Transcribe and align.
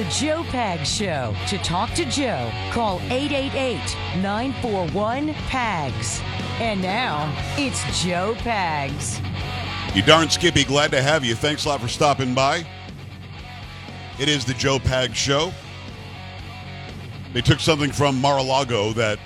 the 0.00 0.08
Joe 0.08 0.42
Pag 0.44 0.86
Show. 0.86 1.36
To 1.48 1.58
talk 1.58 1.90
to 1.90 2.06
Joe, 2.06 2.50
call 2.72 3.00
888 3.10 3.76
941 4.22 5.34
PAGS. 5.34 6.22
And 6.58 6.80
now, 6.80 7.30
it's 7.58 7.82
Joe 8.02 8.34
Pags. 8.38 9.22
You 9.94 10.00
darn 10.00 10.30
Skippy, 10.30 10.64
glad 10.64 10.90
to 10.92 11.02
have 11.02 11.22
you. 11.22 11.34
Thanks 11.34 11.66
a 11.66 11.68
lot 11.68 11.82
for 11.82 11.88
stopping 11.88 12.34
by. 12.34 12.66
It 14.18 14.30
is 14.30 14.46
the 14.46 14.54
Joe 14.54 14.78
Pag 14.78 15.14
Show. 15.14 15.52
They 17.34 17.42
took 17.42 17.60
something 17.60 17.92
from 17.92 18.18
Mar-a-Lago 18.22 18.94
that 18.94 19.18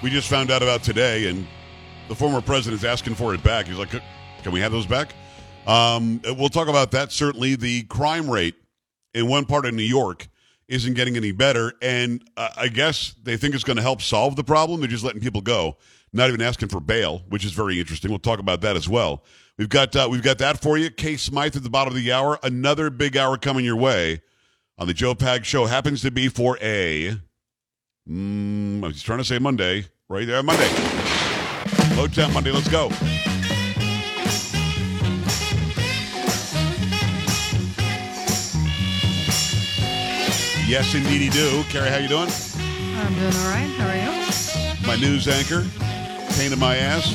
we 0.00 0.10
just 0.10 0.28
found 0.28 0.52
out 0.52 0.62
about 0.62 0.84
today, 0.84 1.26
and 1.26 1.44
the 2.06 2.14
former 2.14 2.40
president's 2.40 2.84
asking 2.84 3.16
for 3.16 3.34
it 3.34 3.42
back. 3.42 3.66
He's 3.66 3.78
like, 3.78 3.90
"Can 3.90 4.52
we 4.52 4.60
have 4.60 4.70
those 4.70 4.86
back?" 4.86 5.12
Um, 5.66 6.20
we'll 6.24 6.50
talk 6.50 6.68
about 6.68 6.92
that. 6.92 7.10
Certainly, 7.10 7.56
the 7.56 7.82
crime 7.84 8.30
rate 8.30 8.54
in 9.14 9.28
one 9.28 9.44
part 9.44 9.66
of 9.66 9.74
New 9.74 9.82
York 9.82 10.28
isn't 10.68 10.94
getting 10.94 11.16
any 11.16 11.32
better, 11.32 11.72
and 11.82 12.22
uh, 12.36 12.50
I 12.56 12.68
guess 12.68 13.14
they 13.22 13.36
think 13.36 13.54
it's 13.54 13.64
going 13.64 13.76
to 13.76 13.82
help 13.82 14.00
solve 14.00 14.36
the 14.36 14.44
problem. 14.44 14.80
They're 14.80 14.88
just 14.88 15.04
letting 15.04 15.20
people 15.20 15.40
go, 15.40 15.76
not 16.12 16.28
even 16.28 16.40
asking 16.40 16.68
for 16.68 16.80
bail, 16.80 17.22
which 17.28 17.44
is 17.44 17.52
very 17.52 17.80
interesting. 17.80 18.10
We'll 18.10 18.20
talk 18.20 18.38
about 18.38 18.60
that 18.60 18.76
as 18.76 18.88
well. 18.88 19.24
We've 19.58 19.68
got 19.68 19.94
uh, 19.94 20.08
we've 20.10 20.22
got 20.22 20.38
that 20.38 20.62
for 20.62 20.78
you. 20.78 20.90
Kay 20.90 21.16
Smythe 21.16 21.56
at 21.56 21.62
the 21.62 21.70
bottom 21.70 21.92
of 21.92 22.02
the 22.02 22.12
hour. 22.12 22.38
Another 22.42 22.88
big 22.88 23.16
hour 23.16 23.36
coming 23.36 23.64
your 23.64 23.76
way 23.76 24.22
on 24.78 24.86
the 24.86 24.94
Joe 24.94 25.14
Pag 25.14 25.44
Show. 25.44 25.66
Happens 25.66 26.02
to 26.02 26.10
be 26.10 26.28
for 26.28 26.56
a. 26.62 27.16
Mm, 28.08 28.82
I 28.82 28.86
was 28.86 29.02
trying 29.02 29.18
to 29.18 29.24
say 29.24 29.38
Monday, 29.38 29.86
right 30.08 30.26
there, 30.26 30.42
Monday. 30.42 30.68
Low 31.96 32.28
Monday. 32.32 32.50
Let's 32.50 32.68
go. 32.68 32.90
Yes, 40.70 40.94
indeed, 40.94 41.20
he 41.20 41.28
do. 41.30 41.64
Carrie, 41.64 41.90
how 41.90 41.96
you 41.96 42.06
doing? 42.06 42.28
I'm 42.30 43.12
doing 43.14 43.34
all 43.34 43.50
right. 43.50 43.68
How 43.76 43.88
are 43.88 43.96
you? 43.96 44.86
My 44.86 44.94
news 44.94 45.26
anchor, 45.26 45.66
pain 46.38 46.52
in 46.52 46.60
my 46.60 46.76
ass. 46.76 47.12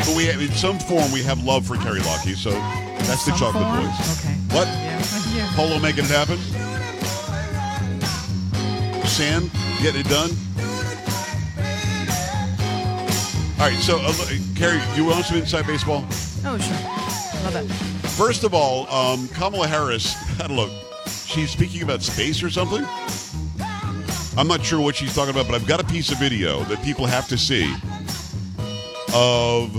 But 0.00 0.14
we 0.14 0.26
have, 0.26 0.42
in 0.42 0.50
some 0.50 0.78
form, 0.78 1.10
we 1.12 1.22
have 1.22 1.42
love 1.42 1.66
for 1.66 1.76
Carrie 1.76 2.00
Lockie, 2.00 2.34
so 2.34 2.50
that's 2.50 3.24
the 3.24 3.32
Chocolate 3.32 3.64
form? 3.64 3.86
Boys. 3.86 4.18
Okay. 4.18 4.34
What? 4.54 4.68
Yeah. 4.68 5.02
yeah. 5.34 5.50
Polo 5.54 5.78
making 5.78 6.04
it 6.04 6.10
happen? 6.10 6.36
Sam 9.06 9.50
getting 9.80 10.02
it 10.02 10.08
done? 10.10 10.28
All 13.58 13.66
right, 13.66 13.78
so, 13.78 13.98
uh, 13.98 14.12
Carrie, 14.56 14.82
you 14.94 15.06
want 15.06 15.24
some 15.24 15.38
inside 15.38 15.66
baseball? 15.66 16.04
Oh, 16.44 16.58
sure. 16.58 17.44
Love 17.44 17.56
it. 17.56 17.72
First 18.10 18.44
of 18.44 18.52
all, 18.52 18.86
um, 18.90 19.26
Kamala 19.28 19.66
Harris, 19.66 20.14
I 20.38 20.46
don't 20.46 20.56
know, 20.56 20.89
she's 21.30 21.50
speaking 21.50 21.82
about 21.82 22.02
space 22.02 22.42
or 22.42 22.50
something? 22.50 22.84
I'm 24.36 24.48
not 24.48 24.64
sure 24.64 24.80
what 24.80 24.96
she's 24.96 25.14
talking 25.14 25.30
about, 25.30 25.46
but 25.46 25.54
I've 25.54 25.66
got 25.66 25.80
a 25.80 25.84
piece 25.84 26.10
of 26.10 26.18
video 26.18 26.62
that 26.64 26.82
people 26.82 27.06
have 27.06 27.28
to 27.28 27.38
see 27.38 27.72
of 29.14 29.72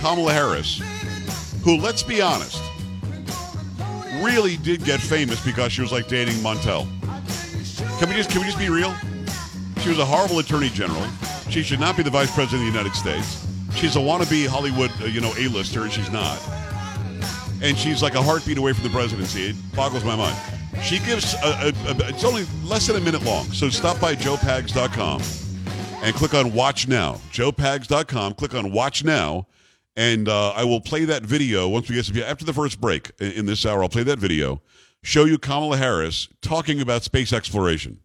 Kamala 0.00 0.32
Harris, 0.32 0.80
who, 1.62 1.76
let's 1.78 2.02
be 2.02 2.20
honest, 2.20 2.62
really 4.22 4.56
did 4.58 4.84
get 4.84 5.00
famous 5.00 5.44
because 5.44 5.72
she 5.72 5.80
was 5.80 5.92
like 5.92 6.08
dating 6.08 6.34
Montel. 6.36 6.86
Can 7.98 8.08
we 8.08 8.14
just 8.14 8.30
can 8.30 8.40
we 8.40 8.46
just 8.46 8.58
be 8.58 8.68
real? 8.68 8.94
She 9.80 9.90
was 9.90 9.98
a 9.98 10.04
horrible 10.04 10.38
attorney 10.38 10.68
general. 10.68 11.06
She 11.50 11.62
should 11.62 11.80
not 11.80 11.96
be 11.96 12.02
the 12.02 12.10
vice 12.10 12.32
president 12.34 12.66
of 12.66 12.72
the 12.72 12.78
United 12.78 12.96
States. 12.96 13.46
She's 13.74 13.96
a 13.96 14.00
wannabe 14.00 14.46
Hollywood, 14.46 14.90
uh, 15.00 15.06
you 15.06 15.20
know, 15.20 15.32
A-lister, 15.38 15.82
and 15.82 15.92
she's 15.92 16.10
not. 16.10 16.38
And 17.62 17.76
she's 17.76 18.02
like 18.02 18.14
a 18.14 18.22
heartbeat 18.22 18.58
away 18.58 18.72
from 18.72 18.84
the 18.84 18.90
presidency. 18.90 19.48
It 19.50 19.56
boggles 19.74 20.04
my 20.04 20.14
mind. 20.16 20.36
She 20.82 20.98
gives 21.00 21.34
a, 21.34 21.38
a, 21.46 21.68
a- 21.90 22.08
it's 22.08 22.24
only 22.24 22.46
less 22.62 22.86
than 22.86 22.96
a 22.96 23.00
minute 23.00 23.22
long. 23.24 23.44
So 23.46 23.68
stop 23.68 24.00
by 24.00 24.14
joepags.com 24.14 25.22
and 26.04 26.14
click 26.14 26.34
on 26.34 26.52
Watch 26.52 26.86
Now. 26.86 27.14
joepags.com. 27.32 28.34
Click 28.34 28.54
on 28.54 28.70
Watch 28.70 29.02
Now, 29.02 29.48
and 29.96 30.28
uh, 30.28 30.50
I 30.50 30.62
will 30.64 30.80
play 30.80 31.04
that 31.06 31.24
video 31.24 31.68
once 31.68 31.88
we 31.88 31.96
get 31.96 32.04
some 32.04 32.16
after 32.18 32.44
the 32.44 32.52
first 32.52 32.80
break 32.80 33.10
in, 33.18 33.32
in 33.32 33.46
this 33.46 33.66
hour. 33.66 33.82
I'll 33.82 33.88
play 33.88 34.04
that 34.04 34.20
video, 34.20 34.62
show 35.02 35.24
you 35.24 35.36
Kamala 35.38 35.78
Harris 35.78 36.28
talking 36.40 36.80
about 36.80 37.02
space 37.02 37.32
exploration. 37.32 37.98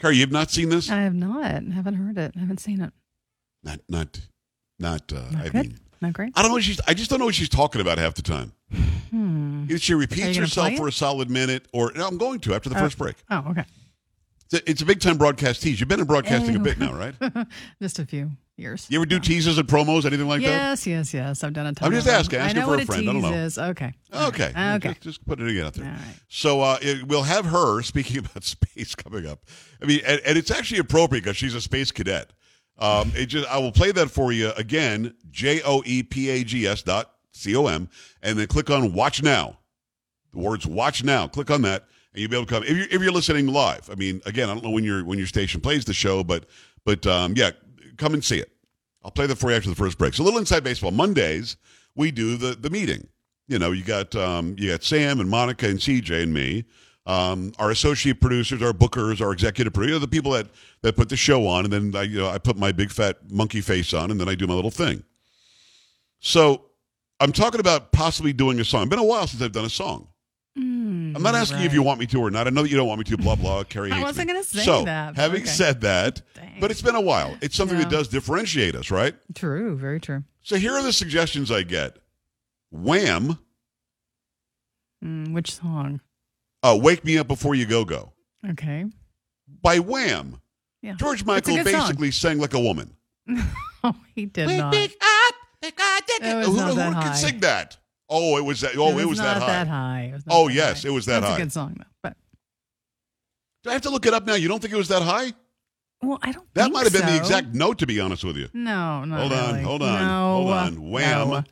Carrie, 0.00 0.16
you've 0.16 0.32
not 0.32 0.50
seen 0.50 0.70
this? 0.70 0.90
I 0.90 1.02
have 1.02 1.14
not. 1.14 1.62
Haven't 1.62 1.94
heard 1.94 2.18
it. 2.18 2.34
Haven't 2.34 2.58
seen 2.58 2.80
it. 2.80 2.92
Not, 3.62 3.80
not, 3.88 4.20
not. 4.80 5.12
Uh, 5.12 5.26
Not 5.30 5.42
I 5.44 5.48
good. 5.50 5.54
mean, 5.54 5.78
Not 6.00 6.12
great. 6.14 6.32
I 6.34 6.42
don't 6.42 6.50
know. 6.50 6.54
What 6.54 6.64
she's. 6.64 6.80
I 6.86 6.94
just 6.94 7.10
don't 7.10 7.18
know 7.18 7.26
what 7.26 7.34
she's 7.34 7.48
talking 7.48 7.80
about 7.80 7.98
half 7.98 8.14
the 8.14 8.22
time. 8.22 8.52
Hmm. 9.10 9.64
Either 9.68 9.78
she 9.78 9.94
repeats 9.94 10.36
herself 10.36 10.74
for 10.76 10.88
a 10.88 10.92
solid 10.92 11.30
minute, 11.30 11.66
or 11.72 11.92
no, 11.94 12.06
I'm 12.06 12.16
going 12.18 12.40
to 12.40 12.54
after 12.54 12.68
the 12.68 12.76
Oh. 12.76 12.80
first 12.80 12.96
break. 12.98 13.16
Oh, 13.30 13.44
okay. 13.50 13.64
It's 14.46 14.54
a, 14.54 14.70
it's 14.70 14.82
a 14.82 14.86
big 14.86 15.00
time 15.00 15.18
broadcast 15.18 15.62
tease. 15.62 15.78
You've 15.78 15.88
been 15.88 16.00
in 16.00 16.06
broadcasting 16.06 16.56
a 16.56 16.58
bit 16.58 16.78
now, 16.78 16.92
right? 16.92 17.14
Just 17.82 17.98
a 18.00 18.06
few 18.06 18.30
years. 18.56 18.86
You 18.90 18.98
ever 18.98 19.06
do 19.06 19.20
teases 19.20 19.58
and 19.58 19.68
promos, 19.68 20.04
anything 20.04 20.26
like 20.26 20.40
that? 20.42 20.46
yes, 20.48 20.86
yes, 20.86 21.14
yes. 21.14 21.44
I've 21.44 21.52
done 21.52 21.66
a 21.66 21.72
ton. 21.72 21.86
I'm 21.86 21.92
just 21.94 22.08
asking. 22.08 22.40
Asking 22.40 22.62
for 22.64 22.74
a 22.76 22.84
friend. 22.84 23.08
I 23.08 23.12
don't 23.12 23.22
know. 23.22 23.32
is. 23.32 23.58
Okay. 23.58 23.92
Okay. 24.12 24.52
Okay. 24.56 24.88
Just, 24.88 25.00
just 25.02 25.26
putting 25.26 25.48
it 25.48 25.62
out 25.64 25.74
there. 25.74 25.84
All 25.86 25.92
right. 25.92 26.00
So 26.28 26.60
uh, 26.62 26.78
it, 26.82 27.06
we'll 27.06 27.22
have 27.22 27.46
her 27.46 27.82
speaking 27.82 28.18
about 28.18 28.42
space 28.44 28.94
coming 28.94 29.26
up. 29.26 29.40
I 29.82 29.86
mean, 29.86 30.00
and, 30.06 30.20
and 30.26 30.36
it's 30.38 30.50
actually 30.50 30.80
appropriate 30.80 31.22
because 31.24 31.36
she's 31.36 31.54
a 31.54 31.60
space 31.60 31.92
cadet. 31.92 32.30
Um, 32.80 33.12
it 33.14 33.26
just 33.26 33.48
I 33.48 33.58
will 33.58 33.72
play 33.72 33.92
that 33.92 34.10
for 34.10 34.32
you 34.32 34.52
again. 34.52 35.14
J 35.30 35.60
O 35.62 35.82
E 35.84 36.02
P 36.02 36.30
A 36.30 36.44
G 36.44 36.66
S 36.66 36.82
dot 36.82 37.12
C 37.32 37.54
O 37.54 37.66
M, 37.66 37.88
and 38.22 38.38
then 38.38 38.46
click 38.46 38.70
on 38.70 38.92
Watch 38.94 39.22
Now. 39.22 39.58
The 40.32 40.38
words 40.38 40.66
Watch 40.66 41.04
Now. 41.04 41.28
Click 41.28 41.50
on 41.50 41.62
that, 41.62 41.84
and 42.12 42.20
you'll 42.20 42.30
be 42.30 42.36
able 42.36 42.46
to 42.46 42.54
come. 42.54 42.62
If 42.62 42.70
you're 42.70 42.86
if 42.86 43.02
you're 43.02 43.12
listening 43.12 43.48
live, 43.48 43.90
I 43.90 43.94
mean, 43.96 44.22
again, 44.24 44.48
I 44.48 44.54
don't 44.54 44.64
know 44.64 44.70
when 44.70 44.84
your 44.84 45.04
when 45.04 45.18
your 45.18 45.26
station 45.26 45.60
plays 45.60 45.84
the 45.84 45.92
show, 45.92 46.24
but 46.24 46.46
but 46.84 47.06
um, 47.06 47.34
yeah, 47.36 47.50
come 47.98 48.14
and 48.14 48.24
see 48.24 48.38
it. 48.38 48.50
I'll 49.04 49.10
play 49.10 49.26
that 49.26 49.36
for 49.36 49.50
you 49.50 49.56
after 49.56 49.68
the 49.70 49.76
first 49.76 49.98
break. 49.98 50.14
So 50.14 50.22
a 50.22 50.24
little 50.24 50.40
inside 50.40 50.64
baseball. 50.64 50.90
Mondays 50.90 51.56
we 51.94 52.10
do 52.10 52.36
the 52.36 52.54
the 52.54 52.70
meeting. 52.70 53.08
You 53.46 53.58
know, 53.58 53.72
you 53.72 53.82
got 53.82 54.14
um, 54.14 54.54
you 54.58 54.70
got 54.70 54.84
Sam 54.84 55.20
and 55.20 55.28
Monica 55.28 55.68
and 55.68 55.78
CJ 55.78 56.22
and 56.22 56.32
me. 56.32 56.64
Um, 57.06 57.52
our 57.58 57.70
associate 57.70 58.20
producers, 58.20 58.62
our 58.62 58.72
bookers, 58.72 59.20
our 59.20 59.32
executive 59.32 59.72
producers, 59.72 60.00
the 60.00 60.08
people 60.08 60.32
that 60.32 60.48
that 60.82 60.96
put 60.96 61.08
the 61.08 61.16
show 61.16 61.46
on, 61.46 61.64
and 61.64 61.72
then 61.72 61.96
I 61.96 62.02
you 62.02 62.18
know 62.18 62.28
I 62.28 62.38
put 62.38 62.56
my 62.56 62.72
big 62.72 62.90
fat 62.90 63.30
monkey 63.30 63.60
face 63.62 63.94
on, 63.94 64.10
and 64.10 64.20
then 64.20 64.28
I 64.28 64.34
do 64.34 64.46
my 64.46 64.54
little 64.54 64.70
thing. 64.70 65.02
So 66.20 66.66
I'm 67.18 67.32
talking 67.32 67.58
about 67.60 67.90
possibly 67.92 68.32
doing 68.32 68.60
a 68.60 68.64
song. 68.64 68.82
It's 68.82 68.90
been 68.90 68.98
a 68.98 69.04
while 69.04 69.26
since 69.26 69.42
I've 69.42 69.52
done 69.52 69.64
a 69.64 69.70
song. 69.70 70.08
I'm 70.56 71.22
not 71.22 71.34
asking 71.34 71.60
you 71.60 71.66
if 71.66 71.72
you 71.72 71.82
want 71.82 71.98
me 72.00 72.06
to 72.06 72.20
or 72.20 72.30
not. 72.30 72.46
I 72.46 72.50
know 72.50 72.62
that 72.62 72.70
you 72.70 72.76
don't 72.76 72.86
want 72.86 72.98
me 72.98 73.04
to. 73.04 73.16
Blah 73.16 73.36
blah. 73.36 73.64
Carrie. 73.64 73.90
I 73.92 74.02
wasn't 74.02 74.28
gonna 74.28 74.44
say 74.44 74.60
so, 74.62 74.84
that, 74.84 75.16
Having 75.16 75.42
okay. 75.42 75.50
said 75.50 75.80
that, 75.80 76.20
Dang. 76.34 76.60
but 76.60 76.70
it's 76.70 76.82
been 76.82 76.94
a 76.96 77.00
while. 77.00 77.36
It's 77.40 77.56
something 77.56 77.78
that 77.78 77.88
does 77.88 78.08
differentiate 78.08 78.74
us, 78.74 78.90
right? 78.90 79.14
True. 79.34 79.76
Very 79.76 80.00
true. 80.00 80.24
So 80.42 80.56
here 80.56 80.72
are 80.72 80.82
the 80.82 80.92
suggestions 80.92 81.50
I 81.50 81.62
get. 81.62 81.96
Wham, 82.70 83.38
Mm, 85.04 85.32
which 85.32 85.54
song? 85.54 86.00
Uh, 86.62 86.78
"Wake 86.80 87.04
Me 87.04 87.18
Up 87.18 87.28
Before 87.28 87.54
You 87.54 87.66
Go 87.66 87.84
Go" 87.84 88.12
Okay. 88.50 88.86
by 89.62 89.78
Wham. 89.78 90.40
Yeah. 90.82 90.94
George 90.94 91.24
Michael 91.24 91.56
good 91.56 91.66
song. 91.68 91.80
basically 91.80 92.10
sang 92.10 92.38
like 92.38 92.54
a 92.54 92.60
woman. 92.60 92.96
Oh, 93.82 93.94
he 94.14 94.26
did 94.26 94.46
not. 94.58 94.72
Wake 94.74 94.94
up, 95.00 95.34
It 95.62 95.74
who 96.44 96.54
not 96.56 96.68
who 96.70 96.74
that 96.76 96.92
could 96.92 97.02
high. 97.02 97.14
sing 97.14 97.40
that? 97.40 97.78
Oh, 98.10 98.36
it 98.36 98.44
was 98.44 98.60
that. 98.60 98.72
Oh, 98.76 98.98
it 98.98 99.06
was, 99.06 99.18
not 99.18 99.40
that 99.40 99.68
high. 99.68 100.08
It 100.10 100.12
was 100.16 100.26
not 100.26 100.34
Oh, 100.36 100.48
that 100.48 100.54
yes, 100.54 100.82
high. 100.82 100.88
it 100.90 100.92
was 100.92 101.06
that 101.06 101.20
That's 101.20 101.30
high. 101.30 101.36
a 101.36 101.40
good 101.40 101.52
song 101.52 101.76
though. 101.78 101.84
But 102.02 102.16
Do 103.64 103.70
I 103.70 103.72
have 103.72 103.82
to 103.82 103.90
look 103.90 104.04
it 104.04 104.12
up 104.12 104.26
now? 104.26 104.34
You 104.34 104.48
don't 104.48 104.60
think 104.60 104.74
it 104.74 104.76
was 104.76 104.88
that 104.88 105.00
high? 105.00 105.32
well, 106.02 106.18
I 106.20 106.32
don't. 106.32 106.46
That 106.52 106.70
might 106.72 106.84
have 106.84 106.92
been 106.92 107.06
the 107.06 107.16
exact 107.16 107.54
note, 107.54 107.78
to 107.78 107.86
be 107.86 108.00
honest 108.00 108.22
with 108.22 108.36
you. 108.36 108.48
No, 108.52 109.04
no. 109.06 109.16
hold 109.16 109.32
on, 109.32 109.62
hold 109.64 109.82
on, 109.82 110.02
no, 110.06 110.34
hold 110.36 110.50
on. 110.50 110.90
Wham, 110.90 111.28
no. 111.30 111.44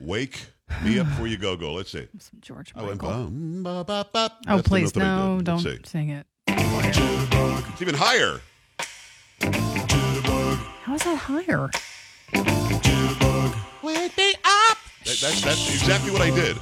wake 0.00 0.46
me 0.84 0.98
up 0.98 1.06
before 1.08 1.26
you 1.26 1.36
go 1.38 1.56
go. 1.56 1.72
Let's 1.72 1.90
see. 1.90 2.06
Some 2.18 2.40
George 2.40 2.72
I 2.76 2.82
went. 2.82 3.02
Michael. 3.02 3.16
bum, 3.24 3.62
ba, 3.62 3.84
ba, 3.84 4.06
ba. 4.12 4.30
oh, 4.48 4.56
That's 4.56 4.62
the 4.62 4.68
please, 4.68 4.94
note 4.96 5.00
that 5.00 5.02
I 5.02 5.16
no! 5.16 5.36
did. 5.36 5.44
Don't 5.46 5.64
Let's 5.64 5.76
see. 5.90 5.98
sing 5.98 6.08
it. 6.10 6.26
It's 6.48 7.82
even 7.82 7.94
higher. 7.94 8.40
How 10.82 10.94
is 10.94 11.02
that 11.04 11.16
higher? 11.16 11.70
Wake 13.82 14.16
me 14.16 14.34
up. 14.44 14.78
That, 15.04 15.18
that's, 15.20 15.40
that's 15.42 15.68
exactly 15.74 16.10
what 16.10 16.22
I 16.22 16.30
did. 16.30 16.56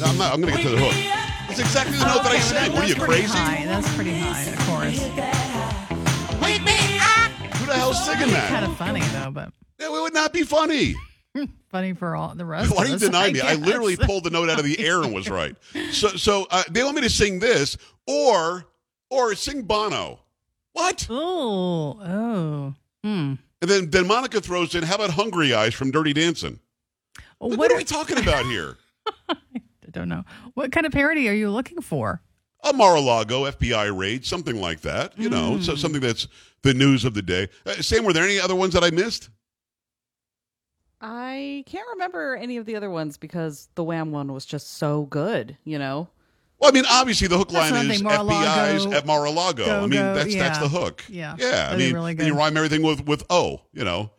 No, 0.00 0.06
I'm 0.06 0.18
not. 0.18 0.32
I'm 0.34 0.40
to 0.42 0.46
get 0.48 0.62
to 0.62 0.70
the 0.70 0.78
hook. 0.78 0.94
It's 1.50 1.60
exactly 1.60 1.98
the 1.98 2.04
note 2.06 2.22
that 2.22 2.32
I 2.32 2.36
Okay, 2.36 2.40
sang. 2.40 2.72
What 2.72 2.84
are 2.84 2.88
you 2.88 2.94
that's 2.94 3.04
pretty 3.06 3.22
crazy? 3.22 3.38
High. 3.38 3.64
That's 3.66 3.94
pretty 3.94 4.18
high, 4.18 4.42
of 4.42 4.58
course. 4.66 5.00
Wake 6.42 6.62
me 6.64 6.98
up. 6.98 7.30
Who 7.56 7.66
the 7.66 7.74
hell's 7.74 8.02
singing 8.04 8.30
that? 8.32 8.48
Kind 8.48 8.64
of 8.64 8.76
funny 8.76 9.00
though, 9.12 9.30
but 9.30 9.52
It 9.78 9.90
would 9.90 10.14
not 10.14 10.32
be 10.32 10.42
funny. 10.44 10.94
funny 11.70 11.92
for 11.94 12.14
all 12.16 12.34
the 12.34 12.44
rest. 12.44 12.74
Why 12.74 12.84
do 12.86 12.92
you 12.92 12.98
deny 12.98 13.32
me? 13.32 13.40
I 13.40 13.54
literally 13.54 13.96
pulled 13.96 14.24
the 14.24 14.30
note 14.30 14.50
out 14.50 14.58
of 14.58 14.64
the 14.64 14.78
air 14.86 15.02
and 15.02 15.12
was 15.14 15.28
right. 15.30 15.56
So, 15.90 16.08
so 16.08 16.46
uh, 16.50 16.62
they 16.70 16.82
want 16.84 16.96
me 16.96 17.02
to 17.02 17.10
sing 17.10 17.38
this 17.38 17.76
or 18.06 18.66
or 19.10 19.34
sing 19.34 19.62
Bono. 19.62 20.20
What? 20.72 21.06
Oh, 21.10 21.98
oh. 22.02 22.74
Hmm. 23.04 23.34
And 23.60 23.70
then 23.70 23.90
then 23.90 24.06
Monica 24.06 24.40
throws 24.40 24.74
in, 24.74 24.82
how 24.84 24.96
about 24.96 25.10
Hungry 25.10 25.54
Eyes 25.54 25.74
from 25.74 25.90
Dirty 25.90 26.12
Dancing? 26.12 26.58
Well, 27.40 27.50
What, 27.50 27.58
what 27.58 27.72
are 27.72 27.76
we 27.76 27.84
talking 27.84 28.18
about 28.18 28.46
here? 28.46 28.76
I 29.28 29.36
don't 29.90 30.08
know. 30.08 30.24
What 30.54 30.72
kind 30.72 30.86
of 30.86 30.92
parody 30.92 31.28
are 31.28 31.32
you 31.34 31.50
looking 31.50 31.80
for? 31.80 32.22
A 32.64 32.72
Mar-a-Lago 32.72 33.50
FBI 33.50 33.96
raid, 33.96 34.24
something 34.24 34.60
like 34.60 34.80
that. 34.82 35.18
You 35.18 35.28
know, 35.28 35.56
Hmm. 35.56 35.62
so 35.62 35.74
something 35.74 36.00
that's 36.00 36.28
the 36.62 36.72
news 36.72 37.04
of 37.04 37.14
the 37.14 37.22
day. 37.22 37.48
Uh, 37.66 37.74
Sam, 37.74 38.04
were 38.04 38.12
there 38.12 38.24
any 38.24 38.38
other 38.40 38.54
ones 38.54 38.72
that 38.74 38.84
I 38.84 38.90
missed? 38.90 39.28
I 41.02 41.64
can't 41.66 41.86
remember 41.94 42.36
any 42.36 42.56
of 42.58 42.64
the 42.64 42.76
other 42.76 42.88
ones 42.88 43.16
because 43.16 43.68
the 43.74 43.82
Wham 43.82 44.12
one 44.12 44.32
was 44.32 44.46
just 44.46 44.78
so 44.78 45.02
good, 45.02 45.58
you 45.64 45.78
know? 45.78 46.08
Well, 46.60 46.70
I 46.70 46.74
mean, 46.74 46.84
obviously 46.88 47.26
the 47.26 47.36
hook 47.36 47.48
That's 47.50 47.72
line 47.72 47.86
one 47.88 47.90
is 47.90 48.02
Mar-a-Lago, 48.04 48.78
FBI's 48.78 48.94
at 48.94 49.04
Mar-a-Lago. 49.04 49.64
I 49.64 49.80
mean, 49.80 49.90
go-go, 49.90 50.14
that's 50.14 50.34
that's 50.36 50.58
the 50.60 50.68
hook. 50.68 51.04
Yeah, 51.08 51.34
yeah. 51.36 51.46
I 51.46 51.50
that'd 51.50 51.78
be 51.78 51.86
mean, 51.86 51.94
really 51.94 52.24
you 52.24 52.34
rhyme 52.34 52.56
everything 52.56 52.82
with 52.82 53.04
with 53.04 53.24
O. 53.30 53.62
You 53.72 53.82
know, 53.82 54.12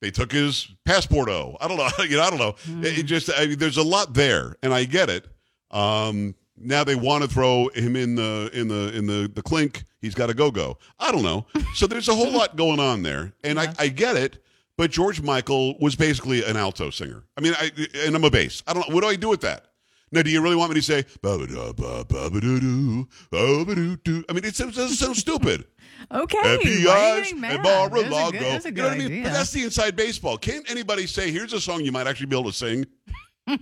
they 0.00 0.12
took 0.12 0.30
his 0.30 0.68
passport 0.84 1.28
O. 1.28 1.56
I 1.60 1.66
don't 1.66 1.76
know. 1.76 1.88
You 2.04 2.18
know, 2.18 2.22
I 2.22 2.30
don't 2.30 2.38
know. 2.38 2.54
Hmm. 2.64 2.84
It, 2.84 2.98
it 2.98 3.02
just 3.02 3.28
I 3.36 3.46
mean, 3.46 3.58
there's 3.58 3.78
a 3.78 3.82
lot 3.82 4.14
there, 4.14 4.54
and 4.62 4.72
I 4.72 4.84
get 4.84 5.10
it. 5.10 5.26
Um, 5.72 6.36
now 6.56 6.84
they 6.84 6.94
want 6.94 7.24
to 7.24 7.28
throw 7.28 7.68
him 7.74 7.96
in 7.96 8.14
the 8.14 8.48
in 8.52 8.68
the 8.68 8.96
in 8.96 9.06
the 9.06 9.28
the 9.34 9.42
clink. 9.42 9.82
He's 10.00 10.14
got 10.14 10.28
to 10.28 10.34
go 10.34 10.52
go. 10.52 10.78
I 11.00 11.10
don't 11.10 11.24
know. 11.24 11.46
So 11.74 11.88
there's 11.88 12.08
a 12.08 12.14
whole 12.14 12.30
lot 12.38 12.54
going 12.54 12.78
on 12.78 13.02
there, 13.02 13.32
and 13.42 13.58
I 13.58 13.74
I 13.76 13.88
get 13.88 14.14
it. 14.16 14.40
But 14.78 14.90
George 14.90 15.22
Michael 15.22 15.78
was 15.78 15.96
basically 15.96 16.44
an 16.44 16.56
alto 16.56 16.90
singer. 16.90 17.24
I 17.36 17.40
mean, 17.40 17.54
I 17.58 17.70
and 18.04 18.14
I'm 18.14 18.24
a 18.24 18.30
bass. 18.30 18.62
I 18.66 18.74
don't 18.74 18.88
know. 18.88 18.94
What 18.94 19.02
do 19.02 19.08
I 19.08 19.16
do 19.16 19.28
with 19.28 19.40
that? 19.42 19.66
Now, 20.12 20.22
do 20.22 20.30
you 20.30 20.40
really 20.40 20.54
want 20.56 20.70
me 20.70 20.76
to 20.76 20.82
say 20.82 21.04
ba-ba-da, 21.20 21.72
ba-ba-da-doo, 21.72 23.08
ba-ba-doo-doo? 23.30 24.24
I 24.28 24.32
mean, 24.34 24.44
it 24.44 24.54
sounds, 24.54 24.78
it 24.78 24.90
sounds 24.90 25.18
stupid. 25.26 25.64
Okay. 26.12 26.38
why 26.40 26.48
are 26.48 26.52
you 26.62 26.68
FBI's 26.68 27.22
getting 27.24 27.40
mad? 27.40 27.56
and 27.56 27.64
That's 27.64 27.86
a 27.88 27.90
Mar-a-Lago. 27.90 28.30
good- 28.30 28.40
That's 28.42 28.64
a 28.66 28.68
You 28.70 28.74
know 28.76 28.82
what 28.84 28.92
I 28.92 28.98
mean? 29.08 29.22
But 29.24 29.32
that's 29.32 29.50
the 29.50 29.64
inside 29.64 29.96
baseball. 29.96 30.38
Can't 30.38 30.70
anybody 30.70 31.08
say, 31.08 31.32
here's 31.32 31.52
a 31.54 31.60
song 31.60 31.84
you 31.84 31.90
might 31.90 32.06
actually 32.06 32.26
be 32.26 32.38
able 32.38 32.50
to 32.52 32.56
sing? 32.56 32.86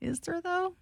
Is 0.00 0.18
there 0.20 0.40
though? 0.40 0.68
Is 0.68 0.74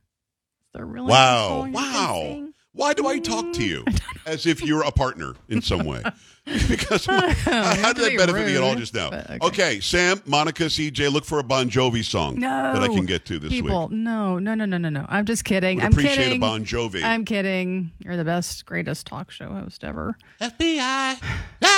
there 0.72 0.86
really? 0.86 1.08
Wow. 1.10 1.48
song 1.48 1.72
you 1.72 1.78
can 1.78 1.92
Wow. 1.92 2.48
Sing? 2.72 2.80
Why 2.80 2.94
do 2.94 3.06
I 3.06 3.18
talk 3.18 3.52
to 3.54 3.64
you 3.64 3.84
as 4.26 4.46
if 4.46 4.62
you're 4.62 4.82
a 4.82 4.90
partner 4.92 5.34
in 5.48 5.62
some 5.62 5.84
way? 5.84 6.02
because 6.68 7.06
how, 7.06 7.20
how 7.20 7.92
did 7.92 8.04
that 8.04 8.10
be 8.10 8.16
benefit 8.16 8.46
me 8.46 8.56
at 8.56 8.62
all 8.62 8.74
just 8.74 8.94
now? 8.94 9.08
Okay. 9.08 9.38
okay. 9.42 9.80
Sam, 9.80 10.20
Monica, 10.26 10.64
CJ, 10.64 11.12
look 11.12 11.24
for 11.24 11.38
a 11.38 11.42
Bon 11.42 11.68
Jovi 11.70 12.04
song 12.04 12.38
No. 12.38 12.48
that 12.72 12.82
I 12.82 12.88
can 12.88 13.06
get 13.06 13.24
to 13.26 13.38
this 13.38 13.50
People, 13.50 13.88
week. 13.88 13.98
no, 13.98 14.38
no, 14.38 14.54
no, 14.54 14.64
no, 14.64 14.78
no, 14.78 14.88
no. 14.88 15.06
I'm 15.08 15.24
just 15.26 15.44
kidding. 15.44 15.76
Would 15.76 15.84
I'm 15.84 15.92
appreciate 15.92 16.16
kidding. 16.16 16.36
a 16.36 16.40
Bon 16.40 16.64
Jovi. 16.64 17.02
I'm 17.04 17.24
kidding. 17.24 17.92
You're 17.98 18.16
the 18.16 18.24
best, 18.24 18.64
greatest 18.66 19.06
talk 19.06 19.30
show 19.30 19.48
host 19.48 19.84
ever. 19.84 20.16
FBI, 20.40 21.20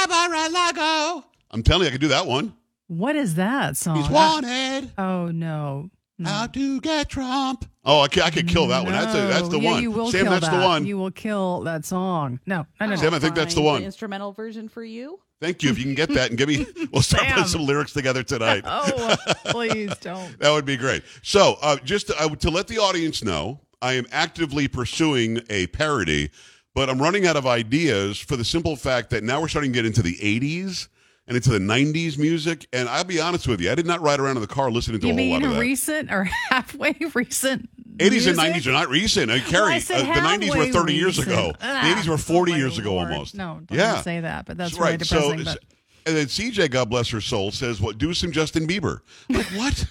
Mar-a-Lago. 0.09 1.25
I'm 1.51 1.63
telling 1.63 1.83
you, 1.83 1.89
I 1.89 1.91
can 1.93 2.01
do 2.01 2.09
that 2.09 2.27
one. 2.27 2.55
What 2.87 3.17
is 3.17 3.35
that 3.37 3.77
song? 3.77 3.97
He's 3.97 4.09
wanted. 4.11 4.91
oh 4.99 5.27
no. 5.27 5.91
How 6.25 6.47
to 6.47 6.81
get 6.81 7.09
Trump? 7.09 7.69
Oh, 7.85 8.01
I 8.01 8.09
could, 8.09 8.23
I 8.23 8.31
could 8.31 8.47
kill 8.47 8.69
that 8.69 8.85
one. 8.85 8.93
That's 8.93 9.15
a, 9.15 9.27
that's 9.27 9.49
the 9.49 9.59
yeah, 9.59 9.73
one. 9.73 9.83
You 9.83 9.91
will 9.91 10.11
Sam, 10.11 10.25
kill 10.25 10.33
that's 10.33 10.49
that. 10.49 10.61
the 10.61 10.65
one. 10.65 10.87
You 10.87 10.99
will 10.99 11.11
kill 11.11 11.61
that 11.63 11.85
song. 11.85 12.39
No, 12.47 12.67
no, 12.81 12.87
no. 12.87 12.95
no. 12.95 12.97
Sam, 12.97 13.15
I 13.15 13.19
think 13.19 13.35
that's 13.35 13.55
the 13.55 13.61
Fine. 13.61 13.67
one. 13.67 13.83
instrumental 13.83 14.33
version 14.33 14.69
for 14.69 14.85
you? 14.85 15.19
Thank 15.41 15.65
you. 15.65 15.71
If 15.71 15.79
you 15.79 15.85
can 15.85 15.95
get 15.95 16.09
that 16.11 16.29
and 16.29 16.39
give 16.39 16.49
me, 16.49 16.65
we'll 16.93 17.03
start 17.03 17.27
putting 17.27 17.45
some 17.47 17.67
lyrics 17.67 17.93
together 17.93 18.23
tonight. 18.23 18.63
Oh, 18.75 19.17
please 19.47 19.97
don't. 19.99 20.39
That 20.39 20.53
would 20.53 20.65
be 20.65 20.77
great. 20.77 21.03
So, 21.23 21.57
uh, 21.61 21.77
just 21.79 22.07
to, 22.09 22.17
uh, 22.21 22.29
to 22.37 22.51
let 22.51 22.69
the 22.69 22.79
audience 22.79 23.25
know, 23.25 23.61
I 23.81 23.95
am 23.95 24.07
actively 24.13 24.69
pursuing 24.69 25.41
a 25.51 25.67
parody, 25.69 26.31
but 26.75 26.89
I'm 26.89 27.03
running 27.03 27.27
out 27.27 27.37
of 27.37 27.47
ideas 27.47 28.19
for 28.19 28.37
the 28.37 28.45
simple 28.45 28.77
fact 28.77 29.11
that 29.11 29.25
now 29.25 29.41
we're 29.41 29.49
starting 29.49 29.73
to 29.73 29.77
get 29.77 29.87
into 29.87 30.03
the 30.03 30.15
80s 30.17 30.87
and 31.27 31.37
into 31.37 31.51
the 31.51 31.59
90s 31.59 32.19
music. 32.19 32.67
And 32.73 32.89
I'll 32.89 33.05
be 33.05 33.21
honest 33.21 33.47
with 33.47 33.61
you, 33.61 33.71
I 33.71 33.75
did 33.75 33.87
not 33.87 34.01
ride 34.01 34.21
around 34.21 34.37
in 34.37 34.41
the 34.43 34.47
car 34.49 34.71
listening 34.71 35.01
to 35.01 35.07
You 35.07 35.13
a 35.13 35.17
whole 35.17 35.31
lot 35.41 35.45
of 35.45 35.51
that. 35.55 35.61
recent 35.61 36.11
or 36.13 36.25
halfway 36.51 36.97
recent? 37.15 37.69
80s 37.99 38.27
and 38.29 38.39
90s 38.39 38.67
are 38.67 38.73
not 38.73 38.89
recent. 38.89 39.31
Uh, 39.31 39.35
Well, 39.35 39.51
Carrie, 39.51 39.75
I 39.75 39.79
said 39.79 40.01
uh, 40.09 40.15
the 40.15 40.21
90s 40.21 40.51
were 40.51 40.57
halfway 40.57 40.73
30 40.73 40.95
years 40.95 41.19
ago. 41.19 41.53
Ah, 41.61 41.83
the 41.95 42.01
80s 42.01 42.09
were 42.09 42.19
40 42.19 42.51
oh 42.51 42.55
my 42.55 42.59
years 42.59 42.79
ago 42.79 42.95
Lord. 42.95 43.11
almost. 43.13 43.35
No, 43.35 43.61
don't 43.67 43.79
yeah. 43.79 44.01
say 44.01 44.21
that, 44.21 44.47
but 44.47 44.57
that's 44.57 44.75
right. 44.79 44.87
really 44.87 44.97
depressing. 44.99 45.39
So, 45.41 45.45
but 45.45 45.59
and 46.07 46.17
then 46.17 46.27
CJ, 46.27 46.71
God 46.71 46.91
bless 46.91 47.09
her 47.11 47.21
soul, 47.21 47.51
says, 47.53 47.81
"What? 47.81 47.97
Do 47.99 48.13
some 48.13 48.33
Justin 48.33 48.67
Bieber." 48.67 49.01
Like 49.29 49.47
what? 49.47 49.85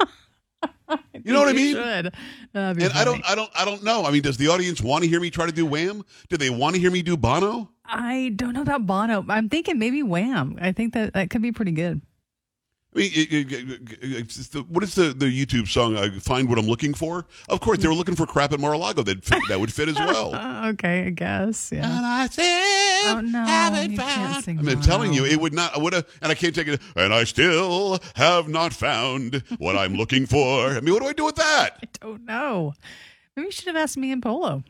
you 1.24 1.32
know 1.32 1.40
what 1.40 1.48
I 1.48 1.52
mean? 1.52 1.76
And 1.76 2.12
I 2.54 3.04
don't. 3.04 3.22
I 3.28 3.34
don't, 3.34 3.50
I 3.54 3.64
don't 3.64 3.82
know. 3.82 4.04
I 4.04 4.10
mean, 4.10 4.22
does 4.22 4.36
the 4.36 4.48
audience 4.48 4.80
want 4.80 5.04
to 5.04 5.08
hear 5.08 5.20
me 5.20 5.30
try 5.30 5.46
to 5.46 5.52
do 5.52 5.66
Wham? 5.66 6.04
Do 6.28 6.36
they 6.36 6.50
want 6.50 6.74
to 6.74 6.80
hear 6.80 6.90
me 6.90 7.02
do 7.02 7.16
Bono? 7.16 7.70
I 7.84 8.32
don't 8.36 8.54
know 8.54 8.62
about 8.62 8.86
Bono. 8.86 9.24
I'm 9.28 9.48
thinking 9.48 9.78
maybe 9.78 10.02
Wham. 10.02 10.58
I 10.60 10.72
think 10.72 10.94
that 10.94 11.14
that 11.14 11.30
could 11.30 11.42
be 11.42 11.52
pretty 11.52 11.72
good. 11.72 12.00
What 14.68 14.82
is 14.84 14.94
the, 14.94 15.14
the 15.16 15.26
YouTube 15.26 15.68
song? 15.68 15.96
I 15.96 16.10
find 16.18 16.48
what 16.48 16.58
I'm 16.58 16.66
looking 16.66 16.94
for. 16.94 17.26
Of 17.48 17.60
course, 17.60 17.78
they 17.78 17.88
were 17.88 17.94
looking 17.94 18.16
for 18.16 18.26
crap 18.26 18.52
at 18.52 18.60
Mar-a-Lago 18.60 19.02
that 19.02 19.24
fit, 19.24 19.42
that 19.48 19.60
would 19.60 19.72
fit 19.72 19.88
as 19.88 19.94
well. 19.98 20.34
Uh, 20.34 20.70
okay, 20.72 21.06
I 21.06 21.10
guess. 21.10 21.70
Yeah. 21.72 21.96
And 21.96 22.06
I 22.06 22.26
still 22.26 22.44
Oh 22.44 23.20
no, 23.20 23.80
you 23.82 23.96
can't 23.96 24.44
sing. 24.44 24.68
I'm 24.68 24.80
telling 24.80 25.12
you, 25.12 25.24
it 25.24 25.40
would 25.40 25.54
not. 25.54 25.74
I 25.74 25.78
would 25.78 25.92
have, 25.92 26.06
and 26.20 26.30
I 26.30 26.34
can't 26.34 26.54
take 26.54 26.68
it. 26.68 26.80
And 26.96 27.14
I 27.14 27.24
still 27.24 27.98
have 28.14 28.48
not 28.48 28.72
found 28.72 29.42
what 29.58 29.76
I'm 29.76 29.94
looking 29.94 30.26
for. 30.26 30.68
I 30.68 30.80
mean, 30.80 30.92
what 30.94 31.02
do 31.02 31.08
I 31.08 31.12
do 31.12 31.24
with 31.24 31.36
that? 31.36 31.78
I 31.82 31.86
don't 32.00 32.24
know. 32.24 32.74
Maybe 33.36 33.46
you 33.46 33.52
should 33.52 33.68
have 33.68 33.76
asked 33.76 33.96
me 33.96 34.10
and 34.12 34.22
Polo. 34.22 34.64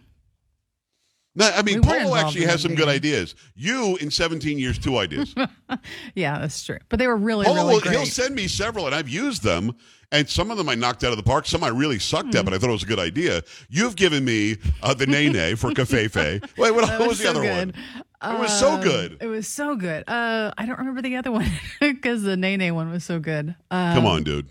No, 1.38 1.48
I 1.54 1.62
mean, 1.62 1.80
We 1.80 1.86
Polo 1.88 2.16
actually 2.16 2.46
has 2.46 2.60
some 2.62 2.74
good 2.74 2.88
ideas. 2.88 3.34
You, 3.54 3.96
in 3.98 4.10
17 4.10 4.58
years, 4.58 4.78
two 4.78 4.98
ideas. 4.98 5.34
Yeah, 6.14 6.38
that's 6.38 6.62
true. 6.64 6.78
But 6.88 6.98
they 6.98 7.06
were 7.06 7.16
really, 7.16 7.44
Polo, 7.46 7.66
really 7.68 7.80
great. 7.80 7.94
he'll 7.94 8.06
send 8.06 8.34
me 8.34 8.48
several, 8.48 8.86
and 8.86 8.94
I've 8.94 9.08
used 9.08 9.42
them. 9.44 9.72
And 10.10 10.26
some 10.28 10.50
of 10.50 10.56
them 10.56 10.68
I 10.70 10.74
knocked 10.74 11.04
out 11.04 11.10
of 11.10 11.16
the 11.18 11.22
park. 11.22 11.44
Some 11.46 11.62
I 11.62 11.68
really 11.68 11.98
sucked 11.98 12.30
Hmm. 12.32 12.38
at, 12.38 12.44
but 12.46 12.54
I 12.54 12.58
thought 12.58 12.70
it 12.70 12.72
was 12.72 12.82
a 12.82 12.86
good 12.86 12.98
idea. 12.98 13.42
You've 13.68 13.94
given 13.94 14.24
me 14.24 14.56
uh, 14.82 14.94
the 14.94 15.06
Nene 15.06 15.54
for 15.56 15.70
Cafefe. 15.72 16.16
Wait, 16.56 16.70
what, 16.72 16.86
That 16.86 16.98
what 16.98 17.08
was 17.10 17.18
the 17.18 17.24
so 17.24 17.30
other 17.30 17.42
good. 17.42 17.74
one? 18.20 18.34
It 18.34 18.40
was 18.40 18.58
so 18.58 18.70
Um, 18.72 18.80
good. 18.80 19.18
It 19.20 19.26
was 19.26 19.46
so 19.46 19.76
good. 19.76 20.08
Uh, 20.08 20.50
I 20.58 20.64
don't 20.66 20.78
remember 20.78 21.02
the 21.02 21.16
other 21.16 21.30
one 21.30 21.46
because 21.80 22.22
the 22.22 22.36
Nene 22.38 22.74
one 22.74 22.90
was 22.90 23.04
so 23.04 23.20
good. 23.20 23.54
Um, 23.70 23.94
Come 23.94 24.06
on, 24.06 24.24
dude. 24.24 24.50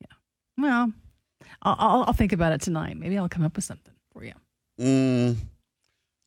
Yeah. 0.00 0.06
Well, 0.58 0.92
I'll, 1.62 1.76
I'll, 1.78 2.04
I'll 2.08 2.12
think 2.12 2.32
about 2.32 2.52
it 2.52 2.60
tonight. 2.60 2.98
Maybe 2.98 3.16
I'll 3.16 3.28
come 3.28 3.44
up 3.44 3.54
with 3.56 3.64
something 3.64 3.94
for 4.12 4.24
you. 4.24 4.32
Mm. 4.80 5.36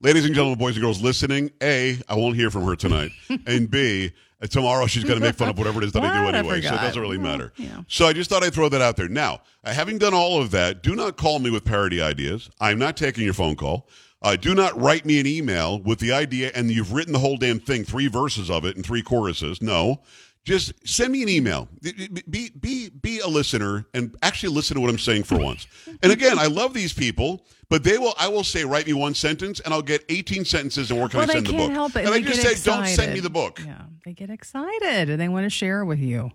Ladies 0.01 0.23
and 0.23 0.33
gentlemen, 0.33 0.57
boys 0.57 0.77
and 0.77 0.83
girls 0.83 1.01
listening, 1.01 1.51
A, 1.61 1.97
I 2.07 2.15
won't 2.15 2.37
hear 2.37 2.49
from 2.49 2.63
her 2.63 2.77
tonight. 2.77 3.11
and 3.45 3.69
B, 3.69 4.13
tomorrow 4.49 4.85
she's 4.87 5.03
going 5.03 5.19
to 5.19 5.25
make 5.25 5.35
fun 5.35 5.49
of 5.49 5.57
whatever 5.57 5.81
it 5.81 5.87
is 5.87 5.91
that 5.91 6.03
I 6.03 6.19
do 6.19 6.23
What? 6.23 6.35
I 6.35 6.37
anyway. 6.37 6.61
So 6.61 6.73
it 6.73 6.77
doesn't 6.77 7.01
really 7.01 7.17
matter. 7.17 7.51
yeah. 7.57 7.81
So 7.89 8.05
I 8.07 8.13
just 8.13 8.29
thought 8.29 8.41
I'd 8.41 8.53
throw 8.53 8.69
that 8.69 8.81
out 8.81 8.95
there. 8.95 9.09
Now, 9.09 9.41
uh, 9.65 9.73
having 9.73 9.97
done 9.97 10.13
all 10.13 10.41
of 10.41 10.51
that, 10.51 10.83
do 10.83 10.95
not 10.95 11.17
call 11.17 11.39
me 11.39 11.49
with 11.49 11.65
parody 11.65 12.01
ideas. 12.01 12.49
I'm 12.61 12.79
not 12.79 12.95
taking 12.95 13.25
your 13.25 13.33
phone 13.33 13.57
call. 13.57 13.89
Uh, 14.21 14.37
do 14.37 14.55
not 14.55 14.79
write 14.79 15.05
me 15.05 15.19
an 15.19 15.27
email 15.27 15.81
with 15.81 15.99
the 15.99 16.13
idea 16.13 16.51
and 16.55 16.71
you've 16.71 16.93
written 16.93 17.11
the 17.11 17.19
whole 17.19 17.35
damn 17.35 17.59
thing, 17.59 17.83
three 17.83 18.07
verses 18.07 18.49
of 18.49 18.63
it 18.63 18.77
and 18.77 18.85
three 18.85 19.01
choruses. 19.01 19.61
No. 19.61 19.99
Just 20.45 20.71
send 20.87 21.11
me 21.11 21.21
an 21.23 21.29
email. 21.29 21.67
Be 22.29 22.49
be 22.57 22.89
be 22.89 23.19
a 23.19 23.27
listener 23.27 23.85
and 23.93 24.15
actually 24.23 24.55
listen 24.55 24.75
to 24.75 24.81
what 24.81 24.89
I'm 24.89 24.97
saying 24.97 25.23
for 25.23 25.37
once. 25.37 25.67
And 26.01 26.13
again, 26.13 26.39
I 26.39 26.45
love 26.47 26.73
these 26.73 26.93
people, 26.93 27.45
but 27.69 27.83
they 27.83 27.97
will. 27.97 28.13
I 28.17 28.27
will 28.27 28.43
say, 28.43 28.63
write 28.65 28.87
me 28.87 28.93
one 28.93 29.13
sentence, 29.13 29.59
and 29.59 29.73
I'll 29.73 29.81
get 29.81 30.03
18 30.09 30.45
sentences, 30.45 30.91
and 30.91 30.99
where 30.99 31.09
can 31.09 31.19
well, 31.19 31.29
I 31.29 31.33
send 31.33 31.47
the 31.47 31.53
book? 31.53 31.71
help 31.71 31.95
it. 31.95 32.05
And 32.05 32.13
They 32.13 32.19
I 32.19 32.21
just 32.21 32.41
say, 32.41 32.71
don't 32.71 32.87
send 32.87 33.13
me 33.13 33.19
the 33.19 33.29
book. 33.29 33.61
Yeah, 33.63 33.83
they 34.05 34.13
get 34.13 34.29
excited 34.29 35.09
and 35.09 35.19
they 35.19 35.29
want 35.29 35.45
to 35.45 35.49
share 35.49 35.85
with 35.85 35.99
you. 35.99 36.31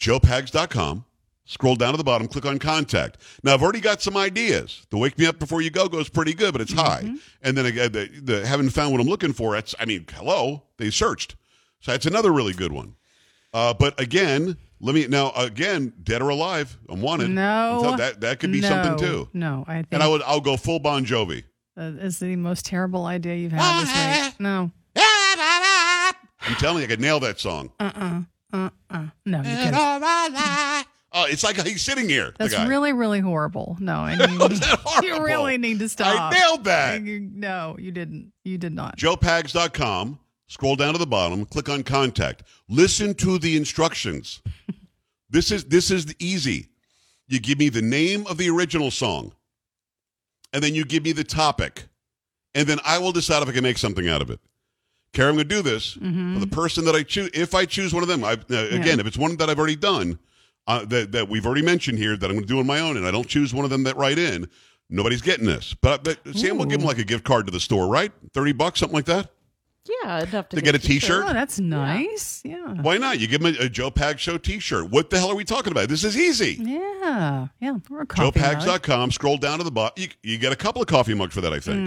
JoePags.com. 0.00 1.04
Scroll 1.48 1.76
down 1.76 1.92
to 1.92 1.96
the 1.96 2.02
bottom, 2.02 2.26
click 2.26 2.44
on 2.44 2.58
contact. 2.58 3.18
Now, 3.44 3.54
I've 3.54 3.62
already 3.62 3.78
got 3.80 4.02
some 4.02 4.16
ideas. 4.16 4.84
The 4.90 4.98
Wake 4.98 5.16
Me 5.16 5.26
Up 5.26 5.38
Before 5.38 5.62
You 5.62 5.70
Go 5.70 5.86
goes 5.88 6.08
pretty 6.08 6.34
good, 6.34 6.50
but 6.50 6.60
it's 6.60 6.72
high. 6.72 7.08
And 7.40 7.56
then 7.56 7.66
again, 7.66 7.92
the, 7.92 8.08
the 8.20 8.44
haven't 8.44 8.70
found 8.70 8.90
what 8.90 9.00
I'm 9.00 9.06
looking 9.06 9.32
for. 9.32 9.54
That's, 9.54 9.72
I 9.78 9.84
mean, 9.84 10.06
hello, 10.12 10.64
they 10.76 10.90
searched. 10.90 11.36
So 11.80 11.92
that's 11.92 12.04
another 12.04 12.32
really 12.32 12.52
good 12.52 12.72
one. 12.72 12.96
Uh, 13.54 13.72
but 13.74 13.98
again, 14.00 14.56
let 14.80 14.94
me 14.94 15.06
now 15.06 15.32
again, 15.36 15.92
dead 16.02 16.22
or 16.22 16.28
alive, 16.30 16.76
I'm 16.88 17.00
wanted. 17.00 17.30
No, 17.30 17.80
So 17.82 17.96
that 17.96 18.20
that 18.20 18.40
could 18.40 18.52
be 18.52 18.60
no, 18.60 18.68
something 18.68 18.96
too. 18.98 19.28
No, 19.32 19.64
I 19.66 19.74
think 19.76 19.88
And 19.92 20.02
I 20.02 20.08
would 20.08 20.22
I'll 20.22 20.40
go 20.40 20.56
full 20.56 20.78
Bon 20.78 21.04
Jovi. 21.04 21.44
that 21.76 21.94
is 21.94 22.18
the 22.18 22.36
most 22.36 22.66
terrible 22.66 23.06
idea 23.06 23.34
you've 23.36 23.52
had 23.52 23.82
this 23.82 24.24
week. 24.26 24.34
No. 24.40 24.70
I'm 26.48 26.54
telling 26.56 26.78
you, 26.78 26.84
I 26.84 26.86
could 26.86 27.00
nail 27.00 27.20
that 27.20 27.40
song. 27.40 27.72
Uh 27.80 27.90
uh. 27.94 28.20
Uh 28.52 28.70
uh. 28.90 29.06
No, 29.24 29.38
you 29.38 29.44
can't. 29.44 30.86
Oh, 31.18 31.24
it's 31.24 31.42
like 31.42 31.56
he's 31.66 31.82
sitting 31.82 32.08
here. 32.08 32.34
That's 32.38 32.58
really, 32.66 32.92
really 32.92 33.20
horrible. 33.20 33.76
No, 33.80 33.94
How's 34.04 34.60
that 34.60 35.00
you 35.02 35.24
really 35.24 35.56
need 35.56 35.78
to 35.78 35.88
stop. 35.88 36.32
I 36.34 36.38
nailed 36.38 36.64
that. 36.64 37.02
You- 37.02 37.30
no, 37.32 37.76
you 37.78 37.90
didn't. 37.90 38.32
You 38.44 38.58
did 38.58 38.74
not. 38.74 38.98
JoePags.com. 38.98 40.18
Scroll 40.48 40.76
down 40.76 40.92
to 40.92 40.98
the 40.98 41.06
bottom, 41.06 41.44
click 41.44 41.68
on 41.68 41.82
contact. 41.82 42.44
Listen 42.68 43.14
to 43.14 43.38
the 43.38 43.56
instructions. 43.56 44.40
this 45.30 45.50
is 45.50 45.64
this 45.64 45.90
is 45.90 46.06
the 46.06 46.14
easy. 46.18 46.68
You 47.28 47.40
give 47.40 47.58
me 47.58 47.68
the 47.68 47.82
name 47.82 48.26
of 48.28 48.38
the 48.38 48.48
original 48.50 48.90
song, 48.92 49.32
and 50.52 50.62
then 50.62 50.74
you 50.74 50.84
give 50.84 51.02
me 51.04 51.10
the 51.12 51.24
topic, 51.24 51.86
and 52.54 52.68
then 52.68 52.78
I 52.84 52.98
will 52.98 53.10
decide 53.10 53.42
if 53.42 53.48
I 53.48 53.52
can 53.52 53.64
make 53.64 53.78
something 53.78 54.08
out 54.08 54.22
of 54.22 54.30
it. 54.30 54.38
Carrie, 55.12 55.30
I'm 55.30 55.34
going 55.36 55.48
to 55.48 55.54
do 55.56 55.62
this 55.62 55.94
for 55.94 56.38
the 56.40 56.46
person 56.46 56.84
that 56.84 56.94
I 56.94 57.02
choose. 57.02 57.30
If 57.34 57.54
I 57.54 57.64
choose 57.64 57.92
one 57.92 58.02
of 58.02 58.08
them, 58.08 58.22
I, 58.22 58.32
uh, 58.32 58.66
again, 58.70 59.00
if 59.00 59.06
it's 59.06 59.16
one 59.18 59.36
that 59.38 59.48
I've 59.50 59.58
already 59.58 59.74
done, 59.76 60.18
uh, 60.68 60.84
that 60.84 61.10
that 61.12 61.28
we've 61.28 61.44
already 61.46 61.62
mentioned 61.62 61.98
here, 61.98 62.16
that 62.16 62.26
I'm 62.26 62.36
going 62.36 62.46
to 62.46 62.52
do 62.52 62.60
on 62.60 62.66
my 62.66 62.78
own, 62.80 62.96
and 62.96 63.06
I 63.06 63.10
don't 63.10 63.26
choose 63.26 63.52
one 63.52 63.64
of 63.64 63.70
them 63.70 63.82
that 63.84 63.96
write 63.96 64.18
in, 64.18 64.48
nobody's 64.90 65.22
getting 65.22 65.46
this. 65.46 65.74
But, 65.74 66.04
but 66.04 66.18
Sam 66.34 66.58
will 66.58 66.66
give 66.66 66.78
them 66.80 66.86
like 66.86 66.98
a 66.98 67.04
gift 67.04 67.24
card 67.24 67.46
to 67.46 67.52
the 67.52 67.58
store, 67.60 67.88
right? 67.88 68.12
Thirty 68.32 68.52
bucks, 68.52 68.78
something 68.78 68.94
like 68.94 69.06
that. 69.06 69.30
Yeah, 70.02 70.22
enough 70.24 70.48
to, 70.50 70.56
To 70.56 70.62
get 70.62 70.74
a 70.74 70.78
T-shirt? 70.78 71.24
Oh, 71.26 71.32
that's 71.32 71.58
nice. 71.60 72.42
Yeah. 72.44 72.74
Why 72.80 72.96
not? 72.98 73.20
You 73.20 73.26
give 73.26 73.40
them 73.42 73.54
a, 73.58 73.64
a 73.64 73.68
Joe 73.68 73.90
Pag 73.90 74.18
Show 74.18 74.38
T-shirt. 74.38 74.90
What 74.90 75.10
the 75.10 75.18
hell 75.18 75.30
are 75.30 75.34
we 75.34 75.44
talking 75.44 75.72
about? 75.72 75.88
This 75.88 76.04
is 76.04 76.16
easy. 76.16 76.56
Yeah. 76.60 77.48
Yeah. 77.60 77.78
Or 77.90 78.02
a 78.02 78.06
coffee. 78.06 78.40
JoePags.com. 78.40 79.10
Scroll 79.12 79.36
down 79.36 79.58
to 79.58 79.64
the 79.64 79.70
bottom. 79.70 80.02
You, 80.02 80.08
you 80.22 80.38
get 80.38 80.52
a 80.52 80.56
couple 80.56 80.82
of 80.82 80.88
coffee 80.88 81.14
mugs 81.14 81.34
for 81.34 81.40
that, 81.40 81.52
I 81.52 81.60
think. 81.60 81.80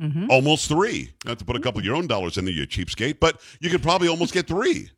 Mm-hmm. 0.00 0.30
Almost 0.30 0.68
three. 0.68 1.12
Not 1.24 1.38
to 1.38 1.44
put 1.44 1.56
a 1.56 1.60
couple 1.60 1.78
of 1.78 1.84
your 1.84 1.96
own 1.96 2.06
dollars 2.06 2.38
in 2.38 2.44
there, 2.44 2.54
you 2.54 2.66
cheapskate, 2.66 3.20
but 3.20 3.40
you 3.60 3.70
could 3.70 3.82
probably 3.82 4.08
almost 4.08 4.32
get 4.32 4.46
three. 4.46 4.90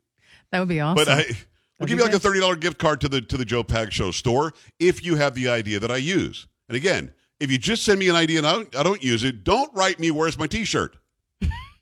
That 0.51 0.61
would 0.61 0.69
be 0.69 0.81
awesome. 0.81 1.05
But 1.05 1.09
I, 1.09 1.17
we'll 1.17 1.25
That'd 1.25 1.89
give 1.89 1.99
you 1.99 2.05
like 2.05 2.15
a 2.15 2.19
thirty 2.19 2.41
dollar 2.41 2.57
gift 2.57 2.79
card 2.79 3.01
to 3.03 3.09
the 3.09 3.21
to 3.21 3.37
the 3.37 3.45
Joe 3.45 3.63
Pag 3.63 3.93
Show 3.93 4.11
store 4.11 4.53
if 4.79 5.05
you 5.05 5.17
have 5.17 5.35
the 5.35 5.49
idea 5.49 5.79
that 5.81 5.91
I 5.91 5.97
use. 5.99 6.47
And 6.69 6.77
again, 6.77 7.13
if 7.41 7.51
you 7.51 7.59
just 7.59 7.85
send 7.85 7.99
me 8.01 8.09
an 8.09 8.17
idea 8.17 8.39
and 8.39 8.47
I 8.47 8.53
don't, 8.53 8.77
I 8.77 8.83
don't 8.83 9.03
use 9.03 9.25
it, 9.25 9.45
don't 9.45 9.73
write 9.75 9.99
me 10.01 10.11
where's 10.11 10.39
my 10.39 10.47
T-shirt. 10.47 10.97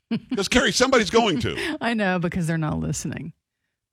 Because 0.29 0.47
Carrie, 0.47 0.71
somebody's 0.71 1.09
going 1.09 1.39
to. 1.41 1.77
I 1.81 1.93
know 1.93 2.19
because 2.19 2.47
they're 2.47 2.57
not 2.57 2.79
listening. 2.79 3.33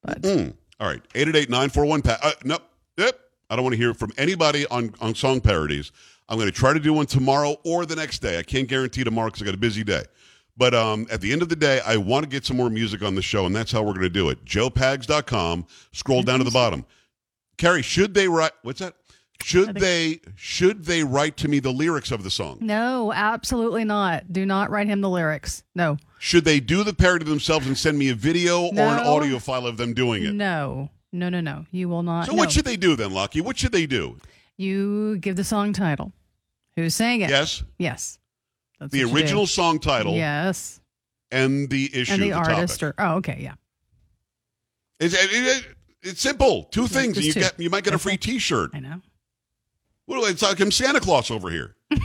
But 0.02 0.22
Mm. 0.22 0.54
All 0.80 0.86
right, 0.88 1.02
eight 1.14 1.28
eight 1.28 1.36
eight 1.36 1.50
nine 1.50 1.70
four 1.70 1.84
one. 1.84 2.02
Uh, 2.04 2.32
nope, 2.44 2.62
yep. 2.96 3.18
I 3.50 3.56
don't 3.56 3.64
want 3.64 3.74
to 3.74 3.78
hear 3.78 3.94
from 3.94 4.12
anybody 4.16 4.66
on 4.66 4.94
on 5.00 5.14
song 5.14 5.40
parodies. 5.40 5.92
I'm 6.28 6.36
going 6.38 6.50
to 6.50 6.56
try 6.56 6.72
to 6.72 6.80
do 6.80 6.92
one 6.92 7.06
tomorrow 7.06 7.56
or 7.64 7.84
the 7.86 7.96
next 7.96 8.20
day. 8.20 8.38
I 8.38 8.42
can't 8.42 8.66
guarantee 8.68 9.04
tomorrow 9.04 9.28
because 9.28 9.42
I 9.42 9.44
got 9.44 9.54
a 9.54 9.58
busy 9.58 9.84
day. 9.84 10.04
But 10.56 10.72
um, 10.74 11.06
at 11.10 11.20
the 11.20 11.32
end 11.32 11.42
of 11.42 11.48
the 11.48 11.56
day, 11.56 11.80
I 11.84 11.96
want 11.96 12.24
to 12.24 12.28
get 12.30 12.46
some 12.46 12.56
more 12.56 12.70
music 12.70 13.02
on 13.02 13.14
the 13.14 13.22
show, 13.22 13.44
and 13.46 13.54
that's 13.54 13.72
how 13.72 13.82
we're 13.82 13.92
going 13.92 14.02
to 14.02 14.08
do 14.08 14.28
it. 14.30 14.44
JoePags.com. 14.44 15.66
Scroll 15.92 16.22
down 16.22 16.38
to 16.38 16.44
the 16.44 16.50
bottom. 16.50 16.86
Carrie, 17.58 17.82
should 17.82 18.14
they 18.14 18.28
write? 18.28 18.52
What's 18.62 18.80
that? 18.80 18.94
Should 19.42 19.74
they 19.76 20.20
should 20.36 20.84
they 20.86 21.02
write 21.04 21.36
to 21.38 21.48
me 21.48 21.58
the 21.60 21.70
lyrics 21.72 22.10
of 22.10 22.22
the 22.24 22.30
song? 22.30 22.58
no, 22.62 23.12
absolutely 23.12 23.84
not. 23.84 24.32
Do 24.32 24.46
not 24.46 24.70
write 24.70 24.86
him 24.86 25.00
the 25.02 25.10
lyrics. 25.10 25.62
No. 25.74 25.98
Should 26.18 26.44
they 26.46 26.60
do 26.60 26.82
the 26.82 26.94
parody 26.94 27.24
themselves 27.26 27.66
and 27.66 27.76
send 27.76 27.98
me 27.98 28.08
a 28.08 28.14
video 28.14 28.62
or 28.68 28.78
an 28.78 29.00
audio 29.06 29.38
file 29.38 29.66
of 29.66 29.76
them 29.76 29.92
doing 29.92 30.24
it? 30.24 30.32
No. 30.32 30.88
No, 31.12 31.28
no, 31.28 31.40
no. 31.40 31.66
You 31.70 31.88
will 31.90 32.02
not. 32.02 32.26
So 32.26 32.32
no. 32.32 32.38
what 32.38 32.50
should 32.52 32.64
they 32.64 32.76
do 32.76 32.96
then, 32.96 33.12
Lucky? 33.12 33.40
What 33.40 33.58
should 33.58 33.72
they 33.72 33.86
do? 33.86 34.18
you 34.56 35.18
give 35.18 35.36
the 35.36 35.44
song 35.44 35.72
title? 35.72 36.12
Who 36.76 36.88
sang 36.88 37.20
it? 37.20 37.28
Yes, 37.30 37.62
Yes. 37.78 38.18
That's 38.80 38.92
the 38.92 39.04
what 39.04 39.08
you 39.10 39.14
do. 39.14 39.20
original 39.22 39.46
song 39.46 39.78
title 39.78 40.14
Yes. 40.14 40.80
and 41.30 41.68
the 41.70 41.90
issue, 41.94 42.12
and 42.14 42.22
the, 42.22 42.30
topic. 42.30 42.54
artist 42.54 42.82
or 42.82 42.94
oh 42.98 43.16
okay 43.16 43.38
yeah 43.40 43.54
It's, 45.00 45.14
it- 45.14 45.30
it- 45.32 45.66
it's 46.02 46.20
simple. 46.20 46.64
Two 46.64 46.86
things, 46.86 47.16
and 47.16 47.24
you 47.24 47.32
two. 47.32 47.40
get 47.40 47.58
you 47.58 47.70
might 47.70 47.82
get 47.84 47.94
a 47.94 47.98
free 47.98 48.14
it. 48.14 48.20
T-shirt. 48.20 48.70
I 48.74 48.80
know 48.80 49.00
Well, 50.06 50.24
it's 50.24 50.42
like 50.42 50.60
I'm 50.60 50.70
Santa 50.70 51.00
Claus 51.00 51.30
over 51.30 51.50
here. 51.50 51.76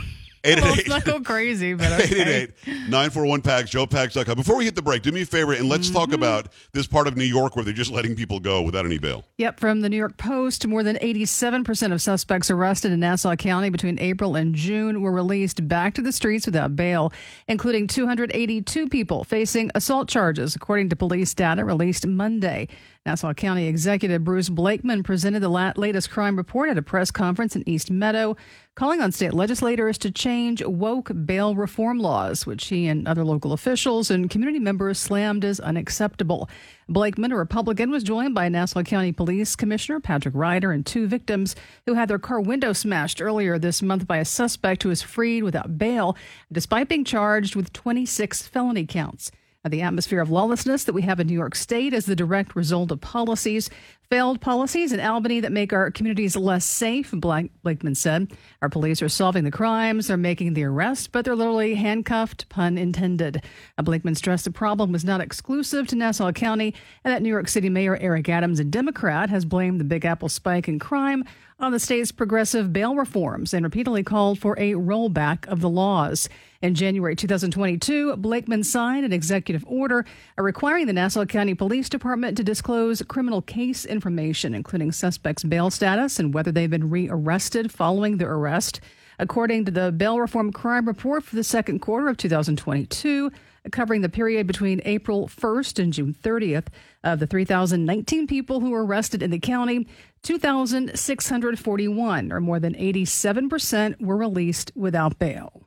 Eight 0.42 0.58
well, 0.58 0.72
eight 0.72 0.88
let's 0.88 0.88
not 0.88 1.04
go 1.04 1.20
crazy 1.20 1.74
but 1.74 1.92
okay. 2.00 2.18
eight 2.22 2.26
eight 2.66 2.88
nine 2.88 3.10
four 3.10 3.26
one 3.26 3.42
PAGS 3.42 3.70
joepags.com. 3.72 4.36
Before 4.36 4.56
we 4.56 4.64
hit 4.64 4.74
the 4.74 4.80
break, 4.80 5.02
do 5.02 5.12
me 5.12 5.20
a 5.20 5.26
favor 5.26 5.52
and 5.52 5.68
let's 5.68 5.88
Mm-hmm. 5.88 5.96
talk 5.98 6.12
about 6.14 6.48
this 6.72 6.86
part 6.86 7.06
of 7.06 7.14
New 7.14 7.24
York 7.26 7.56
where 7.56 7.62
they're 7.62 7.74
just 7.74 7.90
letting 7.90 8.16
people 8.16 8.40
go 8.40 8.62
without 8.62 8.86
any 8.86 8.96
bail. 8.96 9.26
Yep, 9.36 9.60
from 9.60 9.82
the 9.82 9.90
New 9.90 9.98
York 9.98 10.16
Post, 10.16 10.66
more 10.66 10.82
than 10.82 10.96
87% 10.96 11.92
of 11.92 12.00
suspects 12.00 12.50
arrested 12.50 12.90
in 12.90 13.00
Nassau 13.00 13.36
County 13.36 13.68
between 13.68 13.98
April 14.00 14.34
and 14.34 14.54
June 14.54 15.02
were 15.02 15.12
released 15.12 15.68
back 15.68 15.92
to 15.92 16.00
the 16.00 16.10
streets 16.10 16.46
without 16.46 16.74
bail, 16.74 17.12
including 17.46 17.86
282 17.86 18.88
people 18.88 19.24
facing 19.24 19.70
assault 19.74 20.08
charges, 20.08 20.56
according 20.56 20.88
to 20.88 20.96
police 20.96 21.34
data 21.34 21.66
released 21.66 22.06
Monday. 22.06 22.66
Nassau 23.06 23.32
County 23.32 23.66
Executive 23.66 24.22
Bruce 24.22 24.50
Blakeman 24.50 25.02
presented 25.02 25.40
the 25.40 25.48
latest 25.48 26.10
crime 26.10 26.36
report 26.36 26.68
at 26.68 26.76
a 26.76 26.82
press 26.82 27.10
conference 27.10 27.56
in 27.56 27.66
East 27.66 27.90
Meadow, 27.90 28.36
calling 28.74 29.00
on 29.00 29.10
state 29.10 29.32
legislators 29.32 29.96
to 29.96 30.10
change 30.10 30.62
woke 30.62 31.10
bail 31.24 31.54
reform 31.54 31.98
laws, 31.98 32.44
which 32.44 32.66
he 32.66 32.86
and 32.86 33.08
other 33.08 33.24
local 33.24 33.54
officials 33.54 34.10
and 34.10 34.28
community 34.28 34.58
members 34.58 34.98
slammed 34.98 35.46
as 35.46 35.60
unacceptable. 35.60 36.50
Blakeman, 36.90 37.32
a 37.32 37.36
Republican, 37.36 37.90
was 37.90 38.04
joined 38.04 38.34
by 38.34 38.50
Nassau 38.50 38.82
County 38.82 39.12
Police 39.12 39.56
Commissioner 39.56 39.98
Patrick 40.00 40.34
Ryder 40.34 40.70
and 40.70 40.84
two 40.84 41.06
victims 41.06 41.56
who 41.86 41.94
had 41.94 42.10
their 42.10 42.18
car 42.18 42.38
window 42.42 42.74
smashed 42.74 43.22
earlier 43.22 43.58
this 43.58 43.80
month 43.80 44.06
by 44.06 44.18
a 44.18 44.26
suspect 44.26 44.82
who 44.82 44.90
was 44.90 45.00
freed 45.00 45.42
without 45.42 45.78
bail, 45.78 46.18
despite 46.52 46.90
being 46.90 47.04
charged 47.04 47.56
with 47.56 47.72
26 47.72 48.46
felony 48.46 48.84
counts. 48.84 49.30
The 49.68 49.82
atmosphere 49.82 50.22
of 50.22 50.30
lawlessness 50.30 50.84
that 50.84 50.94
we 50.94 51.02
have 51.02 51.20
in 51.20 51.26
New 51.26 51.34
York 51.34 51.54
State 51.54 51.92
is 51.92 52.06
the 52.06 52.16
direct 52.16 52.56
result 52.56 52.90
of 52.90 53.02
policies, 53.02 53.68
failed 54.08 54.40
policies 54.40 54.90
in 54.90 55.00
Albany 55.00 55.38
that 55.40 55.52
make 55.52 55.74
our 55.74 55.90
communities 55.90 56.34
less 56.34 56.64
safe, 56.64 57.10
Blake- 57.12 57.52
Blakeman 57.62 57.94
said. 57.94 58.32
Our 58.62 58.70
police 58.70 59.02
are 59.02 59.08
solving 59.10 59.44
the 59.44 59.50
crimes, 59.50 60.06
they're 60.06 60.16
making 60.16 60.54
the 60.54 60.64
arrests, 60.64 61.08
but 61.08 61.26
they're 61.26 61.36
literally 61.36 61.74
handcuffed, 61.74 62.48
pun 62.48 62.78
intended. 62.78 63.44
Blakeman 63.76 64.14
stressed 64.14 64.46
the 64.46 64.50
problem 64.50 64.92
was 64.92 65.04
not 65.04 65.20
exclusive 65.20 65.86
to 65.88 65.94
Nassau 65.94 66.32
County 66.32 66.74
and 67.04 67.12
that 67.12 67.20
New 67.20 67.28
York 67.28 67.46
City 67.46 67.68
Mayor 67.68 67.98
Eric 67.98 68.30
Adams, 68.30 68.60
a 68.60 68.64
Democrat, 68.64 69.28
has 69.28 69.44
blamed 69.44 69.78
the 69.78 69.84
Big 69.84 70.06
Apple 70.06 70.30
spike 70.30 70.68
in 70.68 70.78
crime 70.78 71.22
on 71.60 71.72
the 71.72 71.78
state's 71.78 72.10
progressive 72.10 72.72
bail 72.72 72.94
reforms 72.94 73.52
and 73.52 73.64
repeatedly 73.64 74.02
called 74.02 74.38
for 74.38 74.58
a 74.58 74.72
rollback 74.72 75.46
of 75.46 75.60
the 75.60 75.68
laws. 75.68 76.28
In 76.62 76.74
January 76.74 77.14
2022, 77.14 78.16
Blakeman 78.16 78.64
signed 78.64 79.04
an 79.04 79.12
executive 79.12 79.64
order 79.66 80.04
requiring 80.36 80.86
the 80.86 80.92
Nassau 80.92 81.24
County 81.24 81.54
Police 81.54 81.88
Department 81.88 82.36
to 82.36 82.44
disclose 82.44 83.02
criminal 83.02 83.42
case 83.42 83.84
information, 83.84 84.54
including 84.54 84.92
suspects' 84.92 85.44
bail 85.44 85.70
status 85.70 86.18
and 86.18 86.32
whether 86.34 86.50
they've 86.50 86.70
been 86.70 86.90
rearrested 86.90 87.70
following 87.70 88.16
their 88.16 88.32
arrest. 88.32 88.80
According 89.20 89.66
to 89.66 89.70
the 89.70 89.92
Bail 89.92 90.18
Reform 90.18 90.50
Crime 90.50 90.88
Report 90.88 91.22
for 91.22 91.36
the 91.36 91.44
second 91.44 91.80
quarter 91.80 92.08
of 92.08 92.16
2022, 92.16 93.30
covering 93.70 94.00
the 94.00 94.08
period 94.08 94.46
between 94.46 94.80
April 94.86 95.28
1st 95.28 95.78
and 95.78 95.92
June 95.92 96.14
30th, 96.14 96.68
of 97.04 97.20
the 97.20 97.26
3,019 97.26 98.26
people 98.26 98.60
who 98.60 98.70
were 98.70 98.86
arrested 98.86 99.22
in 99.22 99.30
the 99.30 99.38
county, 99.38 99.86
2,641, 100.22 102.32
or 102.32 102.40
more 102.40 102.58
than 102.58 102.72
87%, 102.72 104.00
were 104.00 104.16
released 104.16 104.72
without 104.74 105.18
bail. 105.18 105.66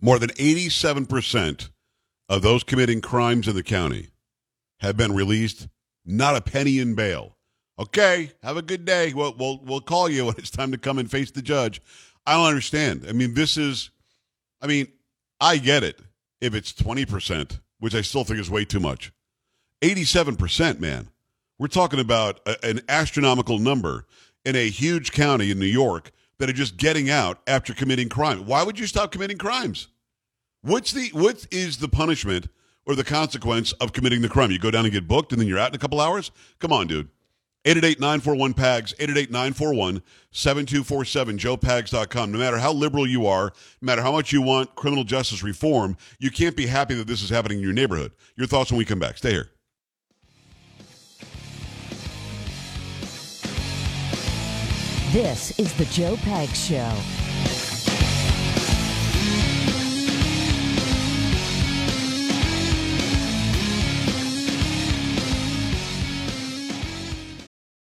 More 0.00 0.18
than 0.18 0.30
87% 0.30 1.70
of 2.28 2.42
those 2.42 2.64
committing 2.64 3.00
crimes 3.00 3.46
in 3.46 3.54
the 3.54 3.62
county 3.62 4.08
have 4.80 4.96
been 4.96 5.14
released, 5.14 5.68
not 6.04 6.34
a 6.34 6.40
penny 6.40 6.80
in 6.80 6.96
bail. 6.96 7.36
Okay, 7.80 8.30
have 8.42 8.58
a 8.58 8.62
good 8.62 8.84
day. 8.84 9.14
We'll, 9.14 9.34
we'll, 9.38 9.58
we'll 9.64 9.80
call 9.80 10.10
you 10.10 10.26
when 10.26 10.34
it's 10.36 10.50
time 10.50 10.70
to 10.72 10.76
come 10.76 10.98
and 10.98 11.10
face 11.10 11.30
the 11.30 11.40
judge. 11.40 11.80
I 12.26 12.34
don't 12.34 12.46
understand. 12.46 13.06
I 13.08 13.12
mean, 13.12 13.32
this 13.32 13.56
is, 13.56 13.88
I 14.60 14.66
mean, 14.66 14.88
I 15.40 15.56
get 15.56 15.82
it 15.82 15.98
if 16.42 16.54
it's 16.54 16.74
20%, 16.74 17.58
which 17.78 17.94
I 17.94 18.02
still 18.02 18.22
think 18.22 18.38
is 18.38 18.50
way 18.50 18.66
too 18.66 18.80
much. 18.80 19.12
87%, 19.80 20.78
man. 20.78 21.08
We're 21.58 21.68
talking 21.68 22.00
about 22.00 22.40
a, 22.46 22.62
an 22.62 22.82
astronomical 22.86 23.58
number 23.58 24.04
in 24.44 24.56
a 24.56 24.68
huge 24.68 25.12
county 25.12 25.50
in 25.50 25.58
New 25.58 25.64
York 25.64 26.10
that 26.36 26.50
are 26.50 26.54
just 26.54 26.76
getting 26.76 27.08
out 27.08 27.40
after 27.46 27.72
committing 27.72 28.10
crime. 28.10 28.44
Why 28.44 28.62
would 28.62 28.78
you 28.78 28.86
stop 28.86 29.10
committing 29.10 29.38
crimes? 29.38 29.88
What's 30.60 30.92
the 30.92 31.08
what 31.14 31.46
is 31.50 31.78
the 31.78 31.88
punishment 31.88 32.48
or 32.84 32.94
the 32.94 33.04
consequence 33.04 33.72
of 33.72 33.94
committing 33.94 34.20
the 34.20 34.28
crime? 34.28 34.50
You 34.50 34.58
go 34.58 34.70
down 34.70 34.84
and 34.84 34.92
get 34.92 35.08
booked 35.08 35.32
and 35.32 35.40
then 35.40 35.48
you're 35.48 35.58
out 35.58 35.70
in 35.70 35.74
a 35.74 35.78
couple 35.78 35.98
hours? 35.98 36.30
Come 36.58 36.74
on, 36.74 36.86
dude. 36.86 37.08
888-941 37.64 38.56
PAGS, 38.56 38.94
888-941-7247, 38.94 40.02
joepags.com. 41.38 42.32
No 42.32 42.38
matter 42.38 42.58
how 42.58 42.72
liberal 42.72 43.06
you 43.06 43.26
are, 43.26 43.52
no 43.82 43.86
matter 43.86 44.02
how 44.02 44.12
much 44.12 44.32
you 44.32 44.40
want 44.40 44.74
criminal 44.76 45.04
justice 45.04 45.42
reform, 45.42 45.96
you 46.18 46.30
can't 46.30 46.56
be 46.56 46.66
happy 46.66 46.94
that 46.94 47.06
this 47.06 47.22
is 47.22 47.28
happening 47.28 47.58
in 47.58 47.64
your 47.64 47.74
neighborhood. 47.74 48.12
Your 48.36 48.46
thoughts 48.46 48.70
when 48.72 48.78
we 48.78 48.86
come 48.86 48.98
back. 48.98 49.18
Stay 49.18 49.32
here. 49.32 49.50
This 55.12 55.58
is 55.58 55.72
the 55.74 55.86
Joe 55.86 56.14
Pags 56.16 56.68
Show. 56.68 57.29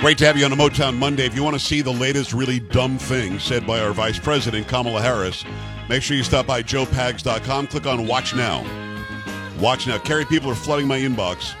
Great 0.00 0.16
to 0.16 0.24
have 0.24 0.38
you 0.38 0.46
on 0.46 0.52
a 0.52 0.56
Motown 0.56 0.96
Monday. 0.96 1.26
If 1.26 1.34
you 1.34 1.44
want 1.44 1.58
to 1.58 1.60
see 1.60 1.82
the 1.82 1.92
latest 1.92 2.32
really 2.32 2.58
dumb 2.58 2.96
thing 2.96 3.38
said 3.38 3.66
by 3.66 3.80
our 3.80 3.92
Vice 3.92 4.18
President, 4.18 4.66
Kamala 4.66 5.02
Harris, 5.02 5.44
make 5.90 6.02
sure 6.02 6.16
you 6.16 6.22
stop 6.22 6.46
by 6.46 6.62
joepags.com. 6.62 7.66
Click 7.66 7.84
on 7.84 8.06
Watch 8.06 8.34
Now. 8.34 8.64
Watch 9.60 9.86
Now. 9.86 9.98
Carrie, 9.98 10.24
people 10.24 10.50
are 10.50 10.54
flooding 10.54 10.88
my 10.88 10.98
inbox 10.98 11.54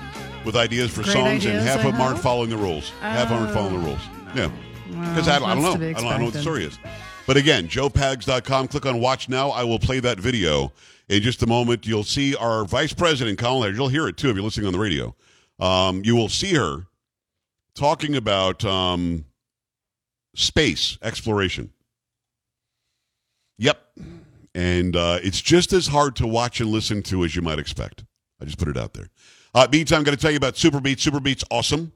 with 0.46 0.56
ideas 0.56 0.90
for 0.90 1.02
Great 1.02 1.12
songs, 1.12 1.44
and 1.44 1.58
half 1.60 1.80
I 1.84 1.88
of 1.88 1.92
them 1.92 2.00
aren't 2.00 2.16
hope. 2.16 2.20
fodon't 2.20 2.22
following 2.22 2.48
the 2.48 2.56
rules. 2.56 2.88
half 3.00 3.24
of 3.24 3.28
them 3.28 3.38
aren't 3.40 3.52
following 3.52 3.78
the 3.78 3.86
rules. 3.86 4.00
Yeah. 4.34 4.50
Because 4.88 5.28
I, 5.28 5.36
I 5.36 5.54
don't 5.54 5.62
know. 5.62 5.76
be 5.76 5.88
I 5.88 6.00
don't, 6.00 6.18
know 6.18 6.24
what 6.24 6.32
the 6.32 6.40
story 6.40 6.64
is. 6.64 6.78
But 7.26 7.36
again, 7.36 7.68
joepags.com. 7.68 8.68
Click 8.68 8.86
on 8.86 9.00
Watch 9.00 9.28
Now. 9.28 9.50
I 9.50 9.64
will 9.64 9.78
play 9.78 10.00
that 10.00 10.18
video 10.18 10.72
in 11.10 11.20
just 11.20 11.42
a 11.42 11.46
moment. 11.46 11.86
You'll 11.86 12.04
see 12.04 12.34
our 12.36 12.64
Vice 12.64 12.94
President, 12.94 13.38
Kamala 13.38 13.64
Harris. 13.64 13.76
You'll 13.76 13.88
hear 13.88 14.08
it 14.08 14.16
too 14.16 14.30
if 14.30 14.34
you're 14.34 14.42
listening 14.42 14.66
on 14.66 14.72
the 14.72 14.78
radio. 14.78 15.14
Um, 15.58 16.00
you 16.06 16.16
will 16.16 16.30
see 16.30 16.54
her 16.54 16.86
talking 17.74 18.16
about 18.16 18.64
um, 18.64 19.24
space 20.34 20.98
exploration. 21.02 21.72
Yep. 23.58 23.78
And 24.54 24.96
uh, 24.96 25.18
it's 25.22 25.40
just 25.40 25.72
as 25.72 25.86
hard 25.86 26.16
to 26.16 26.26
watch 26.26 26.60
and 26.60 26.70
listen 26.70 27.02
to 27.04 27.24
as 27.24 27.36
you 27.36 27.42
might 27.42 27.58
expect. 27.58 28.04
I 28.40 28.44
just 28.46 28.58
put 28.58 28.68
it 28.68 28.76
out 28.76 28.94
there. 28.94 29.10
Uh, 29.54 29.66
Beats, 29.66 29.92
I'm 29.92 30.02
going 30.02 30.16
to 30.16 30.20
tell 30.20 30.30
you 30.30 30.36
about 30.36 30.54
SuperBeets. 30.54 31.00
Super 31.00 31.20
Beats, 31.20 31.44
awesome. 31.50 31.92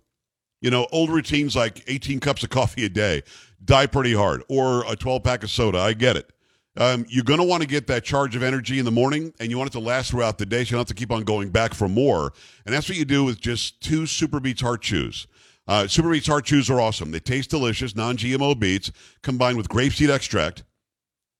You 0.61 0.71
know, 0.71 0.87
old 0.93 1.11
routines 1.11 1.57
like 1.57 1.83
18 1.87 2.21
cups 2.21 2.43
of 2.43 2.51
coffee 2.51 2.85
a 2.85 2.89
day 2.89 3.23
die 3.65 3.87
pretty 3.87 4.15
hard, 4.15 4.43
or 4.49 4.85
a 4.91 4.97
12 4.97 5.23
pack 5.23 5.43
of 5.43 5.51
soda. 5.51 5.79
I 5.79 5.95
get 5.95 6.17
it. 6.17 6.31
Um, 6.77 7.07
you're 7.09 7.25
going 7.25 7.39
to 7.39 7.47
want 7.47 7.63
to 7.63 7.69
get 7.69 7.87
that 7.87 8.03
charge 8.03 8.35
of 8.35 8.43
energy 8.43 8.79
in 8.79 8.85
the 8.85 8.91
morning, 8.91 9.33
and 9.39 9.51
you 9.51 9.57
want 9.57 9.71
it 9.71 9.73
to 9.75 9.81
last 9.81 10.11
throughout 10.11 10.39
the 10.39 10.47
day, 10.47 10.65
so 10.65 10.71
you 10.71 10.71
don't 10.73 10.81
have 10.81 10.87
to 10.89 10.95
keep 10.95 11.13
on 11.13 11.23
going 11.23 11.51
back 11.51 11.73
for 11.73 11.89
more. 11.89 12.33
And 12.67 12.75
that's 12.75 12.89
what 12.89 12.99
you 12.99 13.05
do 13.05 13.25
with 13.25 13.41
just 13.41 13.81
two 13.81 14.03
SuperBeets 14.03 14.61
Heart 14.61 14.83
Chews. 14.83 15.27
Uh, 15.67 15.85
SuperBeets 15.85 16.27
Heart 16.27 16.45
Chews 16.45 16.69
are 16.69 16.81
awesome. 16.81 17.11
They 17.11 17.21
taste 17.21 17.51
delicious, 17.51 17.97
non 17.97 18.17
GMO 18.17 18.59
beets 18.59 18.93
combined 19.23 19.57
with 19.57 19.69
grapeseed 19.69 20.11
extract. 20.11 20.65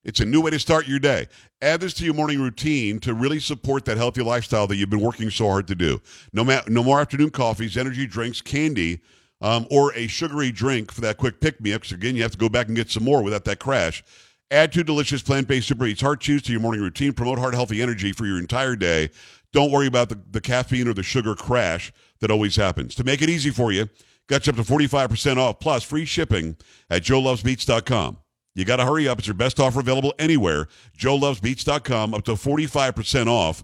It's 0.03 0.19
a 0.19 0.25
new 0.25 0.41
way 0.41 0.51
to 0.51 0.59
start 0.59 0.87
your 0.87 0.99
day. 0.99 1.27
Add 1.61 1.81
this 1.81 1.93
to 1.95 2.05
your 2.05 2.13
morning 2.13 2.39
routine 2.39 2.99
to 2.99 3.13
really 3.13 3.39
support 3.39 3.85
that 3.85 3.97
healthy 3.97 4.21
lifestyle 4.21 4.67
that 4.67 4.75
you've 4.75 4.89
been 4.89 5.01
working 5.01 5.31
so 5.31 5.47
hard 5.47 5.67
to 5.67 5.75
do. 5.75 5.99
No, 6.31 6.43
ma- 6.43 6.61
no 6.67 6.83
more 6.83 6.99
afternoon 6.99 7.31
coffees, 7.31 7.75
energy 7.75 8.05
drinks, 8.05 8.41
candy, 8.41 9.01
um, 9.41 9.67
or 9.71 9.93
a 9.95 10.07
sugary 10.07 10.51
drink 10.51 10.91
for 10.91 11.01
that 11.01 11.17
quick 11.17 11.39
pick 11.39 11.59
me 11.59 11.73
up. 11.73 11.81
Because 11.81 11.93
again, 11.93 12.15
you 12.15 12.21
have 12.21 12.31
to 12.31 12.37
go 12.37 12.49
back 12.49 12.67
and 12.67 12.75
get 12.75 12.91
some 12.91 13.03
more 13.03 13.23
without 13.23 13.45
that 13.45 13.59
crash. 13.59 14.03
Add 14.51 14.71
two 14.71 14.83
delicious 14.83 15.23
plant 15.23 15.47
based 15.47 15.69
SuperBeets 15.69 16.01
Heart 16.01 16.21
Chews 16.21 16.43
to 16.43 16.51
your 16.51 16.61
morning 16.61 16.81
routine. 16.81 17.13
Promote 17.13 17.39
heart 17.39 17.55
healthy 17.55 17.81
energy 17.81 18.11
for 18.11 18.25
your 18.27 18.37
entire 18.37 18.75
day. 18.75 19.09
Don't 19.53 19.71
worry 19.71 19.87
about 19.87 20.09
the, 20.09 20.19
the 20.29 20.41
caffeine 20.41 20.87
or 20.87 20.93
the 20.93 21.03
sugar 21.03 21.33
crash 21.33 21.91
that 22.19 22.29
always 22.29 22.55
happens. 22.55 22.93
To 22.95 23.03
make 23.03 23.21
it 23.21 23.29
easy 23.29 23.49
for 23.49 23.71
you, 23.71 23.89
got 24.27 24.47
you 24.47 24.51
up 24.51 24.57
to 24.57 24.63
45% 24.63 25.37
off 25.37 25.59
plus 25.59 25.83
free 25.83 26.05
shipping 26.05 26.57
at 26.89 27.03
joelovesbeats.com. 27.03 28.17
You 28.55 28.63
got 28.63 28.77
to 28.77 28.85
hurry 28.85 29.07
up. 29.07 29.19
It's 29.19 29.27
your 29.27 29.33
best 29.33 29.59
offer 29.59 29.81
available 29.81 30.13
anywhere. 30.17 30.67
joelovesbeats.com 30.97 32.13
up 32.13 32.23
to 32.25 32.31
45% 32.33 33.27
off. 33.27 33.63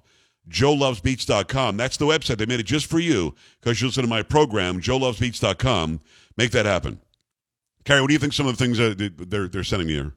joelovesbeats.com. 0.49 1.77
That's 1.77 1.97
the 1.97 2.05
website. 2.05 2.37
They 2.37 2.45
made 2.45 2.59
it 2.59 2.65
just 2.65 2.87
for 2.87 2.99
you 2.99 3.35
because 3.61 3.81
you 3.81 3.87
listen 3.87 4.03
to 4.03 4.09
my 4.09 4.21
program, 4.21 4.81
joelovesbeats.com. 4.81 6.01
Make 6.37 6.51
that 6.51 6.65
happen. 6.65 6.99
Carrie, 7.85 8.01
what 8.01 8.07
do 8.07 8.13
you 8.13 8.19
think 8.19 8.33
some 8.33 8.47
of 8.47 8.57
the 8.57 8.63
things 8.63 8.77
that 8.77 9.29
they're, 9.29 9.47
they're 9.47 9.63
sending 9.63 9.87
me 9.87 9.93
here? 9.93 10.13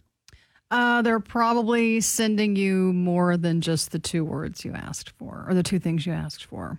Uh, 0.71 1.03
they're 1.03 1.21
probably 1.21 2.01
sending 2.01 2.57
you 2.57 2.93
more 2.93 3.37
than 3.37 3.61
just 3.61 3.93
the 3.93 3.99
two 3.99 4.25
words 4.25 4.65
you 4.65 4.73
asked 4.73 5.11
for, 5.11 5.45
or 5.47 5.55
the 5.55 5.63
two 5.63 5.79
things 5.79 6.05
you 6.05 6.13
asked 6.13 6.45
for. 6.45 6.79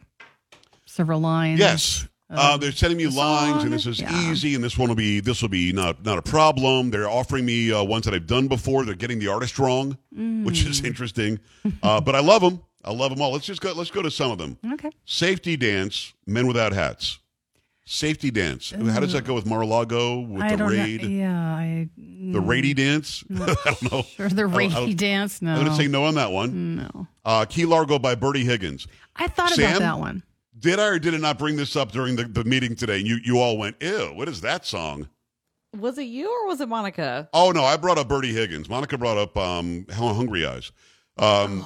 Several 0.85 1.19
lines. 1.21 1.59
Yes. 1.59 2.07
Uh, 2.29 2.57
they're 2.57 2.71
sending 2.71 2.97
me 2.97 3.05
lines, 3.07 3.63
and 3.63 3.71
this 3.71 3.85
is 3.85 3.99
yeah. 4.01 4.31
easy, 4.31 4.55
and 4.55 4.63
this 4.63 4.77
one 4.77 4.89
will 4.89 4.95
be 4.95 5.19
this 5.19 5.41
will 5.43 5.49
be 5.49 5.71
not 5.71 6.03
not 6.03 6.17
a 6.17 6.21
problem. 6.23 6.89
They're 6.89 7.09
offering 7.09 7.45
me 7.45 7.71
uh, 7.71 7.83
ones 7.83 8.05
that 8.05 8.13
I've 8.15 8.25
done 8.27 8.47
before. 8.47 8.83
They're 8.83 8.95
getting 8.95 9.19
the 9.19 9.27
artist 9.27 9.59
wrong, 9.59 9.97
which 10.11 10.65
is 10.65 10.81
Mm. 10.81 10.85
interesting. 10.85 11.39
Uh, 11.83 12.01
but 12.01 12.15
I 12.15 12.21
love 12.21 12.41
them. 12.41 12.61
I 12.83 12.91
love 12.91 13.11
them 13.11 13.21
all. 13.21 13.31
Let's 13.31 13.45
just 13.45 13.61
go. 13.61 13.73
Let's 13.73 13.91
go 13.91 14.01
to 14.01 14.09
some 14.09 14.31
of 14.31 14.37
them. 14.39 14.57
Okay. 14.73 14.89
Safety 15.05 15.55
dance, 15.55 16.13
men 16.25 16.47
without 16.47 16.73
hats. 16.73 17.19
Safety 17.87 18.31
dance. 18.31 18.71
How 18.71 18.99
does 18.99 19.13
that 19.13 19.25
go 19.25 19.35
with 19.35 19.45
Mar-a-Lago 19.45 20.21
with 20.21 20.41
I 20.41 20.49
the 20.51 20.57
don't 20.57 20.69
raid? 20.71 21.03
know. 21.03 21.07
Yeah, 21.07 21.55
I. 21.55 21.89
The 21.97 22.41
raidy 22.41 22.73
dance. 22.75 23.23
I 23.39 23.55
don't 23.63 23.91
know. 23.91 24.01
Sure, 24.01 24.29
the 24.29 24.47
rainy 24.47 24.95
dance. 24.95 25.39
No. 25.43 25.51
I'm 25.53 25.59
going 25.59 25.67
to 25.69 25.75
say 25.75 25.87
no 25.87 26.05
on 26.05 26.15
that 26.15 26.31
one. 26.31 26.77
no. 26.77 27.07
Uh, 27.23 27.45
Key 27.45 27.65
Largo 27.65 27.99
by 27.99 28.15
Bertie 28.15 28.43
Higgins. 28.43 28.87
I 29.15 29.27
thought 29.27 29.51
Sam? 29.51 29.69
about 29.77 29.79
that 29.79 29.99
one. 29.99 30.23
Did 30.57 30.79
I 30.79 30.87
or 30.87 30.99
did 30.99 31.13
I 31.13 31.17
not 31.17 31.37
bring 31.37 31.55
this 31.57 31.75
up 31.75 31.91
during 31.91 32.15
the, 32.15 32.23
the 32.23 32.43
meeting 32.43 32.75
today? 32.75 32.99
And 32.99 33.07
you, 33.07 33.17
you 33.23 33.39
all 33.39 33.57
went, 33.57 33.75
ew, 33.81 34.11
what 34.15 34.29
is 34.29 34.41
that 34.41 34.65
song? 34.65 35.09
Was 35.77 35.97
it 35.97 36.03
you 36.03 36.29
or 36.29 36.47
was 36.47 36.61
it 36.61 36.69
Monica? 36.69 37.27
Oh 37.33 37.51
no, 37.51 37.63
I 37.65 37.75
brought 37.75 37.97
up 37.97 38.07
Bertie 38.07 38.31
Higgins. 38.33 38.69
Monica 38.69 38.97
brought 38.97 39.17
up 39.17 39.35
um, 39.37 39.85
Hung- 39.91 40.15
Hungry 40.15 40.45
Eyes. 40.45 40.71
Um, 41.17 41.65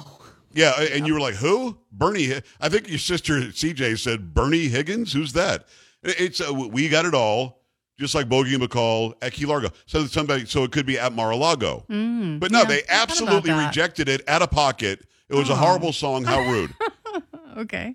yeah, 0.52 0.72
and 0.80 1.06
you 1.06 1.14
were 1.14 1.20
like, 1.20 1.34
"Who?" 1.36 1.78
Bernie. 1.92 2.32
I 2.60 2.68
think 2.68 2.88
your 2.88 2.98
sister 2.98 3.34
CJ 3.34 3.98
said 4.00 4.34
Bernie 4.34 4.66
Higgins. 4.66 5.12
Who's 5.12 5.32
that? 5.34 5.66
It's 6.02 6.40
uh, 6.40 6.52
we 6.52 6.88
got 6.88 7.04
it 7.04 7.14
all, 7.14 7.62
just 8.00 8.16
like 8.16 8.28
Bogey 8.28 8.54
and 8.54 8.62
Bacall 8.64 9.14
at 9.22 9.32
Key 9.32 9.46
Largo. 9.46 9.68
So 9.86 10.06
somebody, 10.06 10.44
so 10.46 10.64
it 10.64 10.72
could 10.72 10.86
be 10.86 10.98
at 10.98 11.12
Mar-a-Lago. 11.12 11.84
but 11.88 12.50
no, 12.50 12.60
yeah, 12.60 12.64
they 12.64 12.78
I 12.78 12.80
thought 12.80 12.88
about 12.88 13.10
absolutely 13.10 13.52
rejected 13.52 14.08
it 14.08 14.28
out 14.28 14.42
of 14.42 14.50
pocket. 14.50 15.06
It 15.28 15.36
was 15.36 15.50
a 15.50 15.54
horrible 15.56 15.92
song. 15.92 16.24
How 16.24 16.40
rude. 16.50 16.74
Okay. 17.56 17.94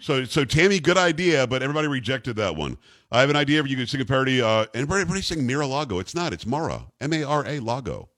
So, 0.00 0.24
so 0.24 0.44
Tammy, 0.44 0.78
good 0.78 0.98
idea, 0.98 1.46
but 1.46 1.62
everybody 1.62 1.88
rejected 1.88 2.36
that 2.36 2.54
one. 2.56 2.76
I 3.10 3.20
have 3.20 3.30
an 3.30 3.36
idea 3.36 3.60
if 3.60 3.68
you 3.68 3.76
could 3.76 3.88
sing 3.88 4.00
a 4.00 4.04
parody. 4.04 4.42
Uh, 4.42 4.66
anybody, 4.74 5.00
everybody 5.02 5.22
sing 5.22 5.46
Mira-Lago. 5.46 5.98
It's 5.98 6.14
not. 6.14 6.32
It's 6.32 6.46
Mara. 6.46 6.86
M-A-R-A 7.00 7.60
Lago. 7.60 8.08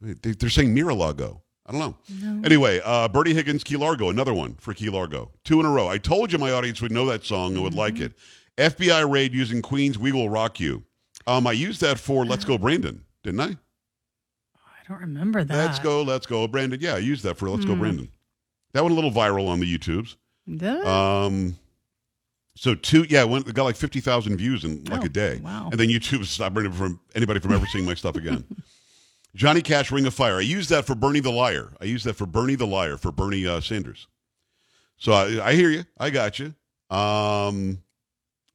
They, 0.00 0.32
they're 0.32 0.50
saying 0.50 0.74
Mira-Lago. 0.74 1.42
I 1.64 1.72
don't 1.72 1.80
know. 1.80 2.42
Anyway, 2.44 2.80
uh, 2.84 3.06
Bertie 3.08 3.34
Higgins, 3.34 3.62
Key 3.62 3.76
Largo, 3.76 4.10
another 4.10 4.34
one 4.34 4.54
for 4.54 4.74
Key 4.74 4.90
Largo. 4.90 5.30
Two 5.44 5.60
in 5.60 5.66
a 5.66 5.70
row. 5.70 5.88
I 5.88 5.96
told 5.98 6.32
you 6.32 6.38
my 6.38 6.50
audience 6.50 6.82
would 6.82 6.90
know 6.90 7.06
that 7.06 7.24
song 7.24 7.54
and 7.54 7.62
would 7.62 7.74
like 7.74 8.00
it. 8.00 8.12
FBI 8.58 9.08
raid 9.10 9.32
using 9.32 9.62
Queen's 9.62 9.96
"We 9.96 10.10
Will 10.10 10.28
Rock 10.28 10.58
You." 10.58 10.82
Um, 11.26 11.46
I 11.46 11.52
used 11.52 11.80
that 11.80 12.00
for 12.00 12.26
"Let's 12.26 12.44
Go 12.44 12.58
Brandon," 12.58 13.04
didn't 13.22 13.40
I? 13.40 13.56
I 14.56 14.88
don't 14.88 15.00
remember 15.00 15.44
that. 15.44 15.56
Let's 15.56 15.78
go, 15.78 16.02
let's 16.02 16.26
go, 16.26 16.48
Brandon. 16.48 16.80
Yeah, 16.80 16.96
I 16.96 16.98
used 16.98 17.22
that 17.22 17.36
for 17.36 17.48
"Let's 17.48 17.64
Go 17.64 17.76
Brandon." 17.76 18.08
That 18.72 18.82
went 18.82 18.92
a 18.92 18.96
little 18.96 19.12
viral 19.12 19.48
on 19.48 19.60
the 19.60 19.78
YouTubes. 19.78 20.16
Um, 20.48 21.56
so 22.56 22.74
two, 22.74 23.06
yeah, 23.08 23.24
went, 23.24 23.52
got 23.54 23.64
like 23.64 23.76
fifty 23.76 24.00
thousand 24.00 24.36
views 24.36 24.64
in 24.64 24.84
like 24.84 25.02
Oh, 25.02 25.06
a 25.06 25.08
day. 25.08 25.40
wow. 25.42 25.68
And 25.70 25.78
then 25.80 25.88
YouTube 25.88 26.24
stopped 26.26 26.54
bringing 26.54 26.72
from 26.72 27.00
anybody 27.14 27.40
from 27.40 27.52
ever 27.52 27.66
seeing 27.66 27.84
my 27.84 27.94
stuff 27.94 28.16
again. 28.16 28.44
Johnny 29.34 29.62
Cash, 29.62 29.90
Ring 29.90 30.04
of 30.06 30.12
Fire. 30.12 30.36
I 30.36 30.40
used 30.40 30.68
that 30.70 30.84
for 30.84 30.94
Bernie 30.94 31.20
the 31.20 31.30
Liar. 31.30 31.72
I 31.80 31.84
used 31.86 32.04
that 32.04 32.14
for 32.14 32.26
Bernie 32.26 32.54
the 32.54 32.66
Liar 32.66 32.98
for 32.98 33.10
Bernie 33.10 33.46
uh, 33.46 33.60
Sanders. 33.62 34.06
So 34.98 35.12
I, 35.12 35.48
I 35.48 35.54
hear 35.54 35.70
you. 35.70 35.84
I 35.98 36.10
got 36.10 36.38
you. 36.38 36.54
Um, 36.94 37.78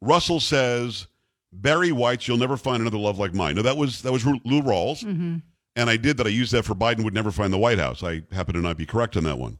Russell 0.02 0.39
says 0.39 1.08
Barry 1.52 1.91
White's 1.91 2.28
"You'll 2.28 2.38
Never 2.38 2.58
Find 2.58 2.82
Another 2.82 3.00
Love 3.00 3.17
Like 3.17 3.34
Mine." 3.34 3.56
No, 3.56 3.63
that 3.63 3.76
was 3.78 4.04
that 4.04 4.12
was 4.12 4.23
Lou 4.26 4.62
Rawls, 4.62 5.04
Mm-hmm. 5.04 5.38
and 5.76 5.89
I 5.89 5.97
did 5.97 6.17
that. 6.17 6.28
I 6.28 6.30
used 6.30 6.52
that 6.52 6.63
for 6.63 6.76
Biden 6.76 7.04
would 7.04 7.15
never 7.15 7.32
find 7.32 7.52
the 7.52 7.58
White 7.58 7.80
House. 7.80 8.04
I 8.04 8.21
happen 8.32 8.54
to 8.54 8.62
not 8.62 8.78
be 8.78 8.86
correct 8.86 9.17
on 9.17 9.23
that 9.23 9.39
one. 9.39 9.58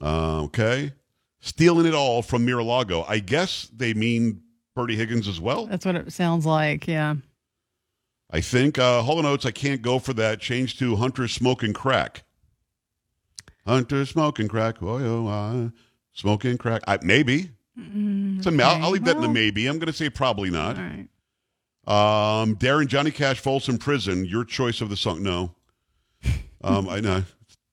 Uh, 0.00 0.42
okay. 0.44 0.92
Stealing 1.40 1.86
it 1.86 1.94
all 1.94 2.22
from 2.22 2.44
Mira-Lago. 2.44 3.04
I 3.08 3.20
guess 3.20 3.70
they 3.74 3.94
mean 3.94 4.42
Bertie 4.74 4.96
Higgins 4.96 5.28
as 5.28 5.40
well. 5.40 5.66
That's 5.66 5.86
what 5.86 5.94
it 5.94 6.12
sounds 6.12 6.44
like. 6.44 6.88
Yeah. 6.88 7.16
I 8.30 8.40
think. 8.40 8.78
Uh, 8.78 9.02
Hall 9.02 9.24
& 9.24 9.26
Oates, 9.26 9.46
I 9.46 9.50
can't 9.50 9.80
go 9.80 9.98
for 9.98 10.12
that. 10.14 10.40
Change 10.40 10.78
to 10.78 10.96
Hunter 10.96 11.28
Smoking 11.28 11.72
Crack. 11.72 12.24
Hunter 13.66 14.04
Smoking 14.04 14.48
Crack. 14.48 14.82
Oh, 14.82 14.98
oh, 14.98 15.28
uh, 15.28 15.68
smoking 16.12 16.58
crack. 16.58 16.82
I, 16.86 16.98
maybe. 17.02 17.50
It's 17.76 18.46
a, 18.46 18.50
I'll, 18.50 18.84
I'll 18.84 18.90
leave 18.90 19.04
that 19.04 19.16
in 19.16 19.22
the 19.22 19.28
maybe. 19.28 19.66
I'm 19.66 19.78
going 19.78 19.86
to 19.86 19.92
say 19.92 20.10
probably 20.10 20.50
not. 20.50 20.76
All 20.76 20.84
right. 20.84 21.08
Um, 22.42 22.56
Darren 22.56 22.88
Johnny 22.88 23.10
Cash 23.10 23.40
Folsom 23.40 23.78
Prison. 23.78 24.24
Your 24.24 24.44
choice 24.44 24.80
of 24.80 24.90
the 24.90 24.96
song. 24.96 25.22
No. 25.22 25.54
Um, 26.60 26.88
I 26.88 26.98
know. 26.98 27.22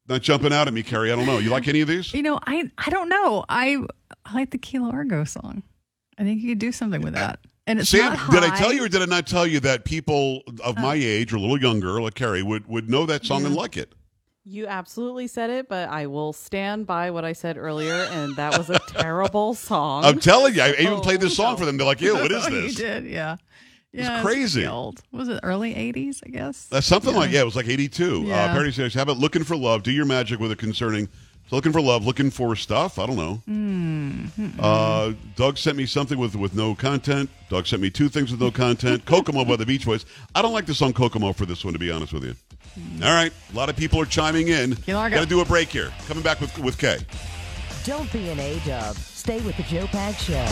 Not 0.07 0.21
jumping 0.21 0.53
out 0.53 0.67
at 0.67 0.73
me, 0.73 0.83
Carrie. 0.83 1.11
I 1.11 1.15
don't 1.15 1.25
know. 1.25 1.39
You 1.39 1.49
like 1.49 1.67
any 1.67 1.81
of 1.81 1.87
these? 1.87 2.13
You 2.13 2.21
know, 2.21 2.39
I 2.45 2.69
I 2.77 2.89
don't 2.89 3.09
know. 3.09 3.43
I 3.49 3.77
I 4.25 4.33
like 4.35 4.51
the 4.51 4.57
Key 4.57 4.79
Largo 4.79 5.23
song. 5.23 5.63
I 6.17 6.23
think 6.23 6.41
you 6.41 6.49
could 6.49 6.59
do 6.59 6.71
something 6.71 7.01
with 7.01 7.13
that. 7.13 7.39
And 7.67 7.79
it's 7.79 7.89
Sam, 7.89 8.13
not 8.13 8.31
did 8.31 8.43
I 8.43 8.55
tell 8.55 8.71
you 8.71 8.85
or 8.85 8.87
did 8.87 9.01
I 9.01 9.05
not 9.05 9.25
tell 9.25 9.47
you 9.47 9.59
that 9.61 9.85
people 9.85 10.43
of 10.63 10.77
uh. 10.77 10.81
my 10.81 10.93
age 10.95 11.33
or 11.33 11.37
a 11.37 11.39
little 11.39 11.59
younger, 11.59 11.99
like 12.01 12.13
Carrie, 12.13 12.43
would, 12.43 12.67
would 12.67 12.89
know 12.89 13.05
that 13.07 13.25
song 13.25 13.43
and 13.45 13.55
like 13.55 13.75
it? 13.75 13.93
You 14.47 14.67
absolutely 14.67 15.25
said 15.25 15.49
it, 15.49 15.67
but 15.67 15.89
I 15.89 16.05
will 16.05 16.31
stand 16.31 16.85
by 16.85 17.09
what 17.09 17.25
I 17.25 17.33
said 17.33 17.57
earlier, 17.57 17.95
and 18.11 18.35
that 18.35 18.55
was 18.55 18.69
a 18.69 18.77
terrible 18.89 19.53
song. 19.55 20.05
I'm 20.05 20.19
telling 20.19 20.53
you, 20.53 20.61
I 20.61 20.73
even 20.73 20.93
Oh, 20.93 21.01
played 21.01 21.19
this 21.19 21.31
oh. 21.31 21.43
song 21.43 21.53
no. 21.53 21.57
for 21.57 21.65
them. 21.65 21.77
They're 21.77 21.87
like, 21.87 21.99
"Ew, 21.99 22.13
what 22.13 22.31
is 22.31 22.45
Oh, 22.45 22.49
you 22.55 22.71
did, 22.71 23.05
yeah. 23.05 23.37
Yeah, 23.95 24.21
crazy. 24.21 24.61
pretty 24.61 24.67
Old. 24.67 25.01
Was 25.11 25.29
it 25.29 25.39
early 25.43 25.73
'80s? 25.73 26.21
I 26.25 26.29
guess. 26.29 26.65
That's 26.65 26.87
something 26.87 27.15
like 27.15 27.31
yeah, 27.31 27.41
it 27.41 27.45
was 27.45 27.55
like 27.55 27.67
'82. 27.67 28.31
Uh, 28.31 28.47
Parody 28.53 28.71
says, 28.71 28.93
"How 28.93 29.03
about 29.03 29.17
looking 29.17 29.43
for 29.43 29.55
love? 29.55 29.83
Do 29.83 29.91
your 29.91 30.05
magic 30.05 30.39
with 30.39 30.51
it 30.51 30.57
concerning." 30.57 31.07
So 31.49 31.55
looking 31.55 31.71
for 31.71 31.81
love, 31.81 32.03
looking 32.05 32.31
for 32.31 32.55
stuff. 32.55 32.97
I 32.97 33.05
don't 33.05 33.17
know. 33.17 33.41
Mm-hmm. 33.47 34.59
Uh, 34.59 35.13
Doug 35.35 35.59
sent 35.59 35.77
me 35.77 35.85
something 35.85 36.17
with 36.17 36.35
with 36.35 36.55
no 36.55 36.73
content. 36.73 37.29
Doug 37.49 37.67
sent 37.67 37.81
me 37.83 37.91
two 37.91 38.09
things 38.09 38.31
with 38.31 38.41
no 38.41 38.49
content. 38.49 39.05
Kokomo 39.05 39.45
by 39.45 39.55
the 39.55 39.65
Beach 39.65 39.85
Boys. 39.85 40.05
I 40.33 40.41
don't 40.41 40.53
like 40.53 40.65
the 40.65 40.73
song 40.73 40.91
Kokomo 40.93 41.33
for 41.33 41.45
this 41.45 41.63
one, 41.63 41.73
to 41.73 41.79
be 41.79 41.91
honest 41.91 42.13
with 42.13 42.23
you. 42.23 42.35
All 43.03 43.13
right, 43.13 43.31
a 43.53 43.55
lot 43.55 43.69
of 43.69 43.77
people 43.77 44.01
are 44.01 44.05
chiming 44.05 44.47
in. 44.47 44.75
Got 44.87 45.11
to 45.11 45.25
do 45.25 45.39
a 45.41 45.45
break 45.45 45.69
here. 45.69 45.93
Coming 46.07 46.23
back 46.23 46.41
with 46.41 46.57
with 46.59 46.77
Kay. 46.79 46.97
Don't 47.83 48.11
be 48.11 48.29
an 48.29 48.39
A 48.39 48.59
dub. 48.65 48.95
Stay 48.95 49.39
with 49.41 49.55
the 49.57 49.63
Joe 49.63 49.85
Pag 49.87 50.15
Show. 50.15 50.45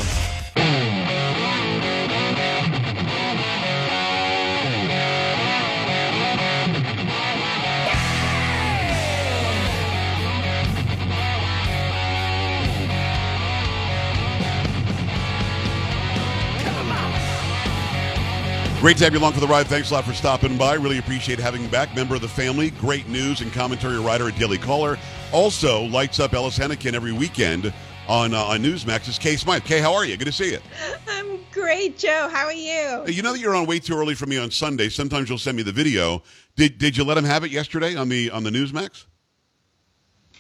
Great 18.84 18.98
to 18.98 19.06
have 19.06 19.14
you 19.14 19.20
along 19.20 19.32
for 19.32 19.40
the 19.40 19.48
ride. 19.48 19.66
Thanks 19.66 19.92
a 19.92 19.94
lot 19.94 20.04
for 20.04 20.12
stopping 20.12 20.58
by. 20.58 20.74
Really 20.74 20.98
appreciate 20.98 21.40
having 21.40 21.62
you 21.62 21.70
back. 21.70 21.96
Member 21.96 22.16
of 22.16 22.22
the 22.22 22.28
family, 22.28 22.70
great 22.70 23.08
news 23.08 23.40
and 23.40 23.50
commentary 23.54 23.98
writer 23.98 24.28
at 24.28 24.38
Daily 24.38 24.58
Caller. 24.58 24.98
Also 25.32 25.84
lights 25.84 26.20
up 26.20 26.34
Ellis 26.34 26.60
Henican 26.60 26.92
every 26.92 27.14
weekend 27.14 27.74
on 28.10 28.34
uh, 28.34 28.44
on 28.44 28.62
Newsmax. 28.62 29.08
It's 29.08 29.18
Kay 29.18 29.38
Smythe. 29.38 29.64
Kay, 29.64 29.80
how 29.80 29.94
are 29.94 30.04
you? 30.04 30.18
Good 30.18 30.26
to 30.26 30.34
see 30.34 30.52
you. 30.52 30.60
I'm 31.08 31.40
great, 31.54 31.98
Joe. 31.98 32.28
How 32.30 32.44
are 32.44 32.52
you? 32.52 33.06
You 33.08 33.22
know 33.22 33.32
that 33.32 33.40
you're 33.40 33.56
on 33.56 33.68
way 33.68 33.80
too 33.80 33.96
early 33.96 34.16
for 34.16 34.26
me 34.26 34.38
on 34.38 34.52
Sunday. 34.52 34.90
Sometimes 34.90 35.30
you'll 35.30 35.38
send 35.38 35.56
me 35.56 35.64
the 35.64 35.72
video. 35.72 36.22
Did 36.58 36.78
did 36.78 36.98
you 36.98 37.06
let 37.06 37.18
him 37.18 37.24
have 37.24 37.46
it 37.46 37.52
yesterday 37.52 37.96
on 37.96 38.10
the 38.10 38.32
on 38.32 38.44
the 38.44 38.50
Newsmax? 38.50 39.06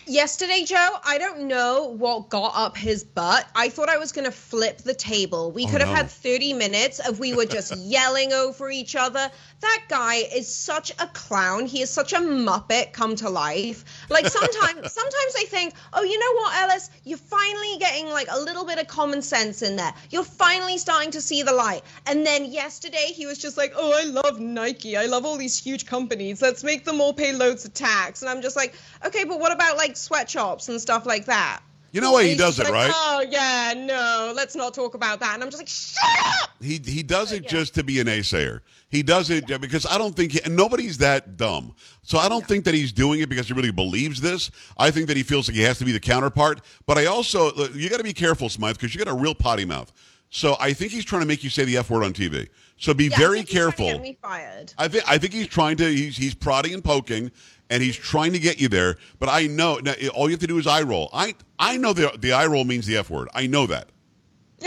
Yesterday, 0.06 0.64
Joe, 0.66 0.90
I 1.06 1.18
don't 1.18 1.48
know 1.48 1.86
what 1.98 2.30
got 2.30 2.54
up 2.56 2.76
his 2.76 3.04
butt. 3.04 3.48
I 3.56 3.70
thought 3.70 3.88
I 3.90 3.98
was 3.98 4.12
going 4.12 4.26
to 4.26 4.32
flip 4.32 4.80
the 4.80 4.94
table. 4.94 5.52
We 5.52 5.66
Oh, 5.66 5.70
could 5.70 5.82
have 5.82 5.90
no. 5.90 5.96
had 5.96 6.10
30 6.10 6.54
minutes 6.54 7.00
of 7.00 7.20
we 7.20 7.34
were 7.34 7.46
just 7.46 7.76
yelling 7.78 8.34
over 8.34 8.70
each 8.70 8.96
other. 8.96 9.32
That 9.64 9.86
guy 9.88 10.16
is 10.16 10.54
such 10.54 10.92
a 11.00 11.08
clown. 11.14 11.68
He 11.68 11.82
is 11.82 11.90
such 11.90 12.12
a 12.12 12.18
muppet 12.18 12.92
come 12.92 13.16
to 13.16 13.30
life. 13.30 13.86
Like 14.10 14.28
sometimes 14.28 14.92
sometimes 14.92 15.34
I 15.38 15.46
think, 15.48 15.74
"Oh, 15.94 16.04
you 16.04 16.20
know 16.20 16.34
what, 16.34 16.54
Ellis? 16.58 16.90
You're 17.06 17.18
finally 17.18 17.78
getting 17.80 18.10
like 18.10 18.28
a 18.30 18.38
little 18.42 18.66
bit 18.66 18.78
of 18.78 18.88
common 18.88 19.22
sense 19.22 19.62
in 19.62 19.78
there. 19.78 19.94
You're 20.10 20.26
finally 20.26 20.78
starting 20.78 21.12
to 21.12 21.22
see 21.22 21.44
the 21.44 21.54
light." 21.54 21.84
And 22.08 22.26
then 22.26 22.44
yesterday 22.44 23.14
he 23.16 23.26
was 23.26 23.38
just 23.38 23.56
like, 23.56 23.72
"Oh, 23.74 23.98
I 23.98 24.04
love 24.04 24.42
Nike. 24.42 24.98
I 24.98 25.06
love 25.06 25.26
all 25.26 25.38
these 25.38 25.58
huge 25.58 25.86
companies. 25.86 26.42
Let's 26.42 26.66
make 26.66 26.84
them 26.84 27.00
all 27.00 27.14
pay 27.14 27.32
loads 27.32 27.64
of 27.64 27.74
tax." 27.74 28.22
And 28.22 28.30
I'm 28.30 28.42
just 28.42 28.58
like, 28.58 28.76
"Okay, 29.06 29.24
but 29.24 29.40
what 29.40 29.54
about 29.54 29.78
like 29.78 29.96
sweatshops 29.96 30.68
and 30.68 30.82
stuff 30.82 31.06
like 31.06 31.24
that?" 31.28 31.62
You 31.94 32.02
know 32.02 32.12
why 32.12 32.24
he 32.24 32.36
does 32.36 32.60
it, 32.60 32.64
like, 32.64 32.74
right? 32.74 32.92
Oh 32.94 33.24
yeah, 33.30 33.76
no, 33.78 34.34
let's 34.36 34.56
not 34.56 34.74
talk 34.74 34.96
about 34.96 35.20
that. 35.20 35.36
And 35.36 35.44
I'm 35.44 35.52
just 35.52 35.62
like, 35.62 35.70
shut 35.70 36.42
up. 36.42 36.50
He 36.60 36.82
he 36.84 37.04
does 37.04 37.32
it 37.32 37.48
just 37.48 37.76
to 37.76 37.84
be 37.84 38.00
a 38.00 38.04
naysayer. 38.04 38.62
He 38.94 39.02
does 39.02 39.32
it 39.32 39.48
because 39.60 39.88
I 39.88 39.98
don't 39.98 40.16
think 40.16 40.34
he, 40.34 40.42
and 40.44 40.56
nobody's 40.56 41.00
that 41.00 41.36
dumb. 41.36 41.74
So 42.04 42.20
I 42.20 42.30
don't 42.30 42.46
think 42.46 42.64
that 42.66 42.76
he's 42.76 42.92
doing 42.92 43.22
it 43.22 43.28
because 43.28 43.48
he 43.48 43.54
really 43.56 43.72
believes 43.72 44.22
this. 44.22 44.52
I 44.78 44.92
think 44.92 45.08
that 45.08 45.18
he 45.18 45.24
feels 45.24 45.48
like 45.48 45.56
he 45.56 45.64
has 45.64 45.80
to 45.80 45.86
be 45.86 45.92
the 45.92 46.00
counterpart. 46.00 46.62
But 46.86 47.00
I 47.00 47.08
also 47.08 47.52
you 47.74 47.90
got 47.90 47.98
to 47.98 48.04
be 48.04 48.14
careful, 48.14 48.50
Smythe, 48.50 48.76
because 48.76 48.94
you 48.94 49.04
got 49.04 49.12
a 49.12 49.16
real 49.16 49.34
potty 49.34 49.66
mouth. 49.66 49.92
So 50.30 50.58
I 50.60 50.74
think 50.74 50.92
he's 50.92 51.06
trying 51.06 51.24
to 51.24 51.28
make 51.28 51.44
you 51.44 51.50
say 51.50 51.66
the 51.66 51.78
f 51.78 51.90
word 51.90 52.04
on 52.04 52.14
TV. 52.14 52.50
So 52.78 52.94
be 52.94 53.06
Yeah, 53.06 53.16
I 53.16 53.18
very 53.18 53.38
think 53.38 53.50
he's 53.50 53.60
trying 53.60 53.72
to 53.72 53.78
careful. 53.78 54.00
Me 54.00 54.18
fired. 54.22 54.74
I 54.78 54.88
think 54.88 55.10
I 55.10 55.18
think 55.18 55.34
he's 55.34 55.48
trying 55.48 55.78
to 55.78 55.88
he's 55.88 56.16
he's 56.16 56.36
prodding 56.36 56.76
and 56.76 56.84
poking, 56.84 57.32
and 57.72 57.82
he's 57.82 57.98
trying 57.98 58.34
to 58.34 58.40
get 58.40 58.62
you 58.62 58.68
there. 58.68 58.98
But 59.18 59.30
I 59.30 59.48
know 59.48 59.80
now, 59.80 59.94
all 60.14 60.30
you 60.30 60.34
have 60.34 60.42
to 60.42 60.48
do 60.48 60.60
is 60.60 60.68
eye 60.68 60.84
roll. 60.84 61.10
I 61.12 61.34
I 61.58 61.78
know 61.78 61.94
the 61.94 62.16
the 62.20 62.34
eye 62.34 62.46
roll 62.46 62.64
means 62.64 62.86
the 62.86 62.98
f 62.98 63.10
word. 63.10 63.28
I 63.34 63.48
know 63.48 63.66
that. 63.66 63.90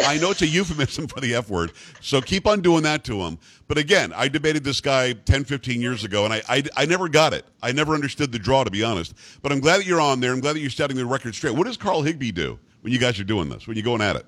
I 0.04 0.18
know 0.18 0.30
it's 0.30 0.42
a 0.42 0.46
euphemism 0.46 1.06
for 1.08 1.20
the 1.20 1.34
F 1.34 1.48
word. 1.48 1.72
So 2.00 2.20
keep 2.20 2.46
on 2.46 2.60
doing 2.60 2.82
that 2.82 3.04
to 3.04 3.20
him. 3.20 3.38
But 3.68 3.78
again, 3.78 4.12
I 4.14 4.28
debated 4.28 4.64
this 4.64 4.80
guy 4.80 5.12
10, 5.12 5.44
15 5.44 5.80
years 5.80 6.04
ago, 6.04 6.24
and 6.24 6.32
I, 6.32 6.42
I, 6.48 6.62
I 6.76 6.86
never 6.86 7.08
got 7.08 7.32
it. 7.32 7.44
I 7.62 7.72
never 7.72 7.94
understood 7.94 8.32
the 8.32 8.38
draw, 8.38 8.64
to 8.64 8.70
be 8.70 8.84
honest. 8.84 9.14
But 9.42 9.52
I'm 9.52 9.60
glad 9.60 9.78
that 9.78 9.86
you're 9.86 10.00
on 10.00 10.20
there. 10.20 10.32
I'm 10.32 10.40
glad 10.40 10.54
that 10.54 10.60
you're 10.60 10.70
setting 10.70 10.96
the 10.96 11.06
record 11.06 11.34
straight. 11.34 11.54
What 11.54 11.66
does 11.66 11.76
Carl 11.76 12.02
Higbie 12.02 12.32
do 12.32 12.58
when 12.82 12.92
you 12.92 12.98
guys 12.98 13.18
are 13.18 13.24
doing 13.24 13.48
this, 13.48 13.66
when 13.66 13.76
you're 13.76 13.84
going 13.84 14.02
at 14.02 14.16
it? 14.16 14.26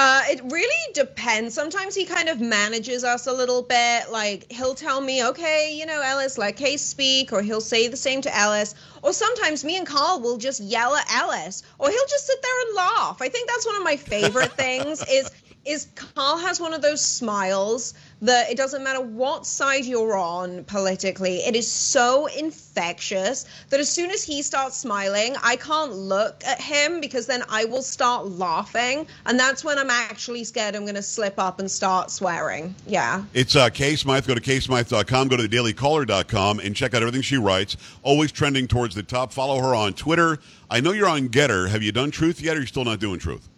Uh, 0.00 0.22
it 0.28 0.40
really 0.44 0.92
depends. 0.94 1.54
Sometimes 1.54 1.92
he 1.92 2.04
kind 2.04 2.28
of 2.28 2.40
manages 2.40 3.02
us 3.02 3.26
a 3.26 3.32
little 3.32 3.62
bit. 3.62 4.12
Like 4.12 4.46
he'll 4.50 4.76
tell 4.76 5.00
me, 5.00 5.26
okay, 5.26 5.74
you 5.76 5.86
know, 5.86 6.00
Ellis, 6.00 6.38
let 6.38 6.56
Kay 6.56 6.76
speak, 6.76 7.32
or 7.32 7.42
he'll 7.42 7.60
say 7.60 7.88
the 7.88 7.96
same 7.96 8.20
to 8.22 8.36
Ellis. 8.36 8.76
Or 9.02 9.12
sometimes 9.12 9.64
me 9.64 9.76
and 9.76 9.84
Carl 9.84 10.20
will 10.20 10.38
just 10.38 10.60
yell 10.60 10.94
at 10.94 11.12
Ellis, 11.12 11.64
or 11.80 11.90
he'll 11.90 12.06
just 12.08 12.28
sit 12.28 12.40
there 12.40 12.60
and 12.66 12.76
laugh. 12.76 13.20
I 13.20 13.28
think 13.28 13.48
that's 13.48 13.66
one 13.66 13.74
of 13.74 13.82
my 13.82 13.96
favorite 13.96 14.52
things. 14.52 15.02
Is 15.10 15.30
is 15.68 15.88
Carl 15.94 16.38
has 16.38 16.60
one 16.60 16.72
of 16.72 16.82
those 16.82 17.04
smiles 17.04 17.94
that 18.22 18.50
it 18.50 18.56
doesn't 18.56 18.82
matter 18.82 19.00
what 19.00 19.46
side 19.46 19.84
you're 19.84 20.16
on 20.16 20.64
politically, 20.64 21.38
it 21.38 21.54
is 21.54 21.70
so 21.70 22.26
infectious 22.26 23.44
that 23.70 23.78
as 23.78 23.88
soon 23.88 24.10
as 24.10 24.24
he 24.24 24.42
starts 24.42 24.76
smiling, 24.76 25.36
I 25.42 25.56
can't 25.56 25.92
look 25.92 26.42
at 26.44 26.60
him 26.60 27.00
because 27.00 27.26
then 27.26 27.42
I 27.48 27.64
will 27.64 27.82
start 27.82 28.26
laughing. 28.26 29.06
And 29.26 29.38
that's 29.38 29.62
when 29.62 29.78
I'm 29.78 29.90
actually 29.90 30.44
scared 30.44 30.74
I'm 30.74 30.82
going 30.82 30.94
to 30.94 31.02
slip 31.02 31.38
up 31.38 31.60
and 31.60 31.70
start 31.70 32.10
swearing. 32.10 32.74
Yeah. 32.86 33.24
It's 33.34 33.54
uh, 33.54 33.68
Kay 33.70 33.96
Smythe. 33.96 34.26
Go 34.26 34.34
to 34.34 34.40
kaysmythe.com. 34.40 35.28
Go 35.28 35.36
to 35.36 35.48
thedailycaller.com 35.48 36.60
and 36.60 36.74
check 36.74 36.94
out 36.94 37.02
everything 37.02 37.22
she 37.22 37.36
writes. 37.36 37.76
Always 38.02 38.32
trending 38.32 38.66
towards 38.66 38.94
the 38.94 39.02
top. 39.02 39.32
Follow 39.32 39.60
her 39.60 39.74
on 39.74 39.92
Twitter. 39.92 40.38
I 40.70 40.80
know 40.80 40.92
you're 40.92 41.08
on 41.08 41.28
GETTR. 41.28 41.68
Have 41.68 41.82
you 41.82 41.92
done 41.92 42.10
Truth 42.10 42.40
yet, 42.40 42.54
or 42.54 42.58
are 42.58 42.60
you 42.60 42.66
still 42.66 42.84
not 42.84 43.00
doing 43.00 43.18
Truth? 43.18 43.48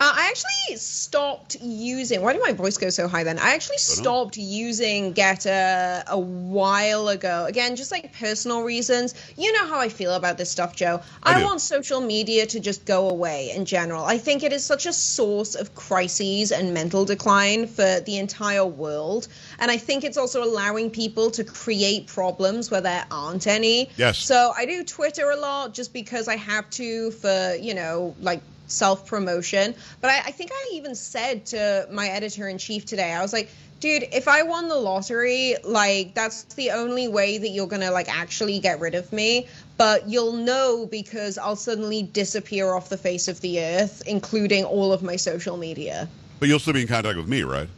Uh, 0.00 0.12
I 0.14 0.28
actually 0.30 0.76
stopped 0.76 1.56
using. 1.60 2.22
Why 2.22 2.32
did 2.32 2.42
my 2.42 2.52
voice 2.52 2.76
go 2.76 2.88
so 2.88 3.08
high 3.08 3.24
then? 3.24 3.36
I 3.40 3.54
actually 3.54 3.78
stopped 3.78 4.36
using 4.36 5.12
GETTR 5.12 6.04
a 6.06 6.18
while 6.18 7.08
ago. 7.08 7.46
Again, 7.46 7.74
just 7.74 7.90
like 7.90 8.12
personal 8.12 8.62
reasons. 8.62 9.14
You 9.36 9.52
know 9.52 9.66
how 9.66 9.80
I 9.80 9.88
feel 9.88 10.14
about 10.14 10.38
this 10.38 10.50
stuff, 10.50 10.76
Joe. 10.76 11.02
I 11.24 11.40
I, 11.40 11.44
want 11.44 11.60
social 11.60 12.00
media 12.00 12.46
to 12.46 12.60
just 12.60 12.84
go 12.84 13.10
away 13.10 13.50
in 13.50 13.64
general. 13.64 14.04
I 14.04 14.18
think 14.18 14.44
it 14.44 14.52
is 14.52 14.64
such 14.64 14.86
a 14.86 14.92
source 14.92 15.56
of 15.56 15.74
crises 15.74 16.52
and 16.52 16.72
mental 16.72 17.04
decline 17.04 17.66
for 17.66 17.98
the 17.98 18.18
entire 18.18 18.66
world. 18.66 19.26
And 19.58 19.68
I 19.68 19.78
think 19.78 20.04
it's 20.04 20.16
also 20.16 20.44
allowing 20.44 20.90
people 20.90 21.32
to 21.32 21.42
create 21.42 22.06
problems 22.06 22.70
where 22.70 22.80
there 22.80 23.04
aren't 23.10 23.48
any. 23.48 23.90
Yes. 23.96 24.18
So 24.18 24.52
I 24.56 24.64
do 24.64 24.84
Twitter 24.84 25.30
a 25.30 25.36
lot 25.36 25.74
just 25.74 25.92
because 25.92 26.28
I 26.28 26.36
have 26.36 26.70
to 26.70 27.10
for, 27.10 27.56
you 27.60 27.74
know, 27.74 28.14
like 28.20 28.42
self 28.68 29.06
promotion. 29.06 29.74
But 30.00 30.10
I, 30.10 30.18
I 30.18 30.30
think 30.30 30.50
I 30.52 30.70
even 30.74 30.94
said 30.94 31.46
to 31.46 31.88
my 31.90 32.08
editor 32.08 32.48
in 32.48 32.58
chief 32.58 32.86
today, 32.86 33.12
I 33.12 33.22
was 33.22 33.32
like, 33.32 33.50
dude, 33.80 34.04
if 34.12 34.28
I 34.28 34.42
won 34.42 34.68
the 34.68 34.76
lottery, 34.76 35.56
like 35.64 36.14
that's 36.14 36.44
the 36.54 36.70
only 36.70 37.08
way 37.08 37.38
that 37.38 37.48
you're 37.48 37.66
gonna 37.66 37.90
like 37.90 38.08
actually 38.08 38.58
get 38.60 38.80
rid 38.80 38.94
of 38.94 39.12
me. 39.12 39.46
But 39.76 40.08
you'll 40.08 40.32
know 40.32 40.86
because 40.86 41.38
I'll 41.38 41.56
suddenly 41.56 42.02
disappear 42.02 42.72
off 42.72 42.88
the 42.88 42.98
face 42.98 43.28
of 43.28 43.40
the 43.40 43.60
earth, 43.60 44.02
including 44.06 44.64
all 44.64 44.92
of 44.92 45.02
my 45.02 45.16
social 45.16 45.56
media. 45.56 46.08
But 46.40 46.48
you'll 46.48 46.58
still 46.58 46.74
be 46.74 46.82
in 46.82 46.88
contact 46.88 47.16
with 47.16 47.28
me, 47.28 47.42
right? 47.42 47.68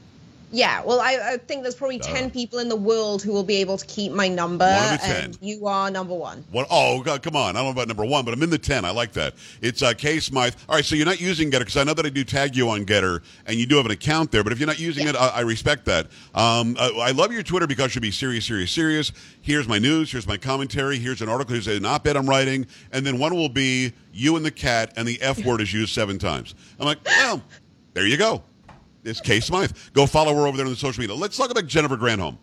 Yeah, 0.52 0.82
well, 0.84 1.00
I, 1.00 1.34
I 1.34 1.36
think 1.36 1.62
there's 1.62 1.76
probably 1.76 2.00
10 2.00 2.30
people 2.30 2.58
in 2.58 2.68
the 2.68 2.76
world 2.76 3.22
who 3.22 3.32
will 3.32 3.44
be 3.44 3.56
able 3.56 3.78
to 3.78 3.86
keep 3.86 4.12
my 4.12 4.26
number. 4.26 4.64
One 4.66 4.94
of 4.94 5.00
the 5.00 5.06
10. 5.06 5.24
And 5.24 5.38
you 5.40 5.66
are 5.66 5.90
number 5.90 6.14
one. 6.14 6.44
What? 6.50 6.66
Oh, 6.70 7.02
God, 7.02 7.22
come 7.22 7.36
on. 7.36 7.56
I 7.56 7.60
don't 7.60 7.66
know 7.66 7.70
about 7.70 7.86
number 7.88 8.04
one, 8.04 8.24
but 8.24 8.34
I'm 8.34 8.42
in 8.42 8.50
the 8.50 8.58
10. 8.58 8.84
I 8.84 8.90
like 8.90 9.12
that. 9.12 9.34
It's 9.62 9.82
uh, 9.82 9.94
Kay 9.94 10.18
Smythe. 10.18 10.54
All 10.68 10.74
right, 10.74 10.84
so 10.84 10.96
you're 10.96 11.06
not 11.06 11.20
using 11.20 11.50
GETTR 11.50 11.60
because 11.60 11.76
I 11.76 11.84
know 11.84 11.94
that 11.94 12.04
I 12.04 12.08
do 12.08 12.24
tag 12.24 12.56
you 12.56 12.68
on 12.68 12.84
GETTR, 12.84 13.22
and 13.46 13.56
you 13.56 13.66
do 13.66 13.76
have 13.76 13.86
an 13.86 13.92
account 13.92 14.32
there, 14.32 14.42
but 14.42 14.52
if 14.52 14.58
you're 14.58 14.66
not 14.66 14.80
using 14.80 15.06
it, 15.06 15.14
I, 15.14 15.28
I 15.28 15.40
respect 15.42 15.84
that. 15.84 16.06
Um, 16.34 16.76
I, 16.80 16.90
I 16.96 17.10
love 17.12 17.32
your 17.32 17.44
Twitter 17.44 17.68
because 17.68 17.94
you'll 17.94 18.02
be 18.02 18.10
serious, 18.10 18.44
serious, 18.44 18.72
serious. 18.72 19.12
Here's 19.42 19.68
my 19.68 19.78
news. 19.78 20.10
Here's 20.10 20.26
my 20.26 20.36
commentary. 20.36 20.98
Here's 20.98 21.22
an 21.22 21.28
article. 21.28 21.54
Here's 21.54 21.68
an 21.68 21.84
op 21.84 22.06
ed 22.06 22.16
I'm 22.16 22.28
writing. 22.28 22.66
And 22.92 23.06
then 23.06 23.18
one 23.18 23.34
will 23.34 23.48
be 23.48 23.92
you 24.12 24.36
and 24.36 24.44
the 24.44 24.50
cat, 24.50 24.92
and 24.96 25.06
the 25.06 25.20
F 25.22 25.44
word 25.44 25.60
is 25.60 25.72
used 25.72 25.94
seven 25.94 26.18
times. 26.18 26.54
I'm 26.80 26.86
like, 26.86 26.98
well, 27.04 27.40
there 27.94 28.06
you 28.06 28.16
go. 28.16 28.42
It's 29.04 29.20
Kay 29.20 29.40
Smythe. 29.40 29.72
Go 29.92 30.06
follow 30.06 30.34
her 30.34 30.46
over 30.46 30.56
there 30.56 30.66
on 30.66 30.72
the 30.72 30.78
social 30.78 31.00
media. 31.00 31.16
Let's 31.16 31.36
talk 31.36 31.50
about 31.50 31.66
Jennifer 31.66 31.96
Granholm. 31.96 32.38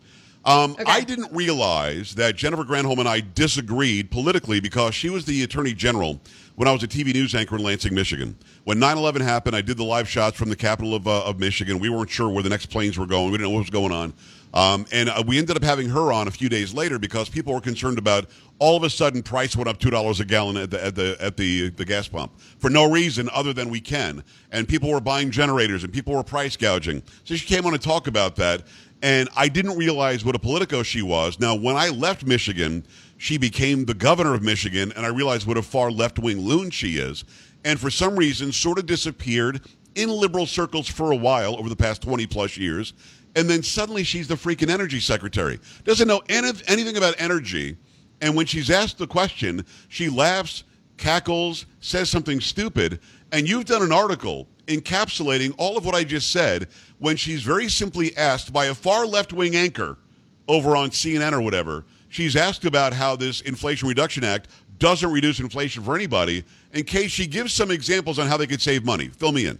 Um, 0.46 0.78
I 0.86 1.02
didn't 1.02 1.34
realize 1.34 2.15
that 2.15 2.38
Jennifer 2.38 2.63
Granholm 2.63 3.00
and 3.00 3.08
I 3.08 3.20
disagreed 3.20 4.12
politically 4.12 4.62
because 4.62 4.96
she 4.96 5.10
was 5.10 5.26
the 5.26 5.43
attorney 5.43 5.74
general 5.74 6.22
when 6.56 6.70
I 6.70 6.72
was 6.72 6.82
a 6.84 6.88
TV 6.88 7.13
news 7.13 7.36
anchor 7.36 7.58
in 7.58 7.63
Lansing, 7.63 7.93
Michigan. 7.93 8.38
When 8.63 8.80
9 8.80 8.98
11 8.98 9.22
happened, 9.22 9.58
I 9.58 9.62
did 9.62 9.76
the 9.76 9.84
live 9.84 10.08
shots 10.08 10.38
from 10.38 10.50
the 10.50 10.56
capital 10.56 10.96
of, 10.96 11.06
uh, 11.06 11.26
of 11.26 11.38
Michigan. 11.38 11.80
We 11.80 11.89
weren't 11.89 12.10
sure 12.10 12.30
where 12.30 12.43
the 12.43 12.50
next 12.50 12.67
planes 12.67 12.98
were 12.98 13.06
going, 13.06 13.26
we 13.26 13.38
didn't 13.38 13.50
know 13.52 13.56
what 13.56 13.60
was 13.60 13.70
going 13.70 13.91
on. 13.91 14.13
Um, 14.53 14.86
and 14.91 15.10
uh, 15.10 15.23
we 15.25 15.38
ended 15.38 15.57
up 15.57 15.63
having 15.63 15.89
her 15.89 16.12
on 16.12 16.27
a 16.27 16.31
few 16.31 16.49
days 16.49 16.73
later 16.73 16.97
because 16.97 17.29
people 17.29 17.53
were 17.53 17.62
concerned 17.62 17.97
about 17.97 18.27
all 18.60 18.75
of 18.75 18.83
a 18.83 18.89
sudden 18.89 19.21
price 19.21 19.55
went 19.55 19.67
up 19.67 19.77
two 19.77 19.89
dollars 19.89 20.19
a 20.19 20.25
gallon 20.25 20.57
at 20.57 20.71
the 20.71 20.83
at 20.83 20.95
the 20.95 21.17
at 21.19 21.38
the 21.38 21.69
the 21.69 21.86
gas 21.86 22.07
pump 22.07 22.31
for 22.57 22.69
no 22.69 22.89
reason 22.89 23.29
other 23.33 23.53
than 23.53 23.69
we 23.69 23.79
can, 23.79 24.23
and 24.51 24.67
people 24.67 24.89
were 24.89 25.01
buying 25.01 25.29
generators 25.31 25.83
and 25.83 25.93
people 25.93 26.13
were 26.13 26.23
price 26.23 26.55
gouging. 26.55 27.03
So 27.23 27.36
she 27.36 27.45
came 27.45 27.65
on 27.65 27.73
to 27.73 27.77
talk 27.77 28.07
about 28.07 28.36
that, 28.38 28.63
and 29.01 29.29
I 29.36 29.47
didn't 29.49 29.77
realize 29.77 30.25
what 30.25 30.36
a 30.36 30.39
politico 30.39 30.81
she 30.81 31.01
was. 31.01 31.39
Now, 31.39 31.55
when 31.55 31.75
I 31.75 31.89
left 31.89 32.25
Michigan, 32.25 32.86
she 33.17 33.38
became 33.38 33.86
the 33.86 33.93
governor 33.93 34.33
of 34.33 34.41
Michigan, 34.41 34.91
and 34.95 35.05
I 35.05 35.10
realized 35.10 35.45
what 35.45 35.57
a 35.57 35.62
far 35.62 35.91
left 35.91 36.17
wing 36.19 36.39
loon 36.39 36.69
she 36.71 36.97
is, 36.97 37.25
and 37.63 37.79
for 37.79 37.89
some 37.89 38.15
reason, 38.15 38.51
sort 38.51 38.79
of 38.79 38.86
disappeared 38.86 39.62
in 39.97 40.10
liberal 40.10 40.45
circles 40.45 40.88
for 40.88 41.12
a 41.12 41.15
while 41.15 41.57
over 41.57 41.69
the 41.69 41.75
past 41.75 42.03
20 42.03 42.27
plus 42.27 42.55
years 42.55 42.93
and 43.38 43.47
then 43.47 43.62
suddenly 43.62 44.04
she's 44.04 44.28
the 44.28 44.36
freaking 44.36 44.69
energy 44.69 45.00
secretary. 45.00 45.60
Doesn't 45.84 46.08
know 46.08 46.23
any, 46.28 46.50
anything 46.67 46.97
about 46.97 47.13
energy. 47.19 47.78
And 48.19 48.36
when 48.36 48.47
she's 48.47 48.71
asked 48.71 48.97
the 48.97 49.06
question, 49.06 49.63
she 49.89 50.10
laughs, 50.10 50.63
cackles, 50.97 51.67
says 51.80 52.10
something 52.10 52.41
stupid. 52.41 53.00
And 53.32 53.47
you've 53.47 53.65
done 53.65 53.84
an 53.84 53.91
article 53.91 54.47
encapsulating 54.65 55.54
all 55.60 55.78
of 55.78 55.86
what 55.86 55.93
I 55.93 56.04
just 56.04 56.32
said 56.32 56.67
when 56.97 57.15
she's 57.15 57.43
very 57.43 57.69
simply 57.69 58.17
asked 58.17 58.52
by 58.52 58.65
a 58.65 58.73
far 58.73 59.06
left 59.06 59.32
wing 59.34 59.56
anchor 59.56 60.00
over 60.47 60.76
on 60.76 60.89
CNN 60.89 61.32
or 61.34 61.41
whatever. 61.41 61.86
She's 62.10 62.36
asked 62.36 62.65
about 62.65 62.91
how 62.91 63.15
this 63.15 63.41
Inflation 63.41 63.88
Reduction 63.88 64.23
Act 64.23 64.47
doesn't 64.80 65.12
reduce 65.12 65.39
inflation 65.39 65.84
for 65.84 65.95
anybody 65.95 66.43
in 66.73 66.86
case 66.86 67.12
she 67.12 67.28
gives 67.28 67.54
some 67.54 67.69
examples 67.69 68.17
on 68.17 68.26
how 68.26 68.38
they 68.38 68.47
could 68.47 68.62
save 68.62 68.84
money. 68.84 69.10
Fill 69.10 69.32
me 69.32 69.45
in. 69.45 69.60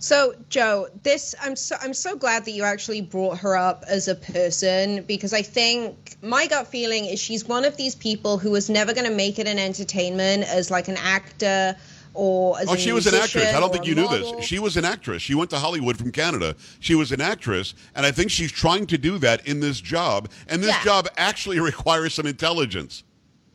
So, 0.00 0.34
Joe, 0.48 0.88
this 1.02 1.34
I'm 1.42 1.56
so 1.56 1.76
I'm 1.82 1.94
so 1.94 2.16
glad 2.16 2.44
that 2.44 2.52
you 2.52 2.62
actually 2.62 3.00
brought 3.00 3.38
her 3.38 3.56
up 3.56 3.84
as 3.88 4.06
a 4.06 4.14
person 4.14 5.02
because 5.04 5.32
I 5.32 5.42
think 5.42 6.16
my 6.22 6.46
gut 6.46 6.68
feeling 6.68 7.04
is 7.06 7.20
she's 7.20 7.44
one 7.44 7.64
of 7.64 7.76
these 7.76 7.94
people 7.94 8.38
who 8.38 8.50
was 8.50 8.70
never 8.70 8.94
going 8.94 9.08
to 9.08 9.14
make 9.14 9.38
it 9.38 9.48
in 9.48 9.58
entertainment 9.58 10.44
as 10.44 10.70
like 10.70 10.86
an 10.88 10.96
actor 10.98 11.76
or 12.14 12.58
as 12.58 12.68
oh, 12.68 12.76
she 12.76 12.92
was 12.92 13.06
an 13.06 13.14
actress. 13.14 13.52
I 13.52 13.60
don't 13.60 13.72
think 13.72 13.86
you 13.86 13.94
knew 13.94 14.08
this. 14.08 14.32
She 14.40 14.58
was 14.58 14.76
an 14.76 14.84
actress. 14.84 15.22
She 15.22 15.34
went 15.34 15.50
to 15.50 15.58
Hollywood 15.58 15.96
from 15.96 16.12
Canada. 16.12 16.56
She 16.80 16.94
was 16.94 17.12
an 17.12 17.20
actress, 17.20 17.74
and 17.94 18.04
I 18.06 18.10
think 18.10 18.30
she's 18.30 18.50
trying 18.50 18.86
to 18.88 18.98
do 18.98 19.18
that 19.18 19.46
in 19.46 19.60
this 19.60 19.80
job. 19.80 20.28
And 20.48 20.62
this 20.62 20.70
Yeah. 20.70 20.84
job 20.84 21.08
actually 21.16 21.60
requires 21.72 22.14
some 22.14 22.26
intelligence. 22.26 23.04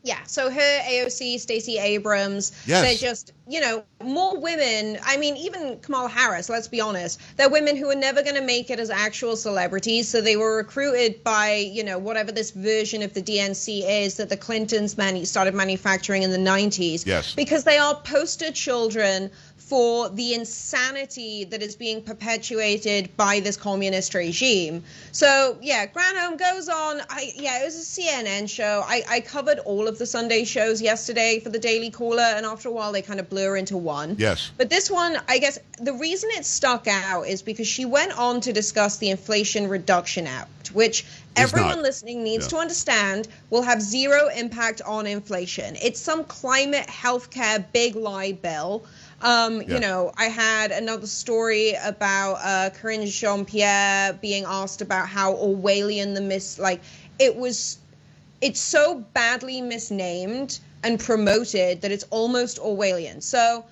Yeah, 0.04 0.18
so 0.26 0.50
her 0.50 0.80
AOC, 0.82 1.40
Stacey 1.40 1.78
Abrams, 1.78 2.52
Yes. 2.66 2.82
they're 2.84 3.10
just, 3.10 3.32
you 3.48 3.58
know, 3.60 3.84
more 4.04 4.38
women. 4.38 4.98
I 5.02 5.16
mean, 5.16 5.34
even 5.38 5.78
Kamala 5.80 6.10
Harris, 6.10 6.50
let's 6.50 6.68
be 6.68 6.82
honest, 6.82 7.18
they're 7.38 7.48
women 7.48 7.74
who 7.74 7.88
are 7.90 7.94
never 7.94 8.22
going 8.22 8.34
to 8.34 8.42
make 8.42 8.68
it 8.68 8.78
as 8.78 8.90
actual 8.90 9.34
celebrities. 9.34 10.06
So 10.06 10.20
they 10.20 10.36
were 10.36 10.56
recruited 10.56 11.24
by, 11.24 11.54
you 11.54 11.82
know, 11.82 11.98
whatever 11.98 12.32
this 12.32 12.50
version 12.50 13.02
of 13.02 13.14
the 13.14 13.22
DNC 13.22 13.82
is 14.04 14.16
that 14.18 14.28
the 14.28 14.36
Clintons 14.36 14.98
manu- 14.98 15.24
started 15.24 15.54
manufacturing 15.54 16.22
in 16.22 16.30
the 16.30 16.36
90s. 16.38 17.06
Yes. 17.06 17.34
Because 17.34 17.64
they 17.64 17.78
are 17.78 17.94
poster 17.94 18.52
children 18.52 19.30
for 19.66 20.10
the 20.10 20.34
insanity 20.34 21.44
that 21.44 21.62
is 21.62 21.74
being 21.74 22.02
perpetuated 22.02 23.16
by 23.16 23.40
this 23.40 23.56
communist 23.56 24.14
regime. 24.14 24.84
So 25.12 25.56
yeah, 25.62 25.86
Granholm 25.86 26.38
goes 26.38 26.68
on. 26.68 27.00
I 27.08 27.32
yeah, 27.34 27.62
it 27.62 27.64
was 27.64 27.76
a 27.76 28.00
CNN 28.00 28.48
show. 28.48 28.82
I, 28.86 29.02
I 29.08 29.20
covered 29.20 29.60
all 29.60 29.88
of 29.88 29.98
the 29.98 30.04
Sunday 30.04 30.44
shows 30.44 30.82
yesterday 30.82 31.40
for 31.40 31.48
the 31.48 31.58
Daily 31.58 31.90
Caller, 31.90 32.20
and 32.22 32.44
after 32.44 32.68
a 32.68 32.72
while 32.72 32.92
they 32.92 33.00
kind 33.00 33.20
of 33.20 33.30
blur 33.30 33.56
into 33.56 33.76
one. 33.78 34.16
Yes. 34.18 34.50
But 34.58 34.68
this 34.68 34.90
one, 34.90 35.16
I 35.28 35.38
guess 35.38 35.58
the 35.80 35.94
reason 35.94 36.28
it 36.34 36.44
stuck 36.44 36.86
out 36.86 37.22
is 37.22 37.40
because 37.40 37.66
she 37.66 37.86
went 37.86 38.16
on 38.18 38.42
to 38.42 38.52
discuss 38.52 38.98
the 38.98 39.08
Inflation 39.10 39.68
Reduction 39.68 40.26
Act, 40.26 40.74
which 40.74 41.06
everyone 41.36 41.76
not. 41.76 41.82
listening 41.82 42.22
needs 42.22 42.44
Yeah. 42.44 42.50
to 42.50 42.56
understand 42.58 43.28
will 43.48 43.62
have 43.62 43.80
zero 43.80 44.28
impact 44.28 44.82
on 44.82 45.06
inflation. 45.06 45.76
It's 45.82 46.00
some 46.00 46.24
climate 46.24 46.86
healthcare 46.86 47.64
big 47.72 47.96
lie 47.96 48.32
bill. 48.32 48.84
Um, 49.22 49.62
Yeah. 49.62 49.74
You 49.74 49.80
know, 49.80 50.12
I 50.16 50.26
had 50.26 50.70
another 50.70 51.06
story 51.06 51.74
about 51.84 52.34
uh, 52.42 52.70
Karine 52.70 53.06
Jean-Pierre 53.06 54.14
being 54.20 54.44
asked 54.46 54.80
about 54.82 55.08
how 55.08 55.34
Orwellian 55.34 56.14
the 56.14 56.20
mis 56.20 56.58
like 56.58 56.82
it 57.18 57.36
was. 57.36 57.78
It's 58.40 58.60
so 58.60 59.00
badly 59.14 59.62
misnamed 59.62 60.58
and 60.82 61.00
promoted 61.00 61.80
that 61.80 61.90
it's 61.90 62.04
almost 62.10 62.58
Orwellian. 62.58 63.22
So 63.22 63.64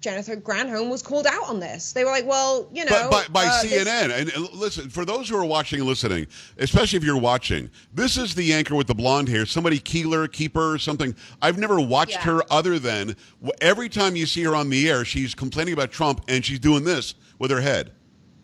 Jennifer 0.00 0.36
Granholm 0.36 0.88
was 0.90 1.02
called 1.02 1.26
out 1.26 1.48
on 1.48 1.58
this. 1.58 1.92
They 1.92 2.04
were 2.04 2.10
like, 2.10 2.24
"Well, 2.26 2.68
you 2.72 2.84
know, 2.84 3.08
But 3.10 3.32
by, 3.32 3.44
by 3.44 3.48
uh, 3.48 3.62
this- 3.62 3.72
CNN. 3.86 4.12
And 4.16 4.32
uh, 4.32 4.48
listen, 4.54 4.88
for 4.90 5.04
those 5.04 5.28
who 5.28 5.36
are 5.36 5.44
watching 5.44 5.80
and 5.80 5.88
listening, 5.88 6.26
especially 6.58 6.98
if 6.98 7.04
you're 7.04 7.16
watching, 7.18 7.68
this 7.92 8.16
is 8.16 8.34
the 8.34 8.52
anchor 8.52 8.76
with 8.76 8.86
the 8.86 8.94
blonde 8.94 9.28
hair, 9.28 9.44
somebody 9.44 9.80
Keilar, 9.80 10.30
Keeper, 10.30 10.78
something. 10.78 11.14
I've 11.42 11.58
never 11.58 11.80
watched 11.80 12.12
Yeah. 12.12 12.22
her 12.22 12.42
other 12.52 12.78
than 12.78 13.16
every 13.60 13.88
time 13.88 14.14
you 14.14 14.26
see 14.26 14.42
her 14.44 14.54
on 14.54 14.70
the 14.70 14.88
air, 14.88 15.04
she's 15.04 15.34
complaining 15.34 15.74
about 15.74 15.90
Trump 15.90 16.22
and 16.28 16.44
she's 16.44 16.60
doing 16.60 16.84
this 16.84 17.14
with 17.40 17.50
her 17.50 17.60
head 17.60 17.90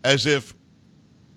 as 0.03 0.27
if 0.27 0.55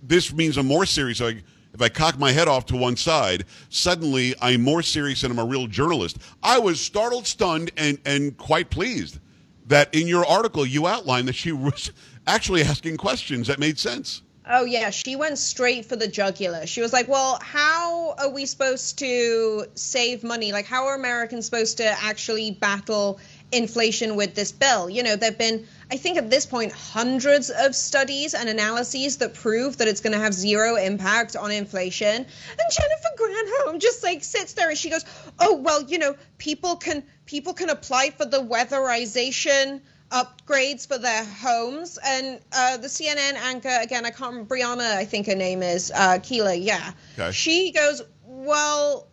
this 0.02 0.34
means 0.34 0.58
I'm 0.58 0.66
more 0.68 0.86
serious. 0.88 1.20
Like, 1.20 1.44
if 1.74 1.82
I 1.82 1.90
cock 1.90 2.18
my 2.18 2.32
head 2.32 2.48
off 2.48 2.66
to 2.68 2.76
one 2.76 2.96
side, 2.98 3.46
suddenly 3.70 4.34
I'm 4.42 4.62
more 4.64 4.82
serious 4.82 5.22
and 5.24 5.32
I'm 5.32 5.38
a 5.38 5.46
real 5.46 5.68
journalist. 5.68 6.18
I 6.42 6.58
was 6.58 6.82
startled, 6.82 7.28
stunned, 7.28 7.70
and, 7.78 8.00
and 8.04 8.36
quite 8.36 8.72
pleased 8.72 9.20
that 9.68 9.94
in 9.94 10.08
your 10.08 10.26
article 10.26 10.66
you 10.66 10.88
outlined 10.88 11.28
that 11.28 11.36
she 11.36 11.52
was 11.52 11.92
actually 12.28 12.62
asking 12.62 12.98
questions 12.98 13.48
that 13.48 13.60
made 13.60 13.78
sense. 13.78 14.22
Oh 14.50 14.64
yeah, 14.64 14.92
she 14.92 15.18
went 15.18 15.38
straight 15.38 15.86
for 15.86 15.98
the 15.98 16.08
jugular. 16.08 16.66
She 16.66 16.80
was 16.80 16.94
like, 16.94 17.10
"Well, 17.10 17.38
how 17.42 18.16
are 18.18 18.30
we 18.30 18.46
supposed 18.46 18.98
to 19.00 19.66
save 19.76 20.24
money? 20.24 20.54
Like, 20.54 20.66
how 20.66 20.88
are 20.88 20.96
Americans 20.96 21.44
supposed 21.46 21.78
to 21.78 21.86
actually 22.02 22.52
battle 22.52 23.20
inflation 23.52 24.16
with 24.16 24.36
this 24.36 24.54
bill?" 24.54 24.90
You 24.90 25.04
know, 25.04 25.18
there've 25.18 25.38
been, 25.38 25.68
I 25.92 25.98
think, 25.98 26.18
at 26.18 26.30
this 26.30 26.46
point, 26.46 26.72
hundreds 26.72 27.50
of 27.50 27.76
studies 27.76 28.34
and 28.34 28.48
analyses 28.48 29.18
that 29.18 29.34
prove 29.34 29.78
that 29.78 29.90
it's 29.90 30.00
going 30.00 30.14
to 30.14 30.20
have 30.20 30.34
zero 30.34 30.78
impact 30.78 31.36
on 31.36 31.52
inflation. 31.52 32.16
And 32.16 32.72
Jennifer 32.72 33.10
Granholm 33.20 33.82
just 33.82 34.02
like 34.02 34.24
sits 34.24 34.54
there 34.54 34.70
and 34.70 34.78
she 34.78 34.90
goes, 34.90 35.04
"Oh 35.40 35.56
well, 35.56 35.84
you 35.84 35.98
know, 35.98 36.16
people 36.38 36.78
can 36.78 37.04
people 37.28 37.54
can 37.54 37.70
apply 37.70 38.10
for 38.10 38.26
the 38.26 38.40
weatherization." 38.40 39.82
upgrades 40.12 40.88
for 40.88 40.98
their 40.98 41.26
homes. 41.26 42.00
And 42.04 42.40
uh, 42.54 42.78
the 42.78 42.88
CNN 42.88 43.34
anchor, 43.34 43.78
again, 43.82 44.06
I 44.06 44.12
can't 44.12 44.32
remember, 44.32 44.56
Brianna, 44.56 44.96
I 44.96 45.06
think 45.06 45.28
her 45.28 45.36
name 45.36 45.62
is, 45.62 45.92
uh, 45.94 46.20
Keilar, 46.20 46.58
yeah. 46.58 46.94
Okay. 47.20 47.32
She 47.32 47.72
goes, 47.72 48.02
Well, 48.26 49.08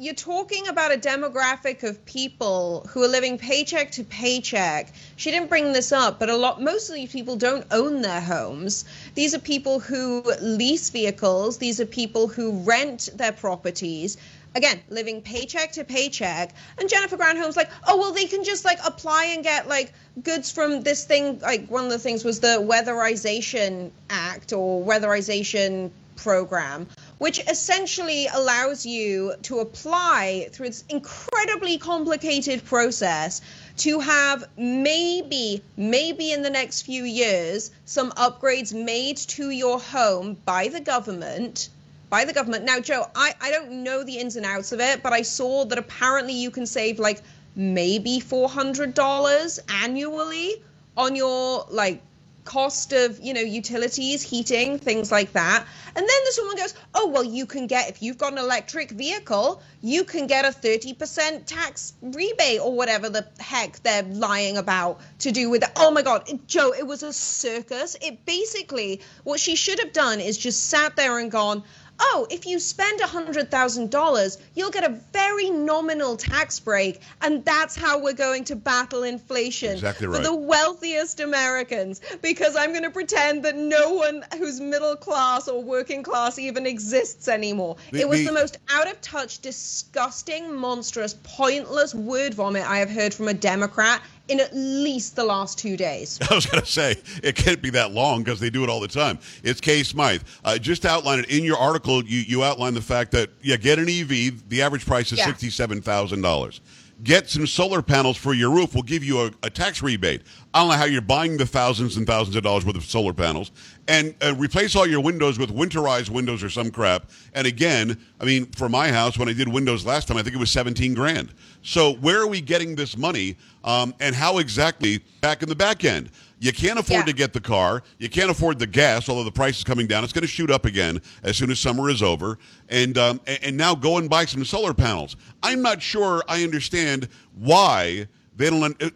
you're 0.00 0.14
talking 0.14 0.68
about 0.68 0.94
a 0.94 0.96
demographic 0.96 1.82
of 1.82 2.04
people 2.04 2.86
who 2.88 3.02
are 3.02 3.08
living 3.08 3.36
paycheck 3.36 3.90
to 3.92 4.04
paycheck. 4.04 4.92
She 5.16 5.32
didn't 5.32 5.48
bring 5.48 5.72
this 5.72 5.90
up, 5.90 6.20
but 6.20 6.30
a 6.30 6.36
lot, 6.36 6.62
most 6.62 6.88
of 6.88 6.94
these 6.94 7.10
people 7.10 7.34
don't 7.34 7.66
own 7.72 8.00
their 8.00 8.20
homes. 8.20 8.84
These 9.16 9.34
are 9.34 9.40
people 9.40 9.80
who 9.80 10.22
lease 10.40 10.90
vehicles. 10.90 11.58
These 11.58 11.80
are 11.80 11.86
people 11.86 12.28
who 12.28 12.60
rent 12.60 13.08
their 13.14 13.32
properties. 13.32 14.18
Again, 14.58 14.82
living 14.88 15.22
paycheck 15.22 15.70
to 15.74 15.84
paycheck. 15.84 16.52
And 16.78 16.88
Jennifer 16.88 17.16
Granholm's 17.16 17.56
like, 17.56 17.70
oh, 17.86 17.96
well, 17.96 18.12
they 18.12 18.24
can 18.24 18.42
just 18.42 18.64
like 18.64 18.80
apply 18.84 19.26
and 19.26 19.44
get 19.44 19.68
like 19.68 19.92
goods 20.20 20.50
from 20.50 20.82
this 20.82 21.04
thing. 21.04 21.38
Like 21.38 21.68
one 21.68 21.84
of 21.84 21.90
the 21.90 21.98
things 22.00 22.24
was 22.24 22.40
the 22.40 22.58
Weatherization 22.60 23.92
Act 24.10 24.52
or 24.52 24.84
Weatherization 24.84 25.92
Program, 26.16 26.88
which 27.18 27.38
essentially 27.48 28.26
allows 28.26 28.84
you 28.84 29.34
to 29.42 29.60
apply 29.60 30.48
through 30.50 30.70
this 30.70 30.82
incredibly 30.88 31.78
complicated 31.78 32.64
process 32.64 33.40
to 33.76 34.00
have 34.00 34.44
maybe, 34.56 35.62
maybe 35.76 36.32
in 36.32 36.42
the 36.42 36.50
next 36.50 36.82
few 36.82 37.04
years, 37.04 37.70
some 37.84 38.10
upgrades 38.10 38.74
made 38.74 39.18
to 39.18 39.50
your 39.50 39.78
home 39.78 40.36
by 40.44 40.66
the 40.66 40.80
government. 40.80 41.68
By 42.10 42.24
the 42.24 42.32
government. 42.32 42.64
Now, 42.64 42.80
Joe, 42.80 43.06
I, 43.14 43.34
I 43.40 43.50
don't 43.50 43.82
know 43.82 44.02
the 44.02 44.18
ins 44.18 44.36
and 44.36 44.46
outs 44.46 44.72
of 44.72 44.80
it, 44.80 45.02
but 45.02 45.12
I 45.12 45.22
saw 45.22 45.64
that 45.66 45.78
apparently 45.78 46.34
you 46.34 46.50
can 46.50 46.66
save 46.66 46.98
like 46.98 47.22
maybe 47.54 48.20
$400 48.20 49.58
annually 49.68 50.62
on 50.96 51.14
your 51.14 51.66
like 51.70 52.00
cost 52.48 52.94
of 52.94 53.20
you 53.20 53.34
know 53.34 53.42
utilities 53.42 54.22
heating 54.22 54.78
things 54.78 55.12
like 55.12 55.32
that. 55.34 55.66
And 55.88 55.96
then 55.96 56.06
the 56.24 56.32
someone 56.32 56.56
goes 56.56 56.74
oh 56.94 57.08
well 57.08 57.22
you 57.22 57.44
can 57.44 57.66
get 57.66 57.90
if 57.90 58.00
you've 58.02 58.16
got 58.16 58.32
an 58.32 58.38
electric 58.38 58.90
vehicle 58.90 59.60
you 59.82 60.02
can 60.04 60.26
get 60.26 60.46
a 60.46 60.48
30% 60.48 61.44
tax 61.44 61.92
rebate 62.00 62.60
or 62.62 62.72
whatever 62.74 63.10
the 63.10 63.26
heck 63.38 63.82
they're 63.82 64.02
lying 64.04 64.56
about 64.56 64.98
to 65.18 65.30
do 65.30 65.50
with 65.50 65.62
it. 65.62 65.70
Oh 65.76 65.90
my 65.90 66.00
god. 66.00 66.26
Joe 66.46 66.72
it 66.72 66.86
was 66.86 67.02
a 67.02 67.12
circus. 67.12 67.96
It 68.00 68.24
basically 68.24 69.02
what 69.24 69.40
she 69.40 69.54
should 69.54 69.78
have 69.78 69.92
done 69.92 70.18
is 70.18 70.38
just 70.38 70.70
sat 70.70 70.96
there 70.96 71.18
and 71.18 71.30
gone 71.30 71.62
oh, 72.00 72.26
if 72.30 72.46
you 72.46 72.58
spend 72.60 73.00
$100,000, 73.00 74.38
you'll 74.54 74.70
get 74.70 74.84
a 74.84 74.98
very 75.12 75.50
nominal 75.50 76.16
tax 76.16 76.60
break. 76.60 77.00
And 77.22 77.44
that's 77.44 77.76
how 77.76 78.00
we're 78.02 78.12
going 78.12 78.44
to 78.44 78.56
battle 78.56 79.02
inflation 79.02 79.72
Exactly 79.72 80.06
for 80.06 80.18
the 80.18 80.34
wealthiest 80.34 81.20
Americans. 81.20 82.00
Because 82.22 82.56
I'm 82.56 82.70
going 82.70 82.84
to 82.84 82.90
pretend 82.90 83.44
that 83.44 83.56
no 83.56 83.94
one 83.94 84.24
who's 84.38 84.60
middle 84.60 84.96
class 84.96 85.48
or 85.48 85.62
working 85.62 86.02
class 86.02 86.38
even 86.38 86.66
exists 86.66 87.28
anymore. 87.28 87.76
The- 87.92 88.00
it 88.00 88.08
was 88.08 88.20
the- 88.20 88.26
the 88.26 88.32
most 88.32 88.58
out 88.70 88.90
of 88.90 89.00
touch, 89.00 89.40
disgusting, 89.40 90.54
monstrous, 90.54 91.16
pointless 91.22 91.94
word 91.94 92.34
vomit 92.34 92.68
I 92.68 92.78
have 92.78 92.90
heard 92.90 93.14
from 93.14 93.28
a 93.28 93.34
Democrat 93.34 94.02
in 94.28 94.40
at 94.40 94.54
least 94.54 95.16
the 95.16 95.24
last 95.24 95.58
two 95.58 95.76
days. 95.76 96.18
I 96.30 96.34
was 96.34 96.46
going 96.46 96.62
to 96.62 96.70
say 96.70 96.96
it 97.22 97.34
can't 97.34 97.60
be 97.60 97.70
that 97.70 97.92
long 97.92 98.22
because 98.22 98.40
they 98.40 98.50
do 98.50 98.62
it 98.64 98.70
all 98.70 98.80
the 98.80 98.88
time. 98.88 99.18
It's 99.42 99.60
Kay 99.60 99.82
Smythe. 99.82 100.22
Uh, 100.44 100.58
just 100.58 100.84
outline 100.86 101.18
it 101.20 101.30
in 101.30 101.44
your 101.44 101.58
article. 101.58 102.04
You 102.04 102.20
you 102.20 102.44
outline 102.44 102.74
the 102.74 102.82
fact 102.82 103.12
that 103.12 103.30
yeah, 103.42 103.56
get 103.56 103.78
an 103.78 103.88
EV. 103.88 104.48
The 104.48 104.62
average 104.62 104.86
price 104.86 105.12
is 105.12 105.18
Yeah. 105.18 105.26
sixty 105.26 105.50
seven 105.50 105.80
thousand 105.82 106.22
dollars. 106.22 106.60
Get 107.04 107.28
some 107.28 107.46
solar 107.46 107.80
panels 107.80 108.16
for 108.16 108.34
your 108.34 108.50
roof. 108.50 108.74
We'll 108.74 108.82
give 108.82 109.04
you 109.04 109.20
a, 109.20 109.30
a 109.44 109.50
tax 109.50 109.82
rebate. 109.82 110.22
I 110.52 110.60
don't 110.60 110.70
know 110.70 110.74
how 110.74 110.84
you're 110.84 111.00
buying 111.00 111.36
the 111.36 111.46
thousands 111.46 111.96
and 111.96 112.04
thousands 112.04 112.34
of 112.34 112.42
dollars 112.42 112.66
worth 112.66 112.74
of 112.74 112.84
solar 112.84 113.12
panels, 113.12 113.52
and 113.86 114.16
uh, 114.20 114.34
replace 114.36 114.74
all 114.74 114.84
your 114.84 115.00
windows 115.00 115.38
with 115.38 115.54
winterized 115.54 116.10
windows 116.10 116.42
or 116.42 116.50
some 116.50 116.72
crap. 116.72 117.08
And 117.34 117.46
again, 117.46 117.96
I 118.20 118.24
mean, 118.24 118.46
for 118.46 118.68
my 118.68 118.90
house, 118.90 119.16
when 119.16 119.28
I 119.28 119.32
did 119.32 119.46
windows 119.46 119.86
last 119.86 120.08
time, 120.08 120.16
I 120.16 120.24
think 120.24 120.34
it 120.34 120.40
was 120.40 120.50
seventeen 120.50 120.92
grand. 120.92 121.32
So 121.62 121.92
where 121.94 122.20
are 122.20 122.26
we 122.26 122.40
getting 122.40 122.74
this 122.74 122.96
money, 122.96 123.36
um, 123.62 123.94
and 124.00 124.12
how 124.12 124.38
exactly 124.38 124.98
back 125.20 125.42
in 125.42 125.48
the 125.48 125.54
back 125.54 125.84
end? 125.84 126.10
You 126.40 126.52
can't 126.52 126.78
afford 126.78 127.00
Yeah. 127.00 127.06
to 127.06 127.12
get 127.14 127.32
the 127.32 127.40
car. 127.40 127.82
You 127.98 128.08
can't 128.08 128.30
afford 128.30 128.58
the 128.58 128.66
gas, 128.66 129.08
although 129.08 129.24
the 129.24 129.32
price 129.32 129.58
is 129.58 129.64
coming 129.64 129.86
down. 129.88 130.04
It's 130.04 130.12
going 130.12 130.22
to 130.22 130.28
shoot 130.28 130.50
up 130.50 130.66
again 130.66 131.00
as 131.22 131.36
soon 131.36 131.50
as 131.50 131.58
summer 131.58 131.90
is 131.90 132.02
over. 132.02 132.38
And, 132.68 132.96
um, 132.96 133.20
and 133.26 133.56
now 133.56 133.74
go 133.74 133.98
and 133.98 134.08
buy 134.08 134.24
some 134.24 134.44
solar 134.44 134.72
panels. 134.72 135.16
I'm 135.42 135.62
not 135.62 135.82
sure 135.82 136.22
I 136.28 136.44
understand 136.44 137.08
why 137.34 138.06
they 138.36 138.50
don't 138.50 138.80
uh, 138.82 138.90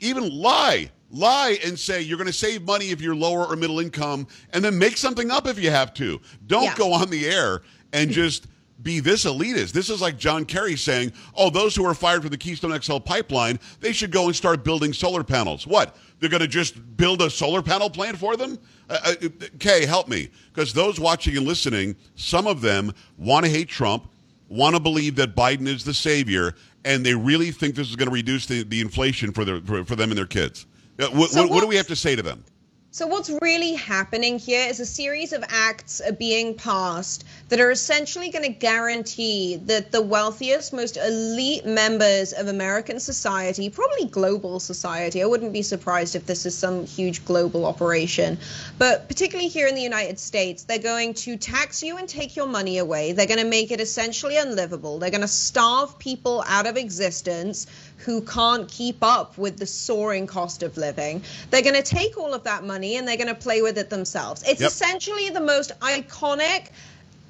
even 0.00 0.28
lie. 0.30 0.90
Lie 1.10 1.58
and 1.64 1.78
say 1.78 2.00
you're 2.02 2.16
going 2.18 2.26
to 2.26 2.32
save 2.32 2.62
money 2.62 2.90
if 2.90 3.00
you're 3.00 3.14
lower 3.14 3.44
or 3.46 3.56
middle 3.56 3.80
income, 3.80 4.26
and 4.52 4.64
then 4.64 4.78
make 4.78 4.96
something 4.96 5.30
up 5.30 5.46
if 5.46 5.58
you 5.58 5.70
have 5.70 5.92
to. 5.94 6.20
Don't 6.46 6.64
Yeah. 6.64 6.74
go 6.76 6.92
on 6.92 7.10
the 7.10 7.26
air 7.26 7.62
and 7.92 8.10
just 8.10 8.46
be 8.82 9.00
this 9.00 9.24
elitist. 9.24 9.72
This 9.72 9.90
is 9.90 10.00
like 10.00 10.18
John 10.18 10.44
Kerry 10.44 10.76
saying, 10.76 11.12
"Oh, 11.34 11.50
those 11.50 11.74
who 11.74 11.84
are 11.84 11.94
fired 11.94 12.22
from 12.22 12.30
the 12.30 12.36
Keystone 12.36 12.78
XL 12.80 12.98
pipeline, 12.98 13.58
they 13.80 13.92
should 13.92 14.10
go 14.10 14.26
and 14.26 14.36
start 14.36 14.64
building 14.64 14.92
solar 14.92 15.24
panels." 15.24 15.66
What? 15.66 15.96
They're 16.20 16.30
going 16.30 16.40
to 16.42 16.48
just 16.48 16.96
build 16.96 17.20
a 17.20 17.28
solar 17.28 17.62
panel 17.62 17.90
plant 17.90 18.16
for 18.16 18.36
them? 18.36 18.58
Uh, 18.88 18.98
uh, 19.04 19.28
Kay, 19.58 19.86
help 19.86 20.08
me, 20.08 20.30
because 20.52 20.72
those 20.72 21.00
watching 21.00 21.36
and 21.36 21.46
listening, 21.46 21.96
some 22.14 22.46
of 22.46 22.60
them 22.60 22.92
want 23.18 23.44
to 23.44 23.50
hate 23.50 23.68
Trump, 23.68 24.08
want 24.48 24.76
to 24.76 24.80
believe 24.80 25.16
that 25.16 25.34
Biden 25.34 25.66
is 25.66 25.82
the 25.82 25.94
savior, 25.94 26.54
and 26.84 27.04
they 27.04 27.14
really 27.14 27.50
think 27.50 27.74
this 27.74 27.88
is 27.88 27.96
going 27.96 28.08
to 28.08 28.14
reduce 28.14 28.46
the, 28.46 28.62
the 28.62 28.80
inflation 28.80 29.32
for 29.32 29.44
their 29.44 29.60
for, 29.60 29.84
for 29.84 29.96
them 29.96 30.10
and 30.10 30.18
their 30.18 30.26
kids. 30.26 30.66
Uh, 30.98 31.08
what, 31.08 31.30
So 31.30 31.42
what, 31.42 31.50
what 31.50 31.60
do 31.60 31.66
we 31.66 31.76
have 31.76 31.88
to 31.88 31.96
say 31.96 32.14
to 32.14 32.22
them? 32.22 32.44
So, 32.94 33.06
what's 33.06 33.30
really 33.40 33.72
happening 33.72 34.38
here 34.38 34.68
is 34.68 34.78
a 34.78 34.84
series 34.84 35.32
of 35.32 35.42
acts 35.48 36.02
are 36.02 36.12
being 36.12 36.52
passed 36.52 37.24
that 37.48 37.58
are 37.58 37.70
essentially 37.70 38.28
going 38.28 38.44
to 38.44 38.50
guarantee 38.50 39.56
that 39.64 39.92
the 39.92 40.02
wealthiest, 40.02 40.74
most 40.74 40.98
elite 40.98 41.64
members 41.64 42.34
of 42.34 42.48
American 42.48 43.00
society, 43.00 43.70
probably 43.70 44.04
global 44.04 44.60
society, 44.60 45.22
I 45.22 45.24
wouldn't 45.24 45.54
be 45.54 45.62
surprised 45.62 46.16
if 46.16 46.26
this 46.26 46.44
is 46.44 46.54
some 46.54 46.84
huge 46.84 47.24
global 47.24 47.64
operation, 47.64 48.36
but 48.76 49.08
particularly 49.08 49.48
here 49.48 49.68
in 49.68 49.74
the 49.74 49.80
United 49.80 50.18
States, 50.18 50.64
they're 50.64 50.78
going 50.78 51.14
to 51.14 51.38
tax 51.38 51.82
you 51.82 51.96
and 51.96 52.06
take 52.06 52.36
your 52.36 52.46
money 52.46 52.76
away. 52.76 53.12
They're 53.12 53.26
going 53.26 53.40
to 53.40 53.46
make 53.48 53.70
it 53.70 53.80
essentially 53.80 54.36
unlivable. 54.36 54.98
They're 54.98 55.08
going 55.08 55.22
to 55.22 55.28
starve 55.28 55.98
people 55.98 56.44
out 56.46 56.66
of 56.66 56.76
existence 56.76 57.66
who 58.04 58.20
can't 58.22 58.68
keep 58.68 58.98
up 59.02 59.38
with 59.38 59.58
the 59.58 59.66
soaring 59.66 60.26
cost 60.26 60.62
of 60.62 60.76
living. 60.76 61.22
They're 61.50 61.62
going 61.62 61.74
to 61.74 61.82
take 61.82 62.18
all 62.18 62.34
of 62.34 62.44
that 62.44 62.64
money 62.64 62.96
and 62.96 63.06
they're 63.06 63.16
going 63.16 63.28
to 63.28 63.34
play 63.34 63.62
with 63.62 63.78
it 63.78 63.90
themselves. 63.90 64.42
It's 64.42 64.60
Yep. 64.60 64.70
essentially 64.70 65.30
the 65.30 65.40
most 65.40 65.72
iconic 65.80 66.68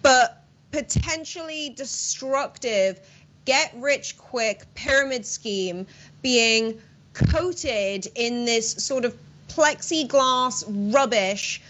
but 0.03 0.43
potentially 0.71 1.71
destructive 1.71 3.01
get 3.45 3.73
rich 3.77 4.17
quick 4.17 4.63
pyramid 4.75 5.27
scheme 5.27 5.87
being 6.23 6.81
coated 7.13 8.07
in 8.15 8.45
this 8.45 8.73
sort 8.73 9.05
of 9.05 9.15
plexiglass 9.49 10.65
rubbish 10.95 11.61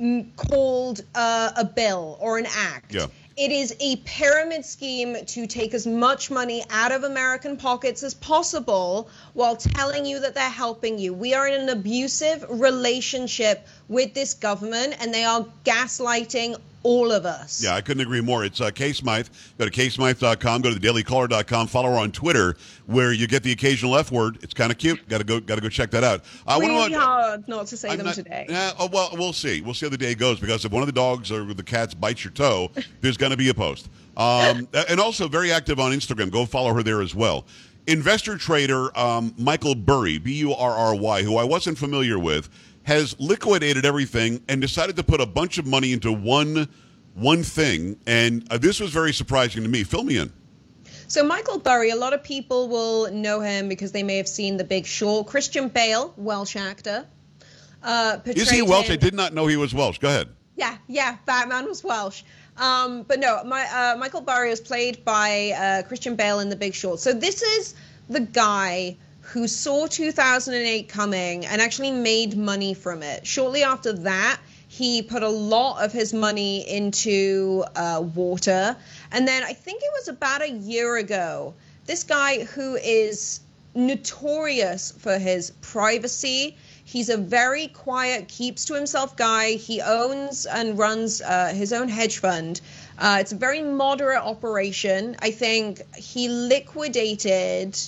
mm, 0.00 0.26
called 0.36 1.00
uh, 1.14 1.50
a 1.56 1.64
bill 1.64 2.16
or 2.20 2.38
an 2.38 2.46
act. 2.46 2.94
Yeah. 2.94 3.06
It 3.34 3.50
is 3.50 3.74
a 3.80 3.96
pyramid 3.96 4.66
scheme 4.66 5.24
to 5.24 5.46
take 5.46 5.72
as 5.72 5.86
much 5.86 6.30
money 6.30 6.64
out 6.68 6.92
of 6.92 7.02
American 7.02 7.56
pockets 7.56 8.02
as 8.02 8.12
possible 8.12 9.08
while 9.32 9.56
telling 9.56 10.04
you 10.04 10.20
that 10.20 10.34
they're 10.34 10.50
helping 10.50 10.98
you. 10.98 11.14
We 11.14 11.32
are 11.32 11.46
in 11.46 11.60
an 11.62 11.68
abusive 11.70 12.44
relationship 12.50 13.66
with 13.88 14.12
this 14.12 14.34
government 14.34 14.96
and 15.00 15.14
they 15.14 15.24
are 15.24 15.46
gaslighting 15.64 16.56
all 16.82 17.12
of 17.12 17.24
us. 17.26 17.62
Yeah, 17.62 17.74
I 17.74 17.80
couldn't 17.80 18.02
agree 18.02 18.20
more. 18.20 18.44
It's 18.44 18.60
uh, 18.60 18.70
Kay 18.70 18.92
Smythe. 18.92 19.28
Go 19.58 19.64
to 19.66 19.70
ksmythe.com. 19.70 20.62
Go 20.62 20.72
to 20.74 20.80
thedailycaller.com. 20.80 21.66
Follow 21.68 21.90
her 21.90 21.96
on 21.98 22.12
Twitter, 22.12 22.56
where 22.86 23.12
you 23.12 23.26
get 23.26 23.42
the 23.42 23.52
occasional 23.52 23.96
F 23.96 24.10
word. 24.10 24.38
It's 24.42 24.54
kind 24.54 24.72
of 24.72 24.78
cute. 24.78 25.08
Got 25.08 25.18
to 25.18 25.24
go. 25.24 25.40
Got 25.40 25.56
to 25.56 25.60
go 25.60 25.68
check 25.68 25.90
that 25.92 26.04
out. 26.04 26.24
What 26.44 26.60
really 26.60 26.92
about- 26.94 27.02
hard 27.02 27.48
not 27.48 27.66
to 27.68 27.76
say 27.76 27.90
I'm 27.90 27.98
them 27.98 28.06
not- 28.06 28.14
today. 28.14 28.46
Yeah, 28.48 28.72
oh, 28.78 28.88
well, 28.92 29.10
we'll 29.14 29.32
see. 29.32 29.60
We'll 29.60 29.74
see 29.74 29.86
how 29.86 29.90
the 29.90 29.98
day 29.98 30.14
goes 30.14 30.40
because 30.40 30.64
if 30.64 30.72
one 30.72 30.82
of 30.82 30.86
the 30.86 30.92
dogs 30.92 31.30
or 31.30 31.44
the 31.54 31.62
cats 31.62 31.94
bites 31.94 32.24
your 32.24 32.32
toe, 32.32 32.70
there's 33.00 33.16
going 33.16 33.30
to 33.32 33.36
be 33.38 33.48
a 33.48 33.54
post. 33.54 33.88
Um, 34.16 34.68
and 34.88 35.00
also 35.00 35.28
very 35.28 35.50
active 35.52 35.80
on 35.80 35.92
Instagram. 35.92 36.30
Go 36.30 36.44
follow 36.46 36.74
her 36.74 36.82
there 36.82 37.00
as 37.00 37.14
well. 37.14 37.46
Investor 37.86 38.36
trader 38.38 38.96
um, 38.96 39.34
Michael 39.36 39.74
Burry, 39.74 40.18
B 40.18 40.34
U 40.34 40.52
R 40.54 40.70
R 40.70 40.94
Y, 40.94 41.22
who 41.22 41.36
I 41.36 41.42
wasn't 41.44 41.76
familiar 41.76 42.16
with, 42.18 42.48
has 42.84 43.18
liquidated 43.20 43.84
everything 43.84 44.42
and 44.48 44.60
decided 44.60 44.96
to 44.96 45.02
put 45.02 45.20
a 45.20 45.26
bunch 45.26 45.58
of 45.58 45.66
money 45.66 45.92
into 45.92 46.12
one 46.12 46.68
one 47.14 47.42
thing. 47.42 47.98
And 48.06 48.46
uh, 48.50 48.58
this 48.58 48.80
was 48.80 48.90
very 48.90 49.12
surprising 49.12 49.62
to 49.62 49.68
me. 49.68 49.84
Fill 49.84 50.04
me 50.04 50.16
in. 50.16 50.32
So 51.08 51.22
Michael 51.22 51.58
Burry, 51.58 51.90
a 51.90 51.96
lot 51.96 52.14
of 52.14 52.22
people 52.22 52.68
will 52.68 53.12
know 53.12 53.40
him 53.40 53.68
because 53.68 53.92
they 53.92 54.02
may 54.02 54.16
have 54.16 54.26
seen 54.28 54.56
The 54.56 54.64
Big 54.64 54.86
Short. 54.86 55.26
Christian 55.26 55.68
Bale, 55.68 56.14
Welsh 56.16 56.56
actor. 56.56 57.06
Uh, 57.82 58.18
Is 58.24 58.48
he 58.48 58.62
Welsh? 58.62 58.86
him- 58.86 58.92
I 58.92 58.96
did 58.96 59.12
not 59.12 59.34
know 59.34 59.46
he 59.46 59.56
was 59.56 59.74
Welsh. 59.74 59.98
Go 59.98 60.08
ahead. 60.08 60.28
Yeah, 60.56 60.78
yeah, 60.86 61.16
Batman 61.26 61.66
was 61.66 61.84
Welsh. 61.84 62.22
Um, 62.56 63.02
but 63.02 63.18
no, 63.18 63.42
my, 63.44 63.62
uh, 63.64 63.96
Michael 63.98 64.20
Burry 64.22 64.50
was 64.50 64.60
played 64.60 65.04
by 65.04 65.52
uh, 65.56 65.82
Christian 65.88 66.16
Bale 66.16 66.40
in 66.40 66.48
The 66.48 66.56
Big 66.56 66.72
Short. 66.74 66.98
So 67.00 67.12
this 67.12 67.42
is 67.42 67.74
the 68.08 68.20
guy 68.20 68.96
who 69.22 69.48
saw 69.48 69.86
2008 69.86 70.88
coming 70.88 71.46
and 71.46 71.62
actually 71.62 71.90
made 71.90 72.36
money 72.36 72.74
from 72.74 73.02
it. 73.02 73.26
Shortly 73.26 73.62
after 73.62 73.92
that, 73.92 74.40
he 74.68 75.02
put 75.02 75.22
a 75.22 75.28
lot 75.28 75.84
of 75.84 75.92
his 75.92 76.12
money 76.12 76.68
into 76.68 77.64
uh, 77.76 78.02
water. 78.14 78.76
And 79.10 79.28
then 79.28 79.42
I 79.42 79.52
think 79.52 79.82
it 79.82 79.90
was 79.92 80.08
about 80.08 80.42
a 80.42 80.50
year 80.50 80.96
ago, 80.96 81.54
this 81.86 82.04
guy 82.04 82.44
who 82.44 82.76
is 82.76 83.40
notorious 83.74 84.92
for 84.98 85.18
his 85.18 85.50
privacy. 85.60 86.56
He's 86.84 87.08
a 87.08 87.16
very 87.16 87.68
quiet, 87.68 88.28
keeps 88.28 88.66
to 88.66 88.74
himself 88.74 89.16
guy. 89.16 89.52
He 89.52 89.80
owns 89.80 90.46
and 90.46 90.78
runs 90.78 91.22
uh, 91.22 91.52
his 91.54 91.72
own 91.72 91.88
hedge 91.88 92.18
fund. 92.18 92.60
Uh, 92.98 93.18
it's 93.20 93.32
a 93.32 93.36
very 93.36 93.62
moderate 93.62 94.22
operation. 94.22 95.16
I 95.20 95.30
think 95.30 95.82
he 95.94 96.28
liquidated. 96.28 97.78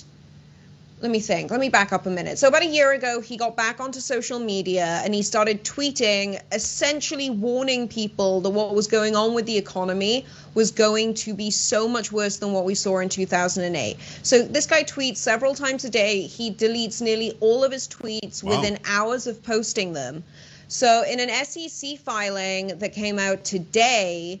Let 1.05 1.11
me 1.11 1.19
think. 1.19 1.51
Let 1.51 1.59
me 1.59 1.69
back 1.69 1.93
up 1.93 2.07
a 2.07 2.09
minute. 2.09 2.39
So, 2.39 2.47
about 2.47 2.63
a 2.63 2.65
year 2.65 2.91
ago, 2.91 3.21
he 3.21 3.37
got 3.37 3.55
back 3.55 3.79
onto 3.79 3.99
social 3.99 4.39
media 4.39 5.01
and 5.05 5.13
he 5.13 5.21
started 5.21 5.63
tweeting, 5.63 6.41
essentially 6.51 7.29
warning 7.29 7.87
people 7.87 8.41
that 8.41 8.49
what 8.49 8.73
was 8.73 8.87
going 8.87 9.15
on 9.15 9.35
with 9.35 9.45
the 9.45 9.55
economy 9.55 10.25
was 10.55 10.71
going 10.71 11.13
to 11.13 11.35
be 11.35 11.51
so 11.51 11.87
much 11.87 12.11
worse 12.11 12.37
than 12.37 12.53
what 12.53 12.65
we 12.65 12.73
saw 12.73 12.97
in 12.97 13.09
2008. 13.09 13.97
So, 14.23 14.41
this 14.41 14.65
guy 14.65 14.81
tweets 14.81 15.17
several 15.17 15.53
times 15.53 15.85
a 15.85 15.91
day. 15.91 16.21
He 16.23 16.51
deletes 16.51 17.03
nearly 17.03 17.37
all 17.39 17.63
of 17.63 17.71
his 17.71 17.87
tweets 17.87 18.41
Wow. 18.41 18.57
within 18.59 18.79
hours 18.89 19.27
of 19.27 19.43
posting 19.43 19.93
them. 19.93 20.23
So, 20.69 21.03
in 21.03 21.19
an 21.19 21.29
SEC 21.45 21.99
filing 21.99 22.79
that 22.79 22.93
came 22.93 23.19
out 23.19 23.43
today, 23.43 24.39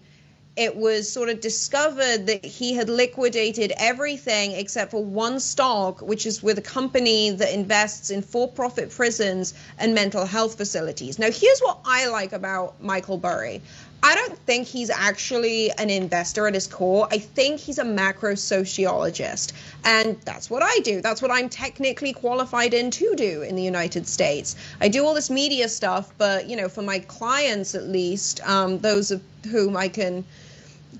it 0.57 0.75
was 0.75 1.11
sort 1.11 1.27
of 1.27 1.41
discovered 1.41 2.27
that 2.27 2.45
he 2.45 2.73
had 2.73 2.87
liquidated 2.87 3.73
everything 3.77 4.53
except 4.53 4.91
for 4.91 5.03
one 5.03 5.39
stock, 5.39 6.01
which 6.01 6.25
is 6.25 6.41
with 6.41 6.57
a 6.57 6.61
company 6.61 7.29
that 7.31 7.53
invests 7.53 8.09
in 8.09 8.21
for 8.21 8.47
profit 8.47 8.89
prisons 8.89 9.53
and 9.77 9.93
mental 9.93 10.25
health 10.25 10.55
facilities. 10.55 11.19
Now, 11.19 11.29
here's 11.29 11.59
what 11.59 11.79
I 11.83 12.07
like 12.07 12.31
about 12.31 12.81
Michael 12.81 13.17
Burry. 13.17 13.61
I 14.01 14.13
don't 14.15 14.37
think 14.39 14.67
he's 14.67 14.89
actually 14.89 15.71
an 15.71 15.89
investor 15.89 16.47
at 16.47 16.53
his 16.53 16.67
core. 16.67 17.07
I 17.11 17.17
think 17.17 17.59
he's 17.59 17.79
a 17.79 17.83
macro 17.83 18.35
sociologist. 18.35 19.51
And 19.83 20.21
that's 20.21 20.49
what 20.49 20.61
I 20.63 20.77
do. 20.83 21.01
That's 21.01 21.21
what 21.21 21.31
I'm 21.31 21.49
technically 21.49 22.13
qualified 22.13 22.73
in 22.73 22.91
to 22.91 23.15
do 23.15 23.41
in 23.41 23.55
the 23.55 23.63
United 23.63 24.07
States. 24.07 24.55
I 24.79 24.89
do 24.89 25.05
all 25.05 25.15
this 25.15 25.29
media 25.29 25.67
stuff, 25.67 26.13
but, 26.17 26.47
you 26.47 26.55
know, 26.55 26.69
for 26.69 26.83
my 26.83 26.99
clients 26.99 27.73
at 27.73 27.87
least, 27.87 28.47
um, 28.47 28.77
those 28.79 29.09
of 29.11 29.21
whom 29.49 29.75
I 29.75 29.87
can 29.87 30.23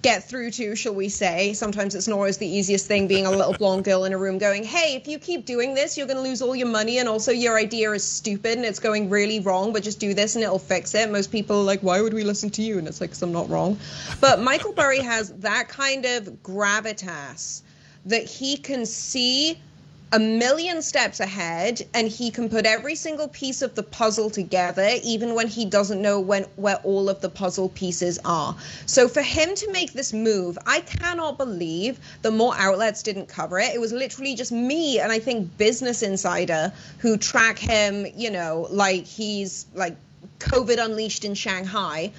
get 0.05 0.23
through 0.23 0.51
to, 0.51 0.75
shall 0.75 0.93
we 0.93 1.09
say. 1.09 1.51
Sometimes 1.53 1.95
it's 1.95 2.07
not 2.07 2.17
always 2.17 2.37
the 2.37 2.45
easiest 2.45 2.85
thing 2.85 3.07
being 3.07 3.25
a 3.25 3.31
little 3.31 3.53
blonde 3.53 3.83
girl 3.83 4.05
in 4.05 4.13
a 4.13 4.17
room 4.19 4.37
going, 4.37 4.63
hey, 4.63 4.93
if 4.95 5.07
you 5.07 5.17
keep 5.17 5.47
doing 5.47 5.73
this, 5.73 5.97
you're 5.97 6.05
going 6.05 6.17
to 6.17 6.21
lose 6.21 6.43
all 6.43 6.55
your 6.55 6.67
money. 6.67 6.99
And 6.99 7.09
also, 7.09 7.31
your 7.31 7.57
idea 7.57 7.91
is 7.91 8.03
stupid 8.03 8.55
and 8.55 8.63
it's 8.63 8.77
going 8.77 9.09
really 9.09 9.39
wrong, 9.39 9.73
but 9.73 9.81
just 9.81 9.99
do 9.99 10.13
this 10.13 10.35
and 10.35 10.43
it'll 10.43 10.59
fix 10.59 10.93
it. 10.93 11.09
Most 11.09 11.31
people 11.31 11.59
are 11.59 11.63
like, 11.63 11.79
why 11.79 12.01
would 12.01 12.13
we 12.13 12.23
listen 12.23 12.51
to 12.51 12.61
you? 12.61 12.77
And 12.77 12.87
it's 12.87 13.01
like, 13.01 13.09
because 13.09 13.23
I'm 13.23 13.31
not 13.31 13.49
wrong. 13.49 13.79
But 14.21 14.39
Michael 14.39 14.73
Burry 14.73 14.99
has 14.99 15.31
that 15.39 15.69
kind 15.69 16.05
of 16.05 16.25
gravitas 16.43 17.63
that 18.05 18.25
he 18.25 18.57
can 18.57 18.85
see 18.85 19.59
a 20.11 20.19
million 20.19 20.81
steps 20.81 21.19
ahead 21.19 21.81
and 21.93 22.07
he 22.07 22.29
can 22.29 22.47
put 22.47 22.65
every 22.65 22.95
single 22.95 23.27
piece 23.27 23.61
of 23.61 23.73
the 23.75 23.83
puzzle 23.83 24.29
together 24.29 24.87
even 25.03 25.33
when 25.33 25.47
he 25.47 25.65
doesn't 25.65 26.01
know 26.01 26.19
when 26.19 26.43
where 26.55 26.77
all 26.77 27.09
of 27.09 27.21
the 27.21 27.29
puzzle 27.29 27.69
pieces 27.69 28.19
are. 28.23 28.55
So 28.85 29.07
for 29.07 29.21
him 29.21 29.55
to 29.55 29.71
make 29.71 29.93
this 29.93 30.13
move 30.13 30.57
i 30.67 30.81
cannot 30.81 31.37
believe 31.37 31.99
the 32.21 32.31
more 32.31 32.53
outlets 32.57 33.01
didn't 33.01 33.27
cover 33.27 33.59
it. 33.59 33.73
It 33.73 33.81
was 33.81 33.91
literally 33.91 34.35
just 34.35 34.51
me 34.51 34.99
and 34.99 35.11
i 35.11 35.19
think 35.19 35.57
business 35.57 36.03
insider 36.03 36.71
who 36.99 37.17
track 37.17 37.57
him 37.57 38.05
you 38.15 38.29
know 38.29 38.67
like 38.69 39.05
he's 39.05 39.65
like 39.73 39.95
covid 40.39 40.83
unleashed 40.83 41.25
in 41.25 41.33
shanghai. 41.33 42.11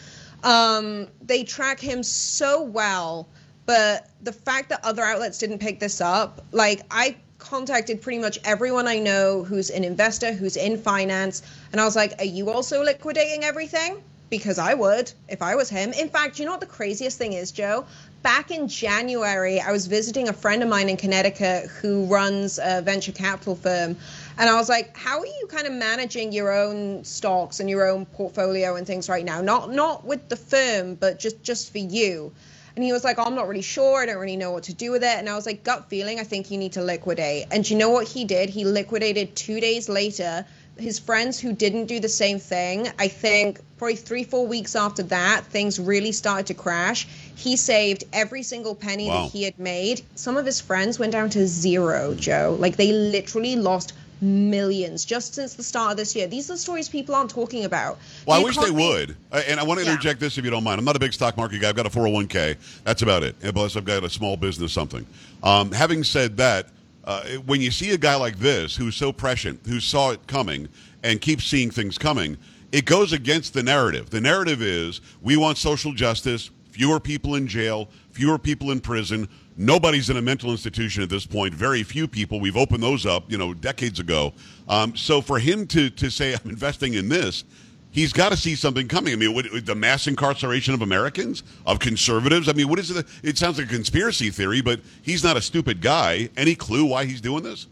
Um, 0.42 1.08
they 1.22 1.44
track 1.44 1.80
him 1.80 2.02
so 2.02 2.62
well 2.62 3.28
but 3.64 4.08
the 4.22 4.32
fact 4.32 4.68
that 4.68 4.84
other 4.84 5.02
outlets 5.02 5.38
didn't 5.38 5.58
pick 5.58 5.80
this 5.80 6.00
up 6.00 6.44
like 6.52 6.82
i 6.90 7.16
contacted 7.38 8.02
pretty 8.02 8.18
much 8.18 8.38
everyone 8.44 8.88
I 8.88 8.98
know 8.98 9.44
who's 9.44 9.70
an 9.70 9.84
investor, 9.84 10.32
who's 10.32 10.56
in 10.56 10.78
finance, 10.78 11.42
and 11.72 11.80
I 11.80 11.84
was 11.84 11.96
like, 11.96 12.20
Are 12.20 12.24
you 12.24 12.50
also 12.50 12.82
liquidating 12.82 13.44
everything? 13.44 14.02
Because 14.28 14.58
I 14.58 14.74
would 14.74 15.12
if 15.28 15.40
I 15.40 15.54
was 15.54 15.68
him. 15.68 15.92
In 15.92 16.08
fact, 16.08 16.38
you 16.38 16.44
know 16.44 16.50
what 16.50 16.60
the 16.60 16.66
craziest 16.66 17.16
thing 17.16 17.32
is, 17.32 17.52
Joe? 17.52 17.86
Back 18.22 18.50
in 18.50 18.66
January, 18.66 19.60
I 19.60 19.70
was 19.70 19.86
visiting 19.86 20.28
a 20.28 20.32
friend 20.32 20.64
of 20.64 20.68
mine 20.68 20.88
in 20.88 20.96
Connecticut 20.96 21.66
who 21.66 22.06
runs 22.06 22.58
a 22.60 22.82
venture 22.82 23.12
capital 23.12 23.54
firm. 23.54 23.96
And 24.36 24.50
I 24.50 24.56
was 24.56 24.68
like, 24.68 24.96
how 24.96 25.20
are 25.20 25.26
you 25.26 25.46
kind 25.48 25.68
of 25.68 25.72
managing 25.74 26.32
your 26.32 26.52
own 26.52 27.04
stocks 27.04 27.60
and 27.60 27.70
your 27.70 27.88
own 27.88 28.04
portfolio 28.04 28.74
and 28.74 28.84
things 28.84 29.08
right 29.08 29.24
now? 29.24 29.40
Not 29.40 29.70
not 29.72 30.04
with 30.04 30.28
the 30.28 30.36
firm, 30.36 30.96
but 30.96 31.20
just 31.20 31.40
just 31.44 31.70
for 31.70 31.78
you. 31.78 32.32
And 32.76 32.84
he 32.84 32.92
was 32.92 33.04
like, 33.04 33.18
oh, 33.18 33.24
I'm 33.24 33.34
not 33.34 33.48
really 33.48 33.62
sure. 33.62 34.02
I 34.02 34.06
don't 34.06 34.18
really 34.18 34.36
know 34.36 34.50
what 34.50 34.64
to 34.64 34.74
do 34.74 34.90
with 34.90 35.02
it. 35.02 35.16
And 35.18 35.30
I 35.30 35.34
was 35.34 35.46
like, 35.46 35.64
gut 35.64 35.88
feeling, 35.88 36.20
I 36.20 36.24
think 36.24 36.50
you 36.50 36.58
need 36.58 36.72
to 36.74 36.82
liquidate. 36.82 37.46
And 37.50 37.68
you 37.68 37.76
know 37.76 37.88
what 37.88 38.06
he 38.06 38.26
did? 38.26 38.50
He 38.50 38.66
liquidated 38.66 39.34
two 39.34 39.60
days 39.60 39.88
later. 39.88 40.44
His 40.76 40.98
friends 40.98 41.40
who 41.40 41.54
didn't 41.54 41.86
do 41.86 42.00
the 42.00 42.08
same 42.10 42.38
thing, 42.38 42.86
I 42.98 43.08
think 43.08 43.60
probably 43.78 43.96
three, 43.96 44.24
four 44.24 44.46
weeks 44.46 44.76
after 44.76 45.02
that, 45.04 45.46
things 45.46 45.80
really 45.80 46.12
started 46.12 46.46
to 46.48 46.54
crash. 46.54 47.08
He 47.34 47.56
saved 47.56 48.04
every 48.12 48.42
single 48.42 48.74
penny 48.74 49.08
Wow. 49.08 49.22
that 49.22 49.30
he 49.30 49.44
had 49.44 49.58
made. 49.58 50.02
Some 50.14 50.36
of 50.36 50.44
his 50.44 50.60
friends 50.60 50.98
went 50.98 51.12
down 51.12 51.30
to 51.30 51.46
zero, 51.46 52.14
Joe. 52.14 52.58
Like 52.60 52.76
they 52.76 52.92
literally 52.92 53.56
lost 53.56 53.94
millions 54.20 55.04
just 55.04 55.34
since 55.34 55.54
the 55.54 55.62
start 55.62 55.92
of 55.92 55.96
this 55.96 56.14
year. 56.16 56.26
These 56.26 56.50
are 56.50 56.54
the 56.54 56.58
stories 56.58 56.88
people 56.88 57.14
aren't 57.14 57.30
talking 57.30 57.64
about. 57.64 57.98
Well, 58.26 58.40
I 58.40 58.42
wish 58.42 58.56
they 58.56 58.70
would. 58.70 59.16
And 59.32 59.60
I 59.60 59.62
want 59.62 59.80
to 59.80 59.86
Yeah. 59.86 59.92
interject 59.92 60.20
this 60.20 60.38
if 60.38 60.44
you 60.44 60.50
don't 60.50 60.64
mind. 60.64 60.78
I'm 60.78 60.84
not 60.84 60.96
a 60.96 61.00
big 61.00 61.12
stock 61.12 61.36
market 61.36 61.60
guy. 61.60 61.68
I've 61.68 61.76
got 61.76 61.86
a 61.86 61.90
401k. 61.90 62.56
That's 62.84 63.02
about 63.02 63.22
it. 63.22 63.36
And 63.42 63.54
plus, 63.54 63.76
I've 63.76 63.84
got 63.84 64.04
a 64.04 64.10
small 64.10 64.36
business 64.36 64.72
something. 64.72 65.06
Um, 65.42 65.70
having 65.72 66.02
said 66.04 66.36
that, 66.38 66.68
uh, 67.04 67.22
when 67.46 67.60
you 67.60 67.70
see 67.70 67.92
a 67.92 67.98
guy 67.98 68.16
like 68.16 68.38
this 68.38 68.74
who's 68.76 68.96
so 68.96 69.12
prescient, 69.12 69.60
who 69.66 69.78
saw 69.80 70.10
it 70.10 70.26
coming 70.26 70.68
and 71.04 71.20
keeps 71.20 71.44
seeing 71.44 71.70
things 71.70 71.98
coming, 71.98 72.36
it 72.72 72.84
goes 72.84 73.12
against 73.12 73.54
the 73.54 73.62
narrative. 73.62 74.10
The 74.10 74.20
narrative 74.20 74.60
is 74.60 75.00
we 75.22 75.36
want 75.36 75.56
social 75.56 75.92
justice, 75.92 76.50
fewer 76.70 76.98
people 76.98 77.36
in 77.36 77.46
jail, 77.46 77.88
fewer 78.10 78.38
people 78.38 78.70
in 78.72 78.80
prison. 78.80 79.28
Nobody's 79.56 80.10
in 80.10 80.16
a 80.18 80.22
mental 80.22 80.50
institution 80.50 81.02
at 81.02 81.08
this 81.08 81.24
point. 81.24 81.54
Very 81.54 81.82
few 81.82 82.06
people. 82.06 82.40
We've 82.40 82.56
opened 82.56 82.82
those 82.82 83.06
up, 83.06 83.30
you 83.30 83.38
know, 83.38 83.54
decades 83.54 84.00
ago. 84.00 84.34
Um, 84.68 84.94
so 84.94 85.20
for 85.22 85.38
him 85.38 85.66
to 85.68 85.88
to 85.90 86.10
say 86.10 86.34
I'm 86.34 86.50
investing 86.50 86.94
in 86.94 87.08
this, 87.08 87.44
he's 87.90 88.12
got 88.12 88.28
to 88.28 88.36
see 88.36 88.54
something 88.54 88.86
coming. 88.86 89.14
I 89.14 89.16
mean, 89.16 89.34
what, 89.34 89.46
the 89.64 89.74
mass 89.74 90.06
incarceration 90.06 90.74
of 90.74 90.82
Americans, 90.82 91.42
of 91.64 91.78
conservatives. 91.78 92.48
I 92.48 92.52
mean, 92.52 92.68
what 92.68 92.78
is 92.78 92.90
it? 92.90 93.06
It 93.22 93.38
sounds 93.38 93.58
like 93.58 93.68
a 93.68 93.70
conspiracy 93.70 94.28
theory, 94.28 94.60
but 94.60 94.80
he's 95.02 95.24
not 95.24 95.36
a 95.38 95.42
stupid 95.42 95.80
guy. 95.80 96.28
Any 96.36 96.54
clue 96.54 96.84
why 96.84 97.06
he's 97.06 97.22
doing 97.22 97.42
this? 97.42 97.66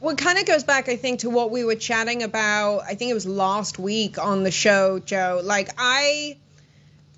Well, 0.00 0.14
it 0.14 0.18
kind 0.18 0.38
of 0.38 0.46
goes 0.46 0.64
back, 0.64 0.88
I 0.88 0.96
think, 0.96 1.20
to 1.20 1.30
what 1.30 1.50
we 1.50 1.64
were 1.64 1.76
chatting 1.76 2.22
about. 2.22 2.80
I 2.80 2.94
think 2.94 3.10
it 3.10 3.14
was 3.14 3.26
last 3.26 3.78
week 3.78 4.18
on 4.18 4.42
the 4.42 4.50
show, 4.50 4.98
Joe. 4.98 5.40
Like, 5.44 5.70
I 5.78 6.38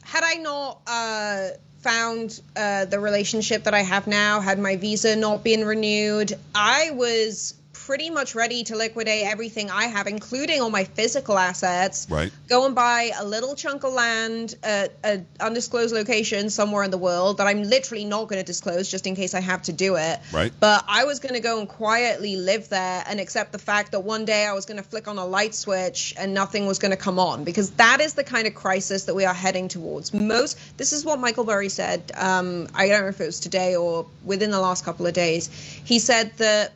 had 0.03 0.23
I 0.23 0.35
not 0.35 0.81
uh, 0.87 1.49
found 1.85 2.41
uh, 2.57 2.87
the 2.87 2.99
relationship 2.99 3.65
that 3.65 3.75
I 3.75 3.83
have 3.83 4.07
now, 4.07 4.41
had 4.41 4.59
my 4.59 4.77
visa 4.77 5.15
not 5.15 5.45
been 5.45 5.65
renewed, 5.65 6.33
I 6.55 6.91
was 6.93 7.55
pretty 7.87 8.09
much 8.09 8.35
ready 8.35 8.65
to 8.65 8.77
liquidate 8.77 9.27
everything 9.27 9.71
I 9.71 9.85
have, 9.85 10.07
including 10.07 10.63
all 10.63 10.71
my 10.71 10.85
physical 10.85 11.37
assets. 11.37 12.07
Right. 12.09 12.33
Go 12.49 12.65
and 12.65 12.75
buy 12.75 13.11
a 13.19 13.25
little 13.25 13.55
chunk 13.55 13.85
of 13.85 13.93
land 13.93 14.55
at 14.63 14.95
an 15.05 15.27
undisclosed 15.39 15.95
location 15.95 16.49
somewhere 16.49 16.83
in 16.83 16.91
the 16.91 16.99
world 16.99 17.39
that 17.39 17.47
I'm 17.47 17.63
literally 17.63 18.07
not 18.07 18.29
going 18.29 18.41
to 18.41 18.45
disclose 18.45 18.91
just 18.91 19.07
in 19.07 19.15
case 19.15 19.35
I 19.35 19.41
have 19.41 19.63
to 19.63 19.73
do 19.73 19.97
it. 19.97 20.19
Right. 20.33 20.51
But 20.59 20.85
I 20.89 21.05
was 21.05 21.21
going 21.21 21.35
to 21.35 21.41
go 21.41 21.61
and 21.61 21.69
quietly 21.69 22.37
live 22.37 22.71
there 22.71 23.05
and 23.07 23.21
accept 23.21 23.53
the 23.53 23.59
fact 23.59 23.93
that 23.93 24.01
one 24.01 24.25
day 24.25 24.47
I 24.47 24.55
was 24.55 24.65
going 24.65 24.79
to 24.79 24.89
flick 24.89 25.07
on 25.07 25.19
a 25.19 25.27
light 25.27 25.55
switch 25.55 26.15
and 26.19 26.33
nothing 26.33 26.67
was 26.67 26.79
going 26.79 26.93
to 26.93 26.97
come 26.97 27.19
on 27.19 27.45
because 27.45 27.71
that 27.73 28.01
is 28.01 28.15
the 28.15 28.25
kind 28.25 28.47
of 28.47 28.55
crisis 28.55 29.05
that 29.05 29.15
we 29.15 29.27
are 29.27 29.35
heading 29.35 29.69
towards. 29.69 30.15
Most, 30.15 30.59
this 30.79 30.95
is 30.95 31.05
what 31.05 31.21
Michael 31.21 31.45
Burry 31.45 31.69
said. 31.69 32.13
Um, 32.15 32.69
I 32.75 32.89
don't 32.89 33.03
know 33.03 33.09
if 33.09 33.21
it 33.21 33.27
was 33.27 33.41
today 33.41 33.77
or 33.77 34.07
within 34.25 34.51
the 34.51 34.61
last 34.61 34.87
couple 34.87 35.07
of 35.07 35.13
days. 35.13 35.51
He 35.85 35.99
said 35.99 36.33
that 36.39 36.73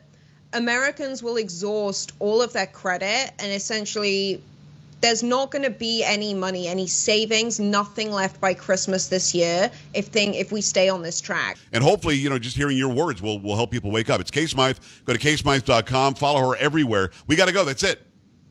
Americans 0.53 1.21
will 1.21 1.37
exhaust 1.37 2.11
all 2.19 2.41
of 2.41 2.53
their 2.53 2.67
credit 2.67 3.31
and 3.39 3.51
essentially 3.51 4.41
there's 5.01 5.23
not 5.23 5.49
going 5.49 5.63
to 5.63 5.69
be 5.69 6.03
any 6.03 6.33
money, 6.33 6.67
any 6.67 6.85
savings, 6.85 7.57
nothing 7.57 8.11
left 8.11 8.41
by 8.41 8.53
Christmas 8.53 9.07
this 9.07 9.33
year 9.33 9.71
if 9.93 10.07
thing 10.07 10.33
if 10.33 10.51
we 10.51 10.59
stay 10.59 10.89
on 10.89 11.01
this 11.01 11.21
track. 11.21 11.57
And 11.71 11.81
hopefully, 11.81 12.15
you 12.15 12.29
know, 12.29 12.37
just 12.37 12.57
hearing 12.57 12.75
your 12.77 12.89
words 12.93 13.21
will, 13.21 13.39
will 13.39 13.55
help 13.55 13.71
people 13.71 13.91
wake 13.91 14.09
up. 14.09 14.19
It's 14.19 14.31
Kay 14.31 14.45
Smythe. 14.45 14.77
Go 15.05 15.13
to 15.13 15.19
kaysmythe.com. 15.19 16.15
Follow 16.15 16.49
her 16.49 16.57
everywhere. 16.57 17.11
We 17.27 17.37
got 17.37 17.45
to 17.45 17.53
go. 17.53 17.63
That's 17.63 17.83
it. 17.83 18.01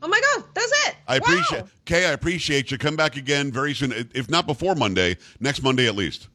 Oh 0.01 0.09
my 0.09 0.21
God, 0.35 0.45
that's 0.55 0.73
it. 0.89 0.95
I 1.07 1.19
Wow. 1.19 1.25
appreciate 1.27 1.65
Kay. 1.85 2.07
I 2.07 2.13
appreciate 2.13 2.71
you. 2.71 2.79
Come 2.79 2.97
back 2.97 3.17
again 3.17 3.53
very 3.53 3.75
soon, 3.75 3.93
if 4.15 4.31
not 4.31 4.47
before 4.47 4.75
Monday, 4.75 5.19
next 5.41 5.63
Monday 5.63 5.87
at 5.87 5.97
least. 5.97 6.29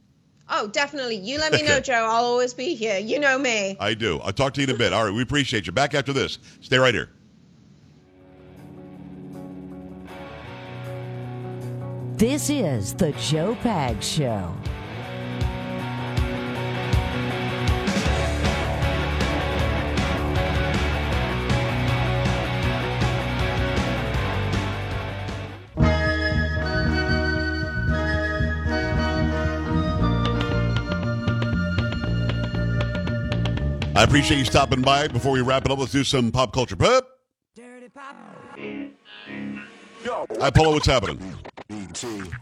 Oh, 0.49 0.67
definitely. 0.67 1.15
You 1.15 1.39
let 1.39 1.53
me 1.53 1.63
know, 1.63 1.79
Joe. 1.79 1.93
I'll 1.93 2.25
always 2.25 2.53
be 2.53 2.75
here. 2.75 2.99
You 2.99 3.19
know 3.19 3.39
me. 3.39 3.77
I 3.79 3.93
do. 3.93 4.19
I'll 4.19 4.33
talk 4.33 4.53
to 4.55 4.61
you 4.61 4.67
in 4.67 4.75
a 4.75 4.77
bit. 4.77 4.93
All 4.93 5.05
right. 5.05 5.13
We 5.13 5.21
appreciate 5.21 5.65
you. 5.65 5.71
Back 5.71 5.93
after 5.93 6.13
this. 6.13 6.37
Stay 6.61 6.77
right 6.77 6.93
here. 6.93 7.09
This 12.15 12.49
is 12.49 12.93
the 12.93 13.11
Joe 13.13 13.57
Pags 13.61 14.03
Show. 14.03 14.53
I 34.03 34.05
appreciate 34.05 34.37
you 34.37 34.43
stopping 34.43 34.81
by. 34.81 35.07
Before 35.07 35.31
we 35.31 35.39
wrap 35.39 35.63
it 35.63 35.71
up, 35.71 35.79
let's 35.79 35.93
do 35.93 36.03
some 36.03 36.29
pop 36.29 36.51
culture. 36.51 36.75
Pip. 36.75 37.07
Hi, 40.41 40.49
Polo. 40.49 40.73
What's 40.73 40.85
happening? 40.87 41.17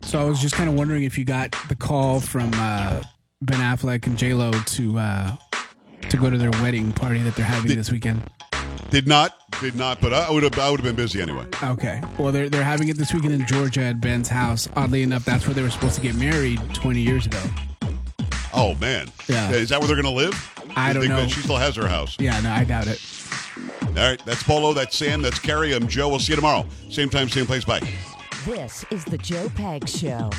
So 0.02 0.20
I 0.20 0.24
was 0.24 0.42
just 0.42 0.56
kind 0.56 0.68
of 0.68 0.74
wondering 0.74 1.04
if 1.04 1.20
you 1.20 1.24
got 1.24 1.56
the 1.70 1.76
call 1.76 2.20
from 2.20 2.50
uh, 2.56 3.04
Ben 3.44 3.60
Affleck 3.60 4.08
and 4.08 4.18
J 4.18 4.34
Lo 4.34 4.52
to 4.52 4.98
uh, 4.98 5.36
to 6.10 6.18
go 6.18 6.32
to 6.32 6.38
their 6.40 6.50
wedding 6.64 6.94
party 6.94 7.20
that 7.20 7.36
they're 7.36 7.46
having 7.46 7.76
this 7.78 7.92
weekend. 7.92 8.24
Did 8.90 9.08
not. 9.08 9.38
did 9.62 9.76
not, 9.76 10.02
but 10.02 10.14
I 10.14 10.32
would 10.32 10.42
have. 10.42 10.58
I 10.58 10.68
would 10.72 10.80
have 10.80 10.86
been 10.86 10.96
busy 10.96 11.22
anyway. 11.22 11.46
Okay. 11.62 12.02
Well, 12.18 12.32
they're 12.32 12.50
they're 12.50 12.64
having 12.64 12.88
it 12.90 12.98
this 12.98 13.14
weekend 13.14 13.36
in 13.36 13.46
Georgia 13.46 13.84
at 13.84 14.02
Ben's 14.02 14.30
house. 14.30 14.68
Oddly 14.76 15.04
enough, 15.04 15.26
that's 15.26 15.46
where 15.46 15.54
they 15.54 15.62
were 15.62 15.70
supposed 15.70 15.94
to 15.94 16.02
get 16.02 16.16
married 16.16 16.60
20 16.74 17.02
years 17.02 17.28
ago. 17.28 17.40
Oh 18.52 18.74
man, 18.76 19.10
Yeah. 19.28 19.52
Is 19.52 19.70
that 19.70 19.80
where 19.80 19.88
they're 19.88 20.02
going 20.02 20.12
to 20.14 20.18
live? 20.18 20.52
I 20.76 20.94
don't 20.94 21.04
think 21.04 21.14
know. 21.14 21.22
that 21.22 21.30
She 21.30 21.42
still 21.42 21.58
has 21.58 21.76
her 21.76 21.88
house. 21.88 22.18
Yeah, 22.20 22.40
no, 22.42 22.52
I 22.52 22.64
doubt 22.64 22.88
it. 22.88 23.02
All 23.88 23.94
right, 23.94 24.22
that's 24.26 24.44
Polo, 24.44 24.74
that's 24.74 24.96
Sam, 24.96 25.22
that's 25.22 25.40
Carrie. 25.40 25.74
I'm 25.74 25.88
Joe. 25.88 26.10
We'll 26.10 26.20
see 26.20 26.32
you 26.32 26.38
tomorrow, 26.38 26.66
same 26.90 27.10
time, 27.10 27.30
same 27.30 27.46
place. 27.46 27.66
Bye. 27.66 27.82
This 28.46 28.86
is 28.90 29.06
the 29.06 29.18
Joe 29.18 29.48
Pags 29.50 30.00
Show. 30.00 30.30